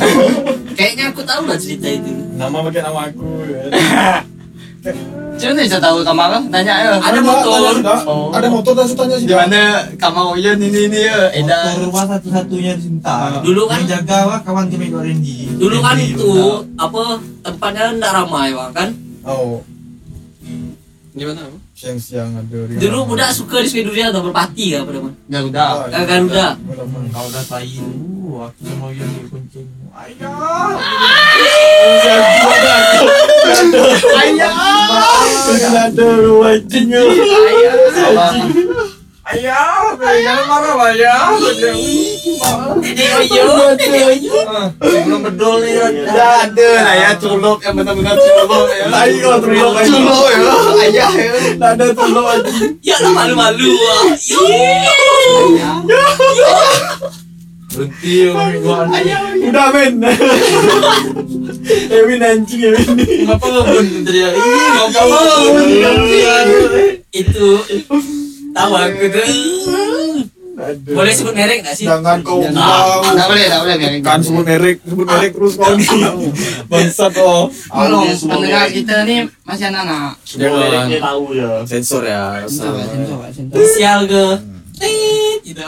Kayaknya 0.75 1.15
aku 1.15 1.23
tahu 1.23 1.47
lah 1.47 1.55
cerita 1.55 1.87
itu. 1.87 2.11
Nama 2.35 2.57
pakai 2.67 2.81
nama 2.83 2.99
aku 3.07 3.29
Cuma 5.33 5.59
bisa 5.59 5.77
tahu 5.77 5.97
kamar 6.01 6.27
kan? 6.29 6.43
Tanya 6.47 6.73
ya. 6.77 6.91
Ada 6.97 7.19
motor. 7.19 7.73
Oh. 8.05 8.29
Ada 8.29 8.47
motor 8.47 8.73
dan 8.73 8.87
tanya 8.87 9.15
sih 9.17 9.25
Di 9.25 9.33
mana 9.33 9.61
kamar 9.97 10.33
Uyan 10.33 10.57
ini 10.57 10.79
ini 10.87 10.99
ya? 11.01 11.29
Edan. 11.31 11.83
rumah 11.83 12.05
satu-satunya 12.07 12.73
di 12.75 12.83
sintang. 12.83 13.41
Dulu 13.41 13.65
kan- 13.65 13.81
Yang 13.81 14.05
jaga 14.05 14.17
wah 14.25 14.39
kawan 14.39 14.65
kami 14.67 14.85
kau 14.87 15.01
Randy. 15.01 15.35
Dulu 15.53 15.77
kan 15.79 15.97
itu 15.97 16.31
apa 16.75 17.03
tempatnya 17.41 17.83
ndak 17.97 18.11
ramai 18.13 18.49
bang 18.51 18.71
kan. 18.71 18.89
Oh 19.23 19.59
Gimana? 21.13 21.45
siang-siang 21.73 22.31
ada. 22.33 22.59
Dulu 22.73 22.97
budak 23.05 23.29
suka 23.29 23.59
di 23.59 23.67
Sweduria 23.67 24.09
atau 24.09 24.23
berpati 24.23 24.71
kan 24.71 24.81
pada 24.83 24.97
mana. 24.97 25.15
Garuda. 25.27 25.61
Ah, 25.61 25.87
Kan 25.91 26.03
Garuda. 26.07 26.47
Kau 27.11 27.25
udah 27.27 27.43
tahi 27.43 27.75
dulu, 27.75 28.41
aku 28.41 28.61
sama 28.63 28.87
yang 28.89 29.11
di 29.11 29.27
kuncing. 29.27 29.67
Ayah. 29.91 30.33
Ayah. 34.15 34.72
Ada 35.73 36.09
anjing 36.43 36.89
Ayah, 39.23 39.95
jangan 39.95 40.45
marah 40.51 40.91
ya. 40.99 41.15
Ayo. 43.23 43.47
Sebelum 44.83 45.19
bedol 45.23 45.63
nih. 45.63 45.79
Ya 46.11 46.43
ada 46.43 46.69
lah 46.83 46.95
ya 46.99 47.09
culuk 47.15 47.63
yang 47.63 47.71
benar-benar 47.79 48.19
culuk 48.19 48.67
ya. 48.67 48.85
Tai 48.91 49.15
kau 49.23 49.39
culuk. 49.39 49.73
Culuk 49.79 50.27
ya. 50.27 50.53
Ayah 50.75 51.11
ya. 51.15 51.31
Ada 51.55 51.85
tulung 51.95 52.27
anjing 52.27 52.75
Ya 52.83 52.99
malu-malu 53.15 53.71
ah. 53.71 54.11
Berhenti. 57.73 58.13
Udah 59.49 59.67
men 59.73 59.93
Ewin 61.89 62.21
anjing 62.21 62.61
Ewin 62.69 62.87
Kenapa 62.97 63.45
nggak 63.49 63.65
berhenti 63.65 64.11
dia? 64.11 64.29
Ih, 64.33 64.67
ngapa 64.77 65.01
Itu 67.13 67.47
tahu 68.53 68.71
aku 68.77 69.05
tuh. 69.09 69.25
Boleh 70.93 71.09
sebut 71.09 71.33
merek 71.33 71.65
gak 71.65 71.73
sih? 71.73 71.89
Jangan 71.89 72.21
kau 72.21 72.45
Tak 72.45 72.53
bilang 72.53 73.25
boleh, 73.25 73.45
tak 73.49 73.59
boleh 73.65 73.75
biarin. 73.81 74.01
Kan 74.05 74.21
sebut 74.21 74.45
merek 74.45 74.77
Sebut 74.85 75.05
merek 75.09 75.31
terus 75.33 75.53
kau 75.57 75.73
nih 75.73 75.89
Bangsat 76.69 77.13
oh 77.17 77.49
Tolong 77.49 78.05
pendengar 78.13 78.69
kita 78.69 79.01
nih 79.01 79.25
masih 79.49 79.73
anak-anak. 79.73 80.13
Dia 80.29 81.01
tahu 81.01 81.33
ya. 81.33 81.65
Sensor 81.65 82.05
ya 82.05 82.45
Sial 83.65 84.05
ke? 84.05 84.52
Gitu. 85.43 85.61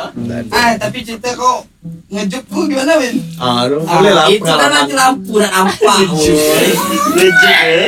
Ah, 0.50 0.72
tapi 0.80 1.04
cerita 1.04 1.36
kau 1.36 1.68
ngejuk 2.08 2.44
gimana, 2.48 2.96
Win? 2.98 3.16
Ah, 3.36 3.68
boleh 3.68 4.14
lah 4.16 4.26
Itu 4.32 4.48
kan 4.48 4.88
lampu 4.88 5.38
dan 5.38 5.52
nampak. 5.52 5.98
boy. 6.08 6.68
Legit 7.20 7.44
ya. 7.44 7.88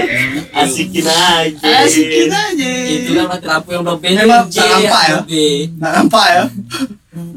Asikin 0.57 1.05
aja. 1.07 1.67
Asikin 1.83 2.27
aja. 2.27 2.71
Itu 2.91 3.09
kan 3.15 3.25
mati 3.31 3.45
lampu 3.47 3.69
yang 3.71 3.83
belum 3.87 3.99
Memang 4.03 4.45
tak 4.51 4.67
nampak 4.67 5.03
ya? 5.07 5.17
B. 5.23 5.31
Nak 5.79 5.91
nampak 6.03 6.25
ya? 6.27 6.43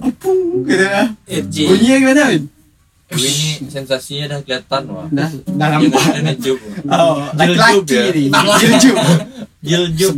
Apung 0.02 0.40
gitu 0.66 0.84
ya. 0.84 1.02
FJ. 1.30 1.56
Bunyinya 1.70 1.96
gimana, 2.02 2.22
Win? 2.34 2.44
Ini 3.10 3.66
sensasinya 3.66 4.24
dah 4.30 4.38
kelihatan 4.46 4.82
wah. 4.86 5.06
Dah, 5.10 5.26
dah 5.58 5.68
nampak. 5.74 5.98
ada 5.98 6.20
ngejuk. 6.30 6.58
Oh, 6.86 7.26
laki-laki 7.34 7.96
ya. 7.98 8.02
ni. 8.14 8.24
Ah. 8.30 8.54
Jiljuk. 8.54 8.96
Jiljuk. 9.66 10.14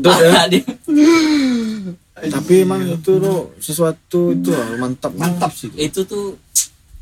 Tapi 2.25 2.63
emang 2.63 2.81
itu 2.85 3.13
loh 3.17 3.51
Sesuatu 3.57 4.31
itu 4.31 4.49
loh 4.49 4.79
Mantap 4.79 5.11
Mantap 5.13 5.51
sih 5.51 5.73
Itu 5.75 6.03
tuh 6.03 6.39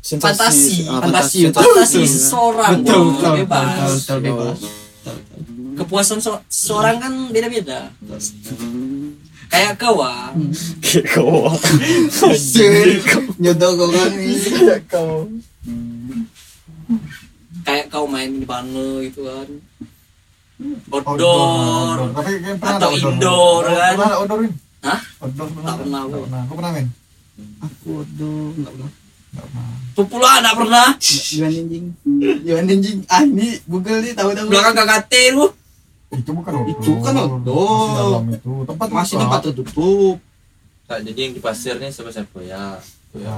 fantasi, 0.01 0.89
Ah, 0.89 0.97
fantasi, 0.99 1.45
fantasi. 1.45 1.61
fantasi 1.61 1.99
seseorang. 2.03 2.81
Betul, 2.81 3.13
betul, 3.13 3.31
bebas. 3.37 3.61
betul, 3.61 3.93
betul, 3.93 4.17
bebas. 4.19 4.59
Kepuasan 5.71 6.17
se- 6.17 6.43
seorang 6.49 6.97
kan 6.97 7.13
beda-beda. 7.29 7.93
Kayak 9.47 9.77
kau 9.77 10.01
ah. 10.01 10.33
Kayak 10.81 11.05
kau 11.11 11.53
Nyodok 13.37 13.71
kau 13.77 13.89
kan. 13.93 14.09
Kayak 14.09 14.81
kau 14.89 15.13
kayak 17.61 17.85
kau 17.87 18.05
main 18.05 18.31
di 18.33 18.47
mana 18.47 19.05
gitu 19.05 19.21
kan. 19.21 19.47
Outdoor. 20.91 22.09
Tapi 22.11 22.31
kan 22.41 22.55
Atau 22.57 22.89
outdoor. 22.89 23.11
indoor, 23.13 23.61
kan? 23.67 23.95
Outdoor 24.17 24.39
Win? 24.41 24.53
Hah? 24.81 24.99
Outdoor 25.21 25.47
pernah 25.53 25.71
Tak 25.71 25.79
pernah, 25.85 26.01
Tak 26.01 26.09
Bu. 26.09 26.23
pernah 26.25 26.41
Kau 26.49 26.55
pernah 26.57 26.71
men? 26.73 26.87
Aku 27.61 27.89
aduh, 28.05 28.49
enggak 28.57 28.71
pernah. 28.73 28.91
Tak 29.31 29.45
pernah 29.47 29.67
Popular 29.91 30.35
tak 30.39 30.55
pernah. 30.55 30.87
Juan 30.99 31.51
anjing. 31.51 31.85
Juan 32.47 32.65
anjing. 32.67 32.97
Ah, 33.07 33.23
ni 33.23 33.47
Google 33.67 33.99
ni 34.01 34.09
tahu-tahu. 34.17 34.47
Belakang 34.49 34.75
KKT 34.75 35.13
tu. 35.35 35.45
Itu 36.11 36.31
bukan 36.35 36.51
outdoor 36.51 36.75
Itu 36.75 36.91
kan. 36.99 37.13
Masih 37.15 37.95
dalam 37.95 38.23
itu 38.27 38.53
Tempat 38.67 38.87
Masih 38.91 39.15
tempat 39.19 39.39
tertutup. 39.45 40.17
Tak, 40.89 40.99
jadi 41.07 41.19
yang 41.23 41.33
di 41.37 41.41
pasir 41.41 41.79
nih 41.79 41.87
siapa-siapa 41.87 42.39
ya. 42.43 42.75
Ya. 43.11 43.35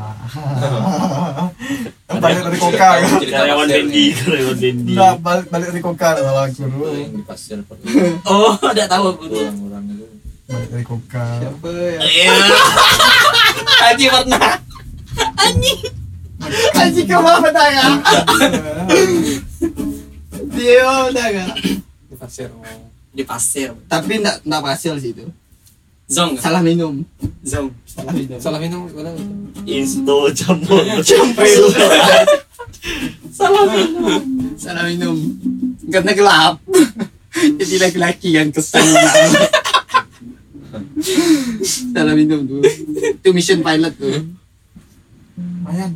Balik 2.22 2.46
dari 2.46 2.58
koka 2.62 2.90
kan? 3.02 3.18
Karyawan 3.22 3.66
Dendi, 3.70 4.06
karyawan 4.14 4.58
Dendi. 4.58 4.94
Enggak, 4.94 5.14
balik, 5.22 5.46
balik 5.50 5.68
dari 5.74 5.82
koka 5.82 6.10
salah 6.18 6.46
aku 6.46 6.62
dulu 6.70 6.94
Yang 6.94 7.12
di 7.18 7.24
pasir 7.26 7.58
pernah. 7.66 7.90
Oh, 8.30 8.54
tidak 8.74 8.90
tahu 8.90 9.06
aku 9.18 9.26
tuh. 9.34 9.50
Orang-orang. 9.50 10.03
Balik 10.44 10.68
dari 10.76 10.84
koka 10.84 11.26
Siapa 11.40 11.70
ya? 11.72 12.00
Iya. 12.04 12.36
Haji 13.84 14.06
pernah. 14.12 14.54
Anjing 16.76 17.08
kau 17.08 17.24
apa 17.24 17.48
dah 17.48 17.68
ya? 17.72 17.88
Dia 20.52 20.92
dah 21.16 21.28
kan. 21.32 21.48
Di 22.12 22.16
pasir. 22.20 22.50
Di 23.16 23.24
pasir. 23.24 23.70
Tapi 23.88 24.20
enggak 24.20 24.44
enggak 24.44 24.62
berhasil 24.68 24.94
sih 25.00 25.16
itu. 25.16 25.26
Zong. 26.12 26.36
Salah 26.36 26.60
minum. 26.60 27.08
Zong. 27.48 27.72
Salah 27.88 28.12
minum. 28.12 28.40
Salah 28.44 28.60
minum 28.60 28.82
gimana? 28.92 29.16
Insto 29.64 30.28
campur. 30.36 30.84
Salah 33.38 33.64
minum. 33.72 34.22
Salah 34.60 34.84
minum. 34.92 35.16
Karena 35.88 36.12
gelap. 36.12 36.56
Jadi 37.60 37.76
laki-laki 37.82 38.30
yang 38.36 38.52
kesan 38.54 38.84
Salah 41.94 42.16
minum 42.18 42.46
tuh. 42.46 42.62
Itu 42.64 43.30
mission 43.34 43.62
pilot 43.62 43.94
tuh. 43.98 44.10
Dong. 44.14 45.70
ya. 45.74 45.88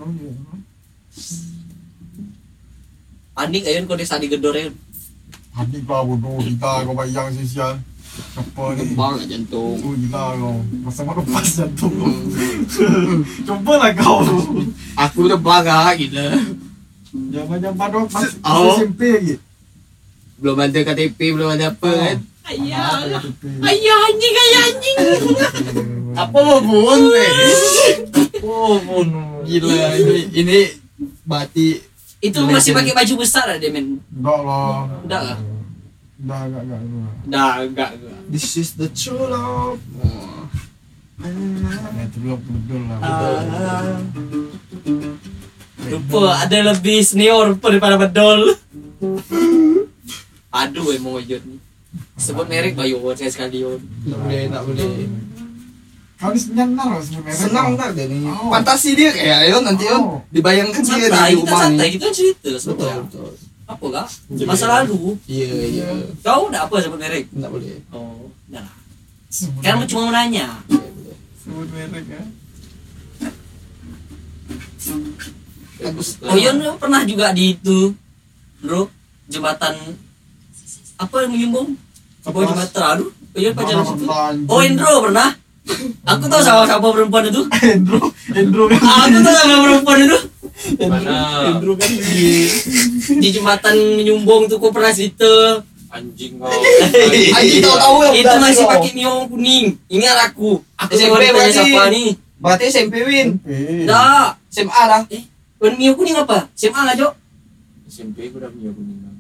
panik 3.38 3.70
ayun 3.70 3.86
kau 3.86 3.94
desa 3.94 4.18
di 4.18 4.26
gedor 4.26 4.58
ayun 4.58 4.74
Habis 5.54 5.82
kau 5.86 6.06
bodoh 6.06 6.42
kita 6.42 6.86
kau 6.86 6.94
bayang 6.94 7.34
sosial. 7.34 7.82
Apa 8.38 8.78
ni? 8.78 8.94
Bang 8.94 9.18
jantung. 9.26 9.78
Oh 9.82 9.94
gila 9.98 10.38
kau. 10.38 10.58
Masa 10.86 11.02
mana 11.02 11.22
lepas 11.22 11.48
jantung 11.50 11.94
kau. 11.98 12.14
Cobalah 13.50 13.94
kau. 13.98 14.22
Aku 14.94 15.26
udah 15.26 15.38
bangga 15.42 15.98
gila. 15.98 16.30
Zaman-zaman 17.10 17.88
dong 17.90 18.06
masih 18.10 18.38
Oh. 18.46 18.78
SMP 18.78 19.02
lagi. 19.18 19.36
Belum 20.38 20.58
ada 20.62 20.80
KTP, 20.86 21.20
belum 21.34 21.50
ada 21.50 21.74
apa 21.74 21.90
kan. 21.90 22.18
Ayah 22.48 23.04
ayah 23.68 23.98
anjing 24.08 24.36
ayah 24.36 24.62
anjing 24.72 24.98
Apa 26.18 26.42
pun 26.66 27.02
eh. 27.14 27.34
Oh 28.42 28.82
pun. 28.82 29.08
Gila 29.46 29.94
ini 30.02 30.18
ini 30.34 30.60
bati 31.22 31.78
itu 32.18 32.40
masih 32.50 32.74
pakai 32.74 32.98
baju 32.98 33.14
besar 33.22 33.46
ada 33.46 33.68
men 33.70 34.02
Enggak 34.10 34.40
lah. 34.42 34.90
Enggak 35.06 35.22
lah. 35.22 35.38
Enggak, 36.18 36.42
enggak, 36.50 36.62
enggak. 36.66 36.80
enggak. 36.82 37.14
dah 37.30 37.54
enggak 37.62 37.90
enggak 38.02 38.18
This 38.28 38.58
is 38.58 38.74
the 38.76 38.90
true 38.90 39.30
love. 39.30 39.78
Ya, 41.22 42.06
true 42.10 42.34
love 42.34 42.42
betul 42.42 42.82
lah. 42.90 42.98
lupa 45.88 46.44
ada 46.44 46.58
lebih 46.76 47.00
senior 47.00 47.56
daripada 47.64 47.96
bedol 47.96 48.54
aduh 50.60 50.88
emang 50.92 51.16
wajud 51.16 51.40
nih 51.40 51.60
sebut 52.16 52.46
merek 52.46 52.74
bayu 52.74 52.98
saya 53.14 53.30
sekali 53.30 53.62
yon 53.62 53.80
Tak 54.04 54.18
boleh, 54.18 54.44
tak 54.48 54.64
boleh. 54.64 54.90
Kau 56.18 56.34
ni 56.34 56.40
senang 56.42 56.74
lah 56.74 56.98
sebenarnya. 56.98 57.38
Senang 57.38 57.68
tak 57.78 57.94
dia 57.94 58.10
ni. 58.10 58.26
Oh. 58.26 58.50
Fantasi 58.50 58.98
dia 58.98 59.14
kayak 59.14 59.38
Ayon 59.46 59.62
nanti 59.62 59.86
Oh. 59.88 60.18
Dibayangkan 60.30 60.82
dia 60.82 60.98
santai 60.98 61.10
di 61.30 61.36
kita 61.36 61.46
rumah 61.46 61.60
santai 61.62 61.86
ni. 61.86 61.94
kita 61.94 62.08
cerita 62.10 62.48
Betul, 62.48 62.58
sebetulnya 62.58 62.98
betul. 63.06 63.32
apa 63.68 63.86
kak 63.92 64.08
masa 64.48 64.66
lalu 64.72 65.00
Iya, 65.28 65.50
iya. 65.68 65.88
kau 66.24 66.48
udah 66.48 66.66
apa 66.66 66.76
sebut 66.80 66.98
merek 66.98 67.28
Tak 67.30 67.50
boleh. 67.52 67.78
oh 67.92 68.32
dah 68.48 68.66
kan 69.60 69.84
cuma 69.86 70.08
mau 70.08 70.14
nanya 70.16 70.48
sebut 71.38 71.68
merek 71.70 72.06
ya. 72.08 72.22
Oh 76.26 76.34
Yon 76.34 76.58
pernah 76.82 77.06
juga 77.06 77.30
di 77.30 77.54
itu 77.54 77.94
bro 78.58 78.90
jembatan 79.28 79.76
apa 80.98 81.16
yang 81.22 81.32
menyumbung 81.32 81.78
Apa? 82.28 82.38
jembatan 82.44 82.84
aduh 82.94 83.10
Yon 83.38 83.54
pacaran 83.54 83.84
situ 83.86 84.06
oh 84.44 84.60
Indro 84.60 84.94
pernah 85.02 85.30
aku 86.04 86.24
tahu 86.26 86.42
sama 86.42 86.64
siapa 86.64 86.88
perempuan 86.88 87.24
itu 87.26 87.42
Endro, 87.76 88.00
Endro 88.32 88.64
kan. 88.68 88.80
aku 88.82 89.18
tahu 89.22 89.36
sama 89.36 89.56
perempuan 89.64 89.98
itu 90.02 90.18
Mana? 90.84 91.18
Endro 91.54 91.74
kan. 91.74 91.88
di, 91.88 92.50
di 93.16 93.28
jembatan 93.30 93.76
menyumbung 93.96 94.46
tuh 94.46 94.58
kok 94.58 94.72
pernah 94.72 94.90
cerita 94.90 95.62
Anjing 95.88 96.36
kau. 96.36 96.52
Anjing 97.32 97.64
tahu-tahu 97.64 97.98
yang 98.04 98.16
itu 98.20 98.36
masih 98.38 98.66
pakai 98.68 98.92
neon 98.92 99.24
kuning 99.28 99.66
ingat 99.88 100.18
aku 100.28 100.60
aku 100.76 100.92
SMP 100.92 101.32
berarti. 101.32 101.54
siapa 101.54 101.84
nih 101.88 102.10
Berarti 102.38 102.66
SMP 102.70 103.02
Win. 103.02 103.42
Eh. 103.44 103.90
dah 103.90 104.38
SMA 104.48 104.70
dah. 104.86 105.02
Wan 105.58 105.74
Mio 105.74 105.98
kuning 105.98 106.14
apa? 106.14 106.46
SMA 106.54 106.86
lah 106.86 106.94
Jo? 106.94 107.10
SMP 107.90 108.30
aku 108.30 108.38
dah 108.38 108.52
punya 108.52 108.70
kuning. 108.70 109.17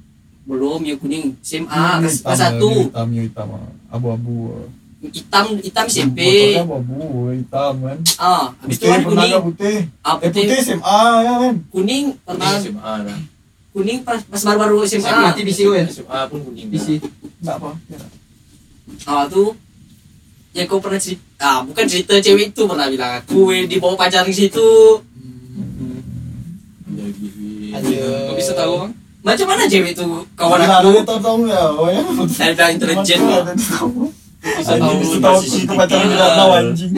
Belum 0.48 0.80
Mio 0.80 0.96
kuning 0.96 1.36
SMA 1.42 1.68
Hmm, 1.68 2.00
kelas 2.00 2.24
satu 2.24 2.72
Hitam, 2.88 3.08
ya, 3.12 3.22
hitam. 3.22 3.48
Abu-abu. 3.88 4.64
hitam 4.98 5.46
hitam 5.58 5.86
SMP 5.86 6.20
Botolnya 6.20 6.64
abu-abu, 6.64 7.00
hitam 7.32 7.74
kan. 7.78 7.98
ah 8.18 8.50
habis 8.58 8.76
itu 8.76 8.82
Putih 8.82 8.90
kan 8.90 9.02
kuning 9.06 9.32
putih? 9.46 9.78
ah 10.02 10.16
Eh 10.16 10.20
putih 10.26 10.42
putih 10.48 10.60
SMA 10.60 11.00
ya 11.22 11.34
kan. 11.38 11.56
kuning 11.70 12.04
pernah 12.20 12.50
SMA 12.58 12.94
dah. 13.06 13.20
kuning 13.70 14.00
pas 14.02 14.20
pas 14.24 14.42
baru-baru 14.42 14.78
SMA 14.86 15.12
Mati 15.22 15.42
bisi 15.44 15.64
Win. 15.66 15.86
SMA 15.86 16.20
pun 16.26 16.40
kuning. 16.42 16.66
Bisi. 16.68 16.98
Enggak 17.38 17.56
apa. 17.58 17.70
Ya. 17.88 18.00
ah 19.06 19.24
tuh 19.28 19.54
ya 20.52 20.64
kau 20.64 20.80
pernah 20.80 20.98
cerita 20.98 21.22
ah 21.38 21.60
bukan 21.62 21.86
cerita 21.86 22.18
cewek 22.18 22.50
itu 22.50 22.62
pernah 22.64 22.88
bilang 22.88 23.20
aku 23.20 23.40
dibawa 23.64 23.94
pacar 23.96 24.24
ke 24.24 24.34
situ 24.34 25.04
Jadi. 26.88 27.30
Aduh. 27.70 28.26
Kok 28.26 28.36
bisa 28.36 28.54
tahu 28.54 28.74
bang? 28.82 28.92
Macam 29.28 29.48
mana 29.52 29.64
cewek 29.68 29.92
itu 29.92 30.04
kawan 30.40 30.60
aku 30.64 30.88
ada 30.88 31.02
tahu-tahu 31.04 31.40
ya. 31.52 31.64
Oh 31.76 31.88
ya. 31.92 32.04
intelijen 32.72 33.20
ada 33.28 33.52
tahu. 33.52 34.08
Bisa 34.38 34.80
tahu 34.80 35.20
tahu 35.20 35.40
itu 35.44 35.68
pacaran 35.68 36.08
tidak 36.08 36.32
tahu 36.40 36.52
anjing. 36.56 36.92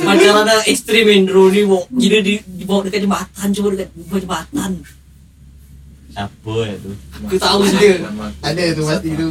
Pacaran 0.00 0.48
ekstrim 0.64 1.06
Indro 1.12 1.52
nih 1.52 1.68
mau 1.68 1.84
gila 1.92 2.18
di 2.24 2.40
dibawa 2.40 2.80
dekat 2.88 3.04
jembatan 3.04 3.48
coba 3.52 3.68
dekat 3.76 3.88
bawah 4.08 4.20
jembatan 4.24 4.70
Apa 6.10 6.52
ya 6.66 6.74
tu? 6.80 6.90
Aku 7.28 7.34
tahu 7.38 7.60
Ada. 7.62 7.70
sih 7.70 7.96
Ada 8.42 8.62
tu 8.74 8.82
pasti 8.88 9.10
tu. 9.14 9.28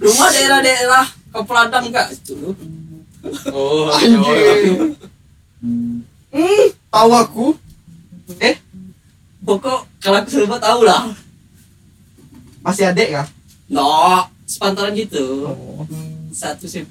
rumah 0.00 0.28
daerah-daerah 0.32 1.06
Kepeladang 1.32 1.84
kak 1.92 2.08
itu 2.12 2.36
Oh, 3.54 3.86
Anjing. 3.94 4.98
Hmm, 5.62 6.66
tahu 6.90 7.10
aku. 7.14 7.46
Eh, 8.42 8.58
pokok 9.42 9.80
kalau 9.98 10.16
aku 10.18 10.30
semua 10.30 10.58
tahu 10.58 10.80
lah 10.82 11.10
masih 12.60 12.86
adek 12.86 13.08
kah? 13.12 13.26
no 13.68 14.22
sepantaran 14.44 14.92
gitu 14.92 15.48
Oh. 15.48 15.82
satu 16.30 16.64
sih 16.64 16.84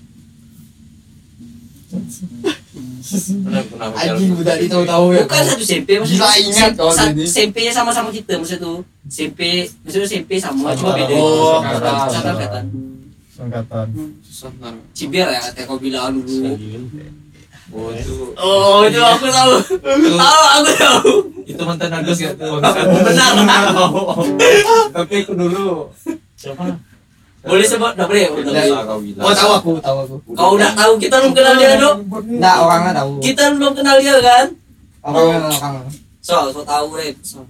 Anjing 3.81 4.31
budak 4.33 4.55
ni 4.57 4.67
tahu-tahu 4.67 5.11
ya. 5.11 5.23
bukan 5.25 5.43
satu 5.43 5.59
SMP 5.61 5.89
maksudnya 5.93 6.23
Gila 6.23 6.39
ingat 6.39 6.71
kau 6.73 6.87
sa- 6.89 7.09
ini. 7.09 7.23
SMP 7.25 7.55
nya 7.61 7.73
sama-sama 7.73 8.09
kita 8.09 8.37
maksud 8.37 8.57
tuh 8.57 8.79
SMP 9.05 9.39
maksudnya 9.81 10.07
SMP 10.07 10.31
sama 10.37 10.71
cuma 10.73 10.95
beda 10.95 11.13
Oh, 11.13 11.59
angkatan 11.59 11.91
angkatan. 12.23 12.65
angkatan. 13.37 13.87
Cibir 14.91 15.25
ya 15.25 15.39
kata 15.41 15.65
kau 15.65 15.75
bilang 15.75 16.15
dulu 16.17 16.55
Oh 17.71 17.87
itu 17.89 18.15
oh 18.35 18.83
itu 18.83 18.99
aku 18.99 19.25
tahu 19.27 19.53
tahu 20.13 20.43
aku 20.45 20.71
tahu 20.75 21.11
Itu 21.41 21.61
mantan 21.63 21.91
Agus 21.93 22.19
ya 22.19 22.31
tuh. 22.35 22.59
benar 22.59 23.31
Tapi 24.91 25.13
aku 25.23 25.33
dulu. 25.33 25.87
siapa? 26.35 26.75
boleh 27.41 27.65
sebut 27.65 27.93
dah 27.95 28.05
boleh. 28.05 28.29
Oh 29.17 29.33
tahu 29.33 29.51
aku, 29.55 29.71
tahu 29.79 29.97
aku. 29.99 30.15
kau 30.29 30.53
udah 30.53 30.71
tahu 30.71 30.91
kita 30.95 31.15
belum 31.17 31.33
kenal 31.33 31.53
dia 31.55 31.73
dok 31.75 31.95
Enggak, 32.21 32.55
orangnya 32.59 32.91
tahu. 32.93 33.11
kita 33.17 33.43
belum 33.51 33.73
kenal 33.73 33.95
dia 33.97 34.15
kan 34.19 34.45
Orangnya 35.01 35.49
orang. 35.49 35.89
so 36.21 36.53
so 36.53 36.61
tahu 36.61 37.01
so. 37.19 37.41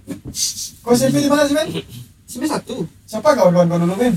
Kau 0.80 0.94
SMP 0.94 1.20
di 1.20 1.28
mana 1.28 1.44
sih? 1.44 1.58
Sampai 2.24 2.48
satu. 2.48 2.88
Siapa 3.04 3.36
kawan-kawan 3.36 3.68
kau 3.68 3.80
dulu, 3.82 3.94
Ben? 4.00 4.16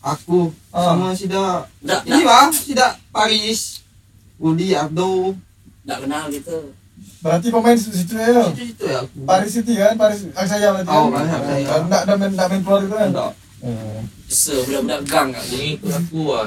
Aku 0.00 0.38
Ah. 0.72 0.96
sama 0.96 1.12
Sida. 1.12 1.68
Nggak, 1.78 2.00
Ini 2.06 2.22
bang, 2.22 2.48
Sida 2.50 2.86
Paris. 3.10 3.84
Budi 4.36 4.76
Abdo 4.76 5.32
nggak 5.86 5.98
kenal 6.04 6.24
gitu 6.28 6.58
berarti 7.20 7.48
pemain 7.50 7.76
situ, 7.78 7.96
-situ 7.96 8.14
ya 8.16 8.44
situ 8.52 8.64
situ 8.72 8.84
ya. 8.86 9.00
Paris 9.26 9.50
City 9.52 9.72
kan 9.76 9.94
Paris 9.98 10.20
Aksaya 10.32 10.68
berarti 10.72 10.90
oh 10.90 11.08
kan? 11.08 11.12
Paris 11.14 11.32
Aksaya 11.32 11.74
Enggak 11.82 12.00
ada 12.06 12.14
main 12.16 12.30
nggak 12.32 12.48
main 12.50 12.62
keluar 12.62 12.80
gitu 12.84 12.94
kan 12.94 13.08
nggak 13.12 13.32
hmm. 13.64 14.00
se 14.26 14.54
budak-budak 14.66 15.00
gang 15.06 15.28
kan 15.32 15.44
jadi 15.48 15.68
aku 15.86 16.20
ah. 16.34 16.46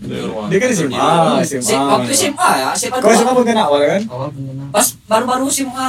dia 0.00 0.58
kan, 0.58 0.70
kan 0.72 0.72
SMA, 0.72 1.08
SMA. 1.44 1.76
Waktu 1.76 2.12
SMA 2.16 2.50
ya, 2.56 2.68
SMA. 2.72 2.98
Kau 3.04 3.12
SMA 3.12 3.32
pengen 3.36 3.60
awal 3.60 3.80
kan? 3.84 4.02
Awal 4.08 4.28
pun 4.32 4.42
kenal. 4.48 4.66
Pas 4.72 4.86
baru-baru 5.04 5.46
SMA. 5.52 5.88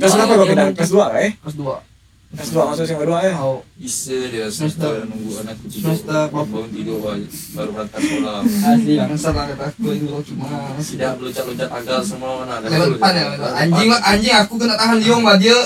Kelas 0.00 0.12
berapa 0.16 0.32
kau 0.32 0.48
kenal? 0.48 0.68
Kelas 0.72 0.90
2 0.96 1.20
eh? 1.20 1.30
Kelas 1.44 1.56
2. 1.60 1.89
Sebab 2.30 2.62
masa 2.70 2.86
saya 2.86 2.94
berdoa 2.94 3.26
eh. 3.26 3.34
Kau 3.34 3.66
isa 3.74 4.14
dia 4.30 4.46
semesta 4.46 5.02
nunggu 5.02 5.42
anak 5.42 5.58
aku 5.58 5.66
tidur. 5.66 5.82
Semesta 5.82 6.18
bangun 6.30 6.70
tidur 6.70 6.96
baru 7.02 7.70
berangkat 7.74 8.00
sekolah. 8.06 8.38
Asli 8.46 8.92
yang 8.94 9.10
lah 9.10 9.44
kata 9.50 9.64
aku 9.66 9.88
itu 9.90 10.06
aku 10.06 10.22
cuma 10.30 10.46
sudah 10.78 11.10
loncat-loncat 11.18 11.68
agar 11.74 11.98
semua 12.06 12.46
nak. 12.46 12.70
Depan 12.70 13.12
ya. 13.18 13.24
Anjing 13.34 13.88
lah, 13.90 14.00
anjing 14.06 14.34
aku 14.38 14.54
kena 14.62 14.78
tahan 14.78 14.98
liung 15.02 15.26
lah 15.26 15.36
dia 15.42 15.58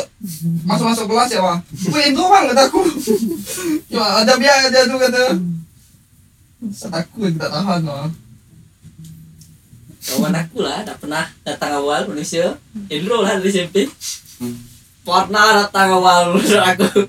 masuk-masuk 0.64 1.04
kelas 1.04 1.30
ya 1.36 1.40
wah. 1.44 1.60
Gue 1.68 2.00
itu 2.00 2.16
doang 2.16 2.44
kata 2.48 2.62
aku. 2.64 2.80
Ya, 3.92 4.00
cuma 4.00 4.24
ada 4.24 4.32
biar 4.40 4.56
dia 4.72 4.88
tu 4.88 4.96
kata. 4.96 5.22
Saya 6.72 6.90
takut 6.96 7.28
tak 7.36 7.50
tahan 7.52 7.80
lah. 7.84 8.08
Kawan 10.04 10.32
aku 10.32 10.64
lah 10.64 10.80
tak 10.80 10.96
pernah 10.96 11.28
datang 11.44 11.76
awal 11.76 12.08
Malaysia. 12.08 12.56
Enroll 12.88 13.20
lah 13.20 13.36
dari 13.36 13.52
SMP. 13.52 13.84
Pernah 15.04 15.46
datang 15.64 16.00
awal 16.00 16.40
aku 16.40 17.04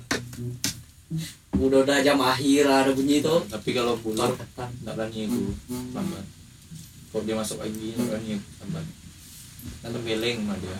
udah 1.55 1.79
udah 1.87 1.97
jam 2.03 2.19
akhir 2.19 2.67
ada 2.67 2.91
bunyi 2.91 3.23
tuh 3.23 3.39
Tapi 3.47 3.71
kalau 3.71 3.95
pulang 4.03 4.35
nggak 4.35 4.93
berani 4.93 5.25
aku 5.25 5.41
lambat. 5.95 6.25
Kok 7.15 7.23
dia 7.23 7.35
masuk 7.39 7.63
lagi 7.63 7.95
kan 7.95 8.21
ya 8.27 8.37
tambah. 8.59 8.83
Kan 9.81 9.95
beleng 10.03 10.43
mah 10.43 10.59
dia. 10.59 10.77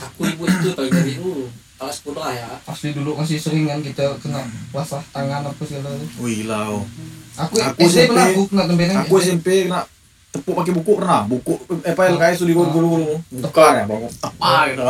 aku 0.00 0.24
ibu 0.24 0.48
itu 0.48 0.72
paling 0.72 0.90
dari 0.90 1.12
dulu 1.20 1.44
kelas 1.76 2.00
10 2.00 2.16
lah 2.16 2.32
ya 2.32 2.48
Asli 2.64 2.90
dulu 2.96 3.14
masih 3.20 3.36
sering 3.36 3.68
kan 3.68 3.78
kita 3.84 4.16
kena 4.18 4.40
basah 4.72 5.04
tangan 5.12 5.44
apa 5.44 5.62
segala 5.68 5.92
tu. 5.92 6.06
Wih 6.24 6.48
lau. 6.48 6.88
Aku, 7.36 7.54
Aku 7.60 7.84
SD 7.84 8.08
pernah 8.08 8.26
SMP 8.26 8.34
aku 8.34 8.42
kena 8.48 8.64
tembeleng. 8.64 8.96
Aku 9.04 9.12
SMP 9.20 9.48
kena 9.68 9.80
tepuk 10.28 10.54
pakai 10.54 10.72
buku 10.76 10.92
pernah. 11.00 11.24
Buku 11.24 11.54
eh 11.84 11.92
apa 11.92 12.02
LKS 12.12 12.44
tu 12.44 12.46
di 12.48 12.54
guru 12.54 12.70
guru. 12.70 13.08
Tekan 13.42 13.72
ya 13.74 13.84
bang. 13.88 14.02
Tepak 14.12 14.62
gitu. 14.72 14.82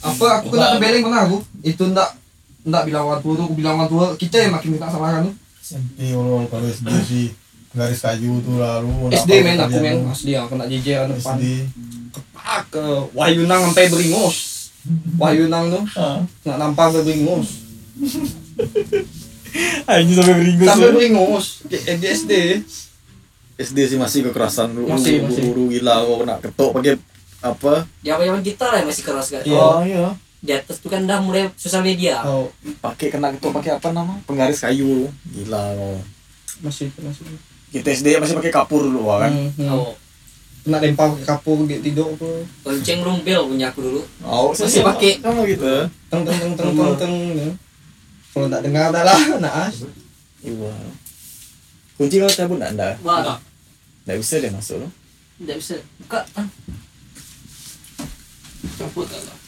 apa 0.00 0.26
aku 0.40 0.46
kena 0.54 0.66
tembeleng 0.76 1.02
pernah 1.04 1.22
aku. 1.26 1.38
Itu 1.60 1.82
ndak 1.90 2.08
ndak 2.60 2.82
bilang 2.86 3.04
orang 3.08 3.20
tua 3.24 3.32
tu, 3.36 3.42
aku 3.48 3.54
bilang 3.56 3.74
orang 3.80 3.90
tua 3.90 4.04
kita 4.16 4.36
yang 4.36 4.52
makin 4.54 4.68
minta 4.76 4.88
salahkan 4.92 5.28
tu. 5.28 5.32
SMP 5.60 5.98
kalau 6.10 6.42
kalau 6.48 6.66
SD 6.66 6.88
sih 7.06 7.26
garis 7.74 8.00
kayu 8.02 8.42
tuh 8.42 8.56
lalu. 8.58 9.14
SD 9.14 9.30
men 9.42 9.58
aku 9.58 9.76
men 9.78 9.96
asli 10.10 10.34
yang 10.34 10.46
kena 10.50 10.66
jejer 10.66 11.06
depan. 11.06 11.36
Kepak 12.10 12.60
ke 12.74 12.84
Wahyu 13.14 13.46
Nang 13.46 13.70
sampai 13.70 13.86
beringos. 13.90 14.36
Wahyu 15.18 15.46
Nang 15.46 15.70
tu 15.70 15.80
nak 16.46 16.56
nampang 16.58 16.90
sampai 16.90 17.14
beringos. 17.14 17.48
Anjing 19.90 20.14
sampai 20.14 20.34
beringgus. 20.38 20.68
Sampai 20.70 20.90
beringos 20.94 21.44
di 21.66 21.76
di 21.78 22.06
SD. 22.06 22.32
SD 23.60 23.78
sih 23.86 23.98
masih 23.98 24.24
kekerasan 24.24 24.72
dulu. 24.72 24.88
Masih, 24.90 25.20
masih. 25.20 25.42
Guru 25.46 25.68
gila 25.68 26.00
kok 26.00 26.16
kena 26.18 26.34
ketok 26.38 26.70
pakai 26.72 26.92
apa? 27.40 27.72
zaman 28.00 28.24
zaman 28.26 28.42
kita 28.42 28.64
lah 28.66 28.76
yang 28.78 28.88
masih 28.88 29.00
keras 29.02 29.26
kan 29.30 29.42
Iya. 29.42 29.56
Oh 29.58 29.80
iya. 29.80 30.06
di 30.40 30.52
atas 30.54 30.76
tuh 30.76 30.88
kan 30.88 31.04
udah 31.04 31.20
mulai 31.20 31.52
sosial 31.54 31.80
media 31.80 32.20
Oh, 32.22 32.48
Pakai 32.80 33.08
kena 33.08 33.28
ketok 33.30 33.52
pakai 33.54 33.76
apa 33.76 33.88
nama? 33.90 34.16
Penggaris 34.24 34.60
kayu. 34.60 35.08
Gila 35.26 35.60
kok. 35.70 36.00
masih 36.60 36.88
masih. 36.98 37.24
Kita 37.70 37.88
SD 37.88 38.16
masih 38.16 38.34
pakai 38.34 38.50
kapur 38.50 38.80
dulu 38.82 39.08
kan. 39.10 39.28
Hmm, 39.30 39.48
hmm. 39.54 39.68
oh 39.70 39.92
Kena 40.60 40.76
lempar 40.76 41.08
ke 41.10 41.24
kapur 41.24 41.64
dia 41.64 41.80
tidur 41.80 42.12
apa. 42.12 42.28
lonceng 42.66 43.00
rumpel 43.00 43.40
punya 43.46 43.68
aku 43.68 43.80
dulu 43.80 44.00
Oh, 44.20 44.50
Masih 44.50 44.80
pakai. 44.82 45.16
sama 45.18 45.40
gitu. 45.44 45.64
Teng 46.08 46.20
teng 46.22 46.36
teng 46.38 46.52
teng 46.54 46.70
teng 46.70 46.92
teng. 46.96 47.14
ya. 47.34 47.48
Kalau 48.30 48.46
tak 48.46 48.60
dengar 48.62 48.88
dah 48.90 49.02
lah, 49.02 49.20
naas. 49.38 49.88
Iya. 50.38 50.72
Kunci 51.94 52.16
kalau 52.16 52.28
cabut 52.30 52.56
enggak 52.56 52.72
ada. 52.74 52.88
wah 53.00 53.36
Enggak 54.02 54.18
bisa 54.18 54.34
dia 54.36 54.50
masuk 54.50 54.76
loh. 54.78 54.92
tidak 55.36 55.56
bisa 55.56 55.74
buka 55.98 56.20
ah. 56.34 56.46
Cabut 58.76 59.06
lah. 59.06 59.20
lah. 59.24 59.38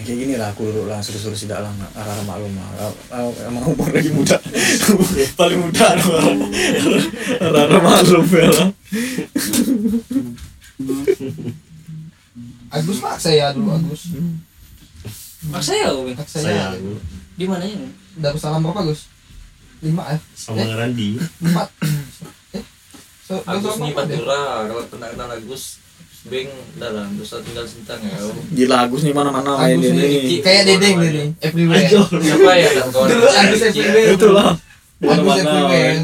Kayak 0.00 0.16
gini 0.18 0.34
lah 0.34 0.48
aku 0.50 0.64
dulu 0.64 0.86
lah 0.86 0.98
suruh-suruh 0.98 1.34
si 1.34 1.44
dalam 1.44 1.72
arah 1.92 2.22
maklum 2.22 2.52
lah 2.52 2.68
Ah, 2.78 2.92
ah, 3.12 3.28
emang 3.44 3.64
umur 3.66 3.90
lagi 3.90 4.08
muda 4.08 4.38
paling 5.38 5.60
muda 5.60 5.92
arah 7.42 7.80
maklum 7.80 8.24
ya 8.26 8.48
lah 8.48 8.68
Agus 12.70 12.98
maksa 13.02 13.30
ya 13.30 13.50
dulu 13.50 13.74
Agus. 13.74 14.02
maksa 15.50 15.72
ya 15.74 15.88
Wing? 15.92 16.14
Maksa 16.14 16.38
Saya 16.38 16.70
ya. 16.70 16.80
di 17.34 17.44
mana 17.44 17.64
ya 17.64 17.76
Udah 18.16 18.30
salam 18.36 18.62
berapa 18.62 18.86
Gus? 18.86 19.10
Lima 19.80 20.12
eh? 20.12 20.20
sama 20.36 20.60
Randi. 20.76 21.16
Empat. 21.40 21.68
Agus 23.30 23.62
Gus 23.62 23.76
nih? 23.78 23.92
Pantura 23.94 24.40
kalau 24.66 24.82
pernah 24.86 25.08
kenal 25.08 25.30
Agus 25.30 25.64
Beng 26.20 26.50
dalam 26.76 27.16
dosa 27.16 27.40
tinggal 27.40 27.64
sentang 27.64 27.96
ya. 28.02 28.12
gila 28.52 28.84
Agus 28.84 29.00
nih 29.00 29.14
mana-mana 29.14 29.56
main 29.56 29.78
Agus 29.78 29.88
dia 29.88 29.96
nih, 29.96 30.10
nih 30.20 30.38
kayak 30.42 30.62
Dedeng 30.66 30.96
dia 30.98 31.10
nih, 31.10 31.28
everywhere. 31.40 31.88
Siapa 31.88 32.52
ya 32.52 32.68
dan 32.74 32.86
kawan? 32.90 33.08
Dulu 33.08 33.28
Agus 33.30 33.60
everywhere. 33.64 34.08
itulah 34.12 34.48
Agus 35.00 35.34
everywhere. 35.38 35.96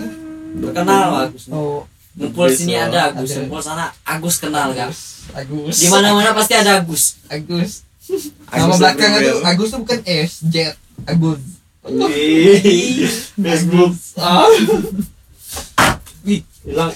kenal 0.73 1.09
Agus 1.21 1.43
Oh, 1.51 1.85
ngumpul 2.17 2.49
sini 2.49 2.75
ada 2.75 3.13
Agus 3.13 3.29
ngumpul 3.35 3.61
sana 3.61 3.93
Agus 4.03 4.37
kenal 4.39 4.73
kan 4.73 4.89
Agus. 5.35 5.77
di 5.77 5.89
mana 5.91 6.17
mana 6.17 6.33
pasti 6.33 6.55
ada 6.57 6.81
Agus 6.81 7.21
Agus. 7.29 7.85
Nama 8.47 8.73
belakangnya 8.73 9.19
tuh 9.19 9.21
everywhere. 9.21 9.51
Agus 9.51 9.69
tuh 9.69 9.79
bukan 9.83 10.01
S, 10.07 10.31
Jet. 10.47 10.75
Agus. 11.05 11.41
Facebook. 13.37 13.93
Ah, 14.17 14.49
Hilang. 16.67 16.91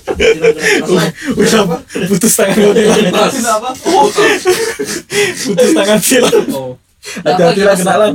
Udah 1.39 1.63
putus 2.11 2.35
tangan 2.35 2.59
kau 2.59 2.75
hilang 2.75 2.99
putus 5.47 5.71
tangan. 5.73 5.99
Hilang 6.03 6.47
Oh, 6.51 6.75
ada 7.23 7.43
hati 7.49 7.63
lah 7.63 7.77
kenalan 7.79 8.13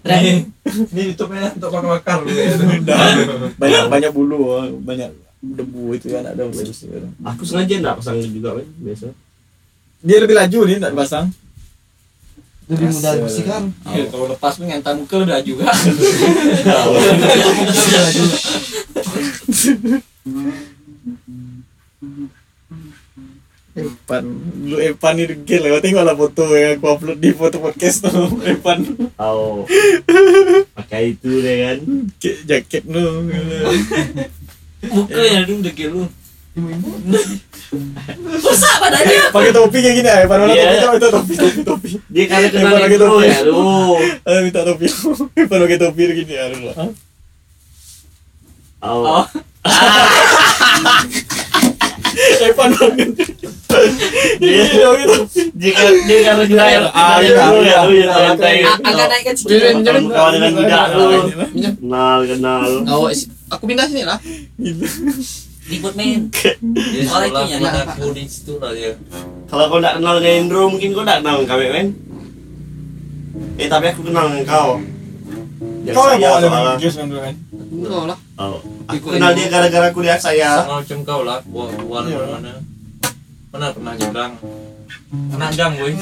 Ren, 0.00 0.48
Ini 0.64 1.02
YouTube-nya 1.12 1.54
untuk 1.54 1.70
bakar-bakar. 1.70 2.18
Ya. 2.26 2.54
banyak 3.58 3.82
banyak 3.90 4.10
bulu 4.14 4.38
banyak 4.80 5.10
debu 5.42 5.94
itu 5.94 6.10
kan 6.10 6.24
ada 6.24 6.46
bagus 6.46 6.86
Aku 7.26 7.42
sengaja 7.44 7.74
enggak 7.76 7.96
pasang 8.00 8.16
juga 8.22 8.56
kan 8.56 8.66
biasa. 8.80 9.06
dia 10.00 10.18
lebih 10.22 10.36
laju 10.38 10.58
nih 10.64 10.76
enggak 10.78 10.92
dipasang. 10.94 11.26
Lebih 12.66 12.90
mudah 12.90 13.12
dibersihkan. 13.14 13.62
ya, 13.94 14.04
kalau 14.10 14.26
lepas 14.26 14.58
mengantar 14.58 14.98
muka 14.98 15.22
udah 15.22 15.38
juga 15.38 15.70
Epan 23.76 24.24
lu 24.64 24.80
Epan 24.80 25.14
ini 25.14 25.44
gila 25.44 25.76
tengok 25.78 26.00
lah 26.00 26.16
foto 26.16 26.48
yang 26.50 26.80
aku 26.80 26.86
upload 26.88 27.18
di 27.20 27.30
foto 27.30 27.60
podcast 27.60 28.08
tuh 28.08 28.32
Epan 28.48 28.80
Oh. 29.16 29.68
Pakai 30.72 31.12
itu 31.12 31.28
deh 31.36 31.56
kan. 31.62 31.78
Kayak 32.16 32.38
jaket 32.46 32.82
lu 32.86 33.28
muka 34.86 35.18
yang 35.20 35.44
dulu 35.44 35.60
udah 35.60 35.74
gelu 35.74 36.04
rusak 38.40 38.74
badannya 38.80 39.28
pakai 39.28 39.52
topi 39.52 39.78
kayak 39.78 39.94
gini 39.94 40.08
ya 40.08 40.24
Epan 40.24 40.38
mana 40.40 40.52
Iya. 40.54 40.64
topi 40.64 40.96
minta 40.96 41.08
topi 41.12 41.32
topi 41.36 41.60
topi 41.62 41.88
Dia 42.08 42.24
karena 42.24 42.48
kenal 42.48 42.72
pakai 42.72 42.88
itu 42.88 43.04
topi. 43.04 43.26
ya 43.26 43.38
lu. 43.44 43.60
Eh 44.32 44.40
minta 44.40 44.60
topi 44.64 44.86
Epan 45.44 45.58
pakai 45.60 45.78
topi 45.78 46.00
gini 46.14 46.32
ya 46.32 46.44
lu 46.48 46.72
Oh. 48.86 49.26
Epan 52.16 52.70
banget 52.72 53.10
Dia 54.40 54.62
Iya 54.62 54.88
gitu 55.04 55.18
dia 55.52 55.72
kan- 55.74 56.00
karena 56.06 56.44
kenal 56.48 56.68
ya. 56.70 56.80
Iya, 57.20 57.44
iya. 57.92 58.14
ya 58.14 58.70
agak 58.80 59.34
Jalan, 59.36 59.76
jalan. 59.84 60.02
Kawan 60.08 60.32
dengan 60.32 60.52
tidak 60.64 60.86
lu. 60.96 61.06
Kenal 61.76 62.18
kenal. 62.24 62.62
Oh, 62.88 63.06
aku 63.52 63.64
pindah 63.68 63.84
sini 63.90 64.04
lah. 64.06 64.18
ribut 65.66 65.98
men 65.98 66.30
itu 66.30 66.46
ya, 67.02 67.58
pun 67.58 67.74
aku 67.90 68.14
di 68.14 68.22
situ 68.30 68.54
lah 68.62 68.70
dia. 68.70 68.94
Kalau 69.50 69.66
kau 69.66 69.82
tak 69.82 69.98
kenal 69.98 70.22
dengan 70.22 70.46
Indro 70.46 70.70
mungkin 70.70 70.94
kau 70.94 71.02
tak 71.02 71.26
kenal 71.26 71.42
kami 71.42 71.66
men. 71.74 71.86
Eh 73.58 73.66
tapi 73.66 73.90
aku 73.90 74.06
kenal 74.06 74.30
dengan 74.30 74.46
kau. 74.46 74.78
Kau 75.90 76.06
yang 76.14 76.38
dulu 77.10 77.18
kan 77.18 77.34
Enggak 77.66 78.04
lah. 78.06 78.18
Oh. 78.36 78.60
Aku 78.86 79.06
kenal 79.10 79.32
dia 79.32 79.46
gara-gara 79.48 79.88
kuliah 79.90 80.16
saya. 80.16 80.62
Sama 80.62 80.80
macam 80.80 80.98
kau 81.02 81.22
lah, 81.22 81.38
buat 81.44 81.70
buat 81.82 82.02
Iya. 82.06 82.18
mana. 82.32 82.52
Pernah 83.50 83.70
pernah 83.72 83.92
nyebrang. 83.94 84.32
Anak 85.32 85.50
gang 85.54 85.72
boy. 85.74 85.92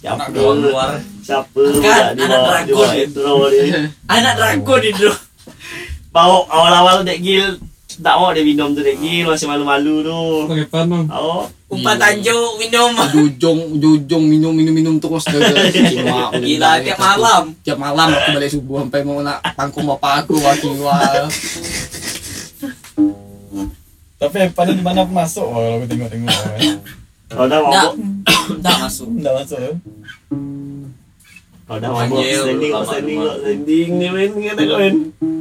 Siapa 0.00 0.24
Keluar 0.28 0.54
keluar. 0.56 0.88
Siapa 1.22 1.60
Kan, 1.80 2.04
di 2.12 2.20
anak 2.20 2.40
dragon. 2.42 2.88
Indro 2.92 3.34
dia. 3.48 3.80
anak 4.06 4.34
dragon 4.36 4.80
itu 4.82 5.10
Bawa 6.10 6.42
awal-awal 6.50 6.96
Dek 7.02 7.22
Gil 7.22 7.56
tak 7.98 8.14
mau 8.14 8.30
dia 8.30 8.46
minum 8.46 8.70
tu 8.70 8.80
Dek 8.80 9.02
Gil 9.02 9.26
masih 9.26 9.50
malu-malu 9.50 10.06
tu. 10.06 10.20
Pakai 10.46 10.66
pan 10.70 10.84
bang. 10.86 11.06
Oh. 11.10 11.50
umpan 11.70 11.94
tanjung 11.96 12.58
minum 12.58 12.90
Jujung, 13.10 13.78
jujung 13.78 14.24
minum 14.26 14.50
minum 14.50 14.74
minum 14.74 14.94
terus 14.98 15.22
Gila, 15.30 16.34
gila 16.34 16.70
tiap 16.82 16.98
malam 16.98 17.42
Tiap 17.62 17.78
malam 17.78 18.10
aku 18.10 18.28
balik 18.34 18.50
subuh 18.50 18.82
sampai 18.82 19.06
mau 19.06 19.22
nak 19.22 19.38
pangkum 19.54 19.86
bapak 19.86 20.26
aku 20.26 20.34
waki 20.38 20.66
wah. 20.82 21.30
Tapi 24.18 24.36
Epan 24.44 24.74
di 24.74 24.82
mana 24.82 25.06
masuk 25.06 25.46
oh, 25.46 25.54
kalau 25.54 25.78
aku 25.78 25.86
tengok-tengok 25.88 26.34
Kau 27.30 27.46
dah 27.46 27.58
Nggak. 27.62 27.62
mabuk. 27.62 27.94
udah 28.58 28.74
masuk 28.82 29.08
Enggak 29.08 29.34
masuk 29.38 29.58
ya 31.70 31.78
Kau 31.78 31.78
dah 31.78 31.90
mabuk. 31.94 32.18
Anjir, 32.18 32.42
Standing 32.42 32.72
lo 32.74 32.82
standing 32.82 33.18
lo 33.22 33.32
standing 33.38 33.88
ni 34.02 34.06
men 34.10 34.30
kata 34.42 34.62
kau 34.66 34.78
men. 34.82 34.94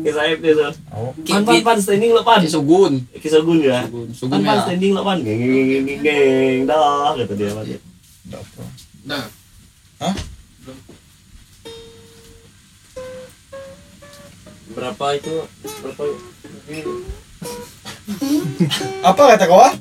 Kisah 0.05 0.23
aib 0.29 0.39
dia 0.45 0.53
tu. 0.53 0.63
Oh 0.93 1.09
Pan 1.25 1.41
pan 1.41 1.57
pan 1.65 1.77
standing 1.81 2.13
lo 2.13 2.21
pan. 2.21 2.45
Sogun. 2.45 3.01
Kisah 3.17 3.41
gun 3.41 3.65
ke? 3.65 3.73
Sogun, 3.73 4.07
sogun 4.13 4.31
Pan 4.37 4.41
pan 4.45 4.57
ya. 4.61 4.61
standing 4.69 4.91
lo 4.93 5.01
pan. 5.01 5.17
Geng 5.25 5.41
geng 5.41 5.65
geng 5.65 5.85
geng 5.89 6.01
geng. 6.05 6.59
Dah 6.69 7.17
kata 7.17 7.33
dia 7.33 7.49
pan. 7.49 7.65
Dah. 9.09 9.25
Berapa 14.69 15.05
itu? 15.17 15.33
Berapa? 15.81 16.03
Apa 19.09 19.21
kata 19.33 19.49
kau 19.49 19.57
ah? 19.57 19.73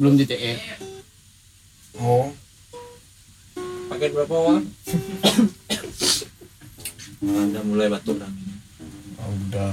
Belum 0.00 0.16
di 0.16 0.24
TE. 0.24 0.56
Oh 2.00 2.32
Paket 3.92 4.16
berapa 4.16 4.32
wang? 4.32 4.64
Anda 7.20 7.60
mulai 7.60 7.86
batuk 7.86 8.16
dah. 8.16 8.30
oh, 9.18 9.28
udah 9.28 9.72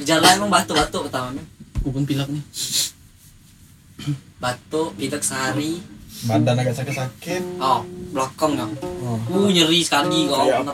jalan 0.00 0.30
emang 0.34 0.50
batuk-batuk 0.52 1.06
pertama 1.06 1.30
men 1.32 1.46
Aku 1.78 1.90
pun 1.90 2.02
pilek 2.02 2.26
nih. 2.26 2.42
batuk 4.38 4.94
pitek 4.94 5.22
sehari 5.22 5.78
Badan 6.20 6.58
agak 6.58 6.74
sakit-sakit. 6.74 7.42
oh 7.62 7.86
belakang 8.10 8.58
nggak 8.58 8.70
Oh. 8.98 9.18
uh 9.30 9.48
nyeri 9.48 9.80
sekali 9.80 10.26
kok 10.26 10.42
Kayak 10.42 10.66
apa? 10.66 10.72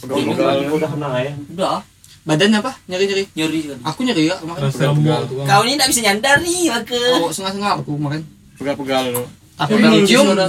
Pegal 0.00 0.56
udah 0.70 0.90
kena 0.90 1.08
ya. 1.20 1.32
udah 1.52 1.78
Badannya 2.26 2.58
apa? 2.58 2.72
Nyeri-nyeri. 2.88 3.24
nyeri 3.30 3.58
sekali 3.60 3.80
Aku 3.84 4.00
nyeri 4.02 4.22
ya 4.26 4.36
kemarin. 4.36 4.66
Pegal 4.66 5.20
kau 5.28 5.62
ini 5.62 5.76
tidak 5.76 5.88
bisa 5.92 6.00
nyandar 6.02 6.36
nih 6.40 6.62
maka 6.66 6.98
Oh, 7.14 7.28
setengah-setengah 7.28 7.72
aku 7.76 7.90
kemarin. 7.94 8.22
Pegal-pegal 8.56 9.04
lu. 9.12 9.22
Tapi 9.54 9.70
Pegal 9.74 9.92
cium. 10.02 10.24
udah. 10.32 10.48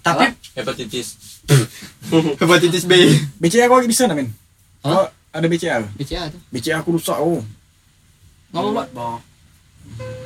Tapi 0.00 0.24
Hepatitis. 0.54 1.08
Hepatitis 2.36 2.84
B. 2.84 2.92
BCA 3.36 3.66
aku 3.66 3.74
lagi 3.76 3.88
bisa 3.88 4.06
namin. 4.06 4.30
Hah? 4.80 4.90
Oh, 4.90 5.06
ada 5.30 5.46
BCA. 5.46 5.84
BCA 5.94 6.26
tuh. 6.28 6.40
BCA 6.48 6.80
aku 6.80 6.94
rusak 6.94 7.16
oh. 7.16 7.42
Nggak 8.50 8.62
apa 8.64 8.82
Pak. 8.88 9.18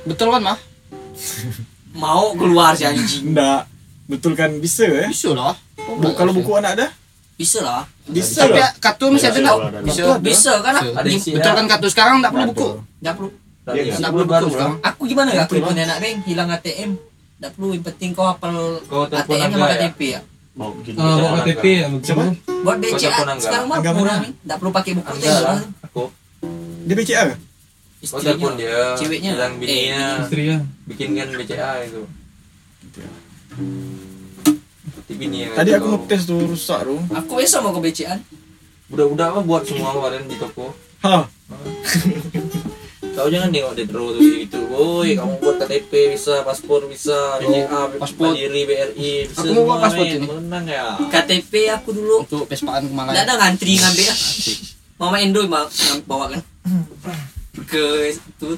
Betul 0.04 0.28
kan, 0.30 0.42
Mah? 0.42 0.58
mau 1.94 2.34
keluar 2.34 2.74
si 2.74 2.82
anjing 2.82 3.22
Enggak. 3.30 3.70
Betul 4.04 4.34
kan 4.34 4.50
bisa 4.58 4.82
ya? 4.84 5.06
Bisa 5.06 5.30
lah. 5.30 5.54
Bu, 5.76 6.10
kalau 6.12 6.32
buku 6.32 6.52
anak 6.54 6.74
ada? 6.74 6.88
bisa 7.34 7.58
lah 7.60 7.82
Bisa 8.04 8.46
Tapi 8.46 8.62
kartu 8.78 9.10
masih 9.10 9.26
ada 9.26 9.38
nggak? 9.40 9.56
Ada. 9.58 9.78
Bisa. 9.82 10.02
Bisa 10.18 10.52
kan. 10.60 10.74
Betul 11.10 11.52
kan 11.52 11.64
kartu 11.66 11.86
sekarang 11.88 12.14
nggak 12.18 12.30
perlu 12.30 12.46
buku. 12.50 12.68
nggak 13.00 13.14
perlu 13.14 13.28
Iya, 13.64 13.96
Nggak 13.96 14.10
perlu 14.12 14.24
buku 14.24 14.46
sekarang. 14.50 14.74
aku 14.80 15.02
gimana 15.04 15.30
ya 15.30 15.42
aku 15.42 15.54
punya 15.56 15.82
anak 15.84 15.98
beng 15.98 16.18
hilang 16.22 16.48
ATM 16.48 16.90
nggak 17.34 17.50
perlu 17.50 17.68
yang 17.72 17.84
penting 17.84 18.10
kau 18.12 18.24
hafal 18.24 18.54
ATM 19.10 19.50
sama? 19.50 19.66
KTP 19.72 20.00
ya 20.14 20.20
Mau 20.54 20.70
bikin 20.72 20.94
Ah, 20.94 21.18
bawa 21.18 21.42
KTP 21.42 21.64
ya. 21.76 21.86
Siapa? 21.98 22.24
buat 22.64 22.78
BCA 22.78 23.10
sekarang 23.36 23.66
mah 23.66 23.78
murah 23.82 23.92
mana? 23.92 24.22
nih 24.22 24.32
nggak 24.40 24.56
perlu 24.56 24.70
pakai 24.70 24.92
buku 24.94 25.12
teh 25.18 25.30
Aku. 25.84 26.02
Dia 26.84 26.94
BCA? 26.94 27.22
Kau 28.04 28.20
telepon 28.20 28.52
istrinya 28.52 28.54
dia. 28.54 28.78
ceweknya. 28.94 29.30
Bilang 29.34 29.52
Eh, 29.52 29.58
bininya. 29.58 30.02
Istri 30.22 30.42
ya. 30.44 30.56
kan 30.56 30.62
Bikinkan 30.86 31.28
BCA 31.34 31.70
itu. 31.82 32.02
Tapi 34.94 35.12
bini 35.14 35.38
Tadi 35.48 35.70
aku 35.72 35.86
ngetes 35.90 36.22
tuh 36.24 36.40
rusak 36.44 36.80
tuh. 36.82 37.00
aku 37.10 37.32
besok 37.34 37.60
mau 37.60 37.72
ke 37.72 37.80
BCA 37.82 38.14
Udah-udah 38.86 39.26
mah 39.32 39.42
buat 39.42 39.62
semua 39.64 39.90
kemarin 39.90 40.22
di 40.24 40.36
toko. 40.36 40.70
Hah. 41.00 41.26
Kau 43.14 43.30
jangan 43.30 43.48
nengok 43.54 43.72
dia 43.78 43.86
terus 43.86 44.18
gitu. 44.18 44.58
Woi, 44.74 45.14
kamu 45.14 45.38
buat 45.38 45.56
KTP 45.62 46.18
bisa, 46.18 46.42
paspor 46.42 46.82
bisa, 46.90 47.38
BCA, 47.38 47.94
paspor. 47.94 48.34
Mandiri, 48.34 48.62
BRI, 48.66 49.30
bisa 49.30 49.46
Aku 49.46 49.54
mau 49.54 49.64
buat 49.70 49.86
paspor 49.86 50.04
ini. 50.04 50.26
Menang 50.26 50.64
ya. 50.66 50.98
KTP 50.98 51.52
aku 51.70 51.94
dulu 51.94 52.26
Untuk 52.26 52.50
pespaan 52.50 52.90
kemarin. 52.90 53.14
nggak 53.14 53.24
ada 53.30 53.34
ngantri 53.38 53.78
ngambil 53.78 54.04
ya 54.10 54.16
mama 54.94 55.18
Indo 55.18 55.42
yang 55.42 56.00
bawa 56.06 56.30
kan 56.30 56.40
ke 57.66 58.14
itu 58.14 58.50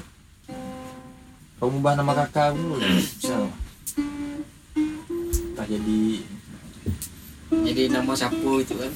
Kau 1.57 1.73
ubah 1.73 1.97
nama 1.97 2.13
kakak 2.13 2.53
dulu. 2.53 2.77
Bisa. 2.77 3.49
Tak 5.57 5.65
jadi 5.65 6.21
jadi 7.65 7.89
nama 7.89 8.13
siapa 8.13 8.51
itu 8.61 8.77
kan 8.77 8.91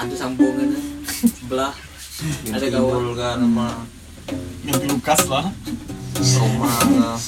ada 0.00 0.14
sambungan 0.16 0.72
kan. 0.72 0.84
sebelah 1.28 1.72
Ada. 2.48 2.72
Imbul 2.72 3.12
kan 3.12 3.44
nama 3.44 3.84
Ganti 4.66 4.86
Lukas 4.90 5.20
lah. 5.30 5.46
Roma 6.16 6.72
lah. 6.98 7.18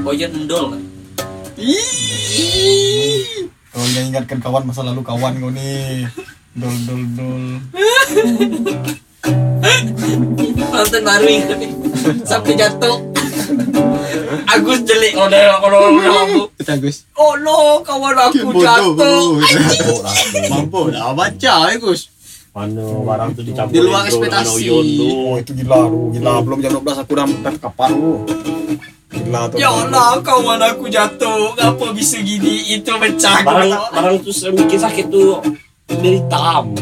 Oyen 0.00 0.32
Endol 0.32 0.80
yang 3.90 4.06
ingatkan 4.14 4.38
kawan 4.38 4.64
masa 4.64 4.86
lalu 4.86 5.02
kawan 5.02 5.36
kau 5.42 5.50
nih. 5.50 6.06
Dol 6.54 6.76
dol 6.86 7.02
dol. 7.14 7.44
nonton 10.70 11.02
baru 11.04 11.28
ini 11.28 11.68
sampai 12.24 12.56
jatuh 12.56 13.04
Agus 14.48 14.80
jelek 14.88 15.12
kalau 15.12 15.28
dari 15.28 15.46
kalau 15.46 15.78
aku 15.92 16.40
Kita 16.56 16.74
Gus. 16.80 17.04
oh 17.14 17.36
no 17.38 17.84
kawan 17.84 18.16
aku 18.16 18.48
jatuh 18.56 19.38
Mampu 20.48 20.88
dah 20.88 21.12
baca 21.12 21.54
ya 21.68 21.76
Gus. 21.76 22.08
Mana 22.50 22.82
barang 22.82 23.30
tuh 23.38 23.44
dicampur 23.46 23.74
Di 23.74 23.80
luar 23.80 24.02
ekspektasi. 24.10 24.62
Oh 24.74 25.38
itu 25.38 25.54
gila 25.54 25.86
lu, 25.86 26.10
gila 26.10 26.42
belum 26.42 26.58
jam 26.58 26.74
12 26.82 27.02
aku 27.06 27.10
udah 27.14 27.26
makan 27.30 27.54
kapal 27.62 27.90
lu. 27.94 28.14
Gila 29.10 29.40
tuh. 29.50 29.58
ya 29.58 29.70
Allah 29.70 30.18
kawan 30.22 30.62
aku 30.62 30.86
jatuh 30.90 31.54
ngapa 31.58 31.86
bisa 31.94 32.22
gini 32.22 32.78
itu 32.78 32.90
pecah 32.94 33.42
Barang 33.42 33.70
barang 33.90 34.16
tuh 34.22 34.34
saya 34.34 34.54
bikin 34.54 34.78
sakit 34.78 35.06
tuh 35.10 35.42
dari 35.86 36.22
hitam. 36.22 36.74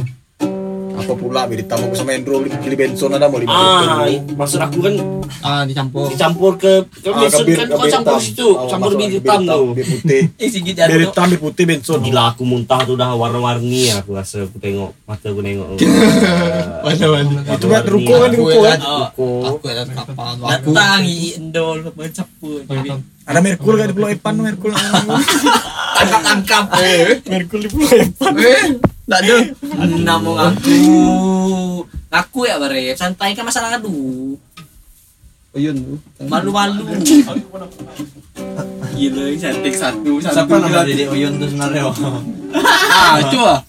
Apa 0.99 1.15
pula 1.15 1.47
biar 1.47 1.59
ditambah 1.61 1.95
sama 1.95 2.11
Endro 2.13 2.41
beli 2.41 2.75
bensin 2.75 3.11
ada 3.11 3.27
mau 3.27 3.39
lima 3.39 3.51
Ah, 3.51 4.03
ribu. 4.05 4.35
maksud 4.35 4.59
aku 4.59 4.79
kan 4.81 4.95
Ah, 5.39 5.63
dicampur. 5.63 6.11
dicampur 6.11 6.53
ke 6.55 6.73
ke 6.93 7.07
Ah, 7.07 7.23
bensin 7.23 7.45
bir- 7.45 7.55
kan 7.57 7.67
kau 7.69 7.87
campur 7.87 8.13
hitam. 8.13 8.21
situ, 8.21 8.49
Oh, 8.49 8.67
campur 8.67 8.93
bir 8.95 9.09
hitam 9.09 9.41
tuh. 9.45 9.67
Bir 9.73 9.87
putih. 9.87 10.23
Bir 10.89 11.01
hitam, 11.01 11.27
bir 11.29 11.39
putih 11.39 11.65
bensin. 11.65 11.99
Gila 12.01 12.23
aku 12.29 12.43
muntah 12.43 12.83
tuh 12.83 12.95
udah 12.95 13.15
warna-warni 13.15 13.93
aku 13.93 14.11
rasa 14.13 14.43
aku 14.43 14.59
tengok 14.59 14.91
mata 15.05 15.27
aku 15.29 15.41
nengok. 15.41 15.79
Warna-warni. 16.85 17.35
Itu 17.47 17.67
kan 17.67 17.83
ruko 17.85 18.15
kan 18.19 18.31
ruko 18.33 18.59
kan. 18.61 18.79
Ruko. 18.81 19.29
Aku 19.49 19.65
ada 19.67 19.83
kapal. 19.87 20.35
Aku. 20.35 20.71
datang 20.75 21.03
i 21.05 21.39
Endol 21.39 21.79
mencampur 21.89 22.63
Ada 23.29 23.45
Merkul 23.45 23.77
kan 23.77 23.87
di 23.87 23.95
Pulau 23.95 24.09
Epan 24.09 24.35
Merkul. 24.41 24.73
tangkap 24.73 26.21
tangkap 26.25 26.65
Merkul 27.29 27.61
di 27.61 27.69
Pulau 27.69 27.93
Epan. 27.93 28.33
Eh, 28.41 28.67
tak 29.05 29.21
ada. 29.21 29.37
namun 30.01 30.37
aku 30.37 30.77
aku 32.09 32.39
ya 32.45 32.57
bare 32.57 32.93
santai 32.93 33.33
kan 33.33 33.45
masalah 33.45 33.77
ngadu 33.77 34.37
Oyun 35.53 35.77
tuh. 35.77 35.99
malu-malu 36.25 36.85
gila 38.93 39.25
cantik 39.35 39.75
satu 39.75 40.13
satu 40.21 40.37
Siapa 40.37 40.55
nama 40.61 40.85
Dede 40.85 41.09
Oyun 41.09 41.37
tuh 41.37 41.49
sebenarnya? 41.49 41.83
Ah, 42.53 43.17
itu 43.21 43.41
ah. 43.41 43.61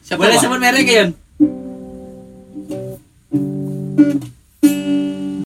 Siapa? 0.00 0.20
boleh 0.20 0.36
sebut 0.36 0.56
merek 0.56 0.84
ya 0.84 0.96
Yon? 1.04 1.10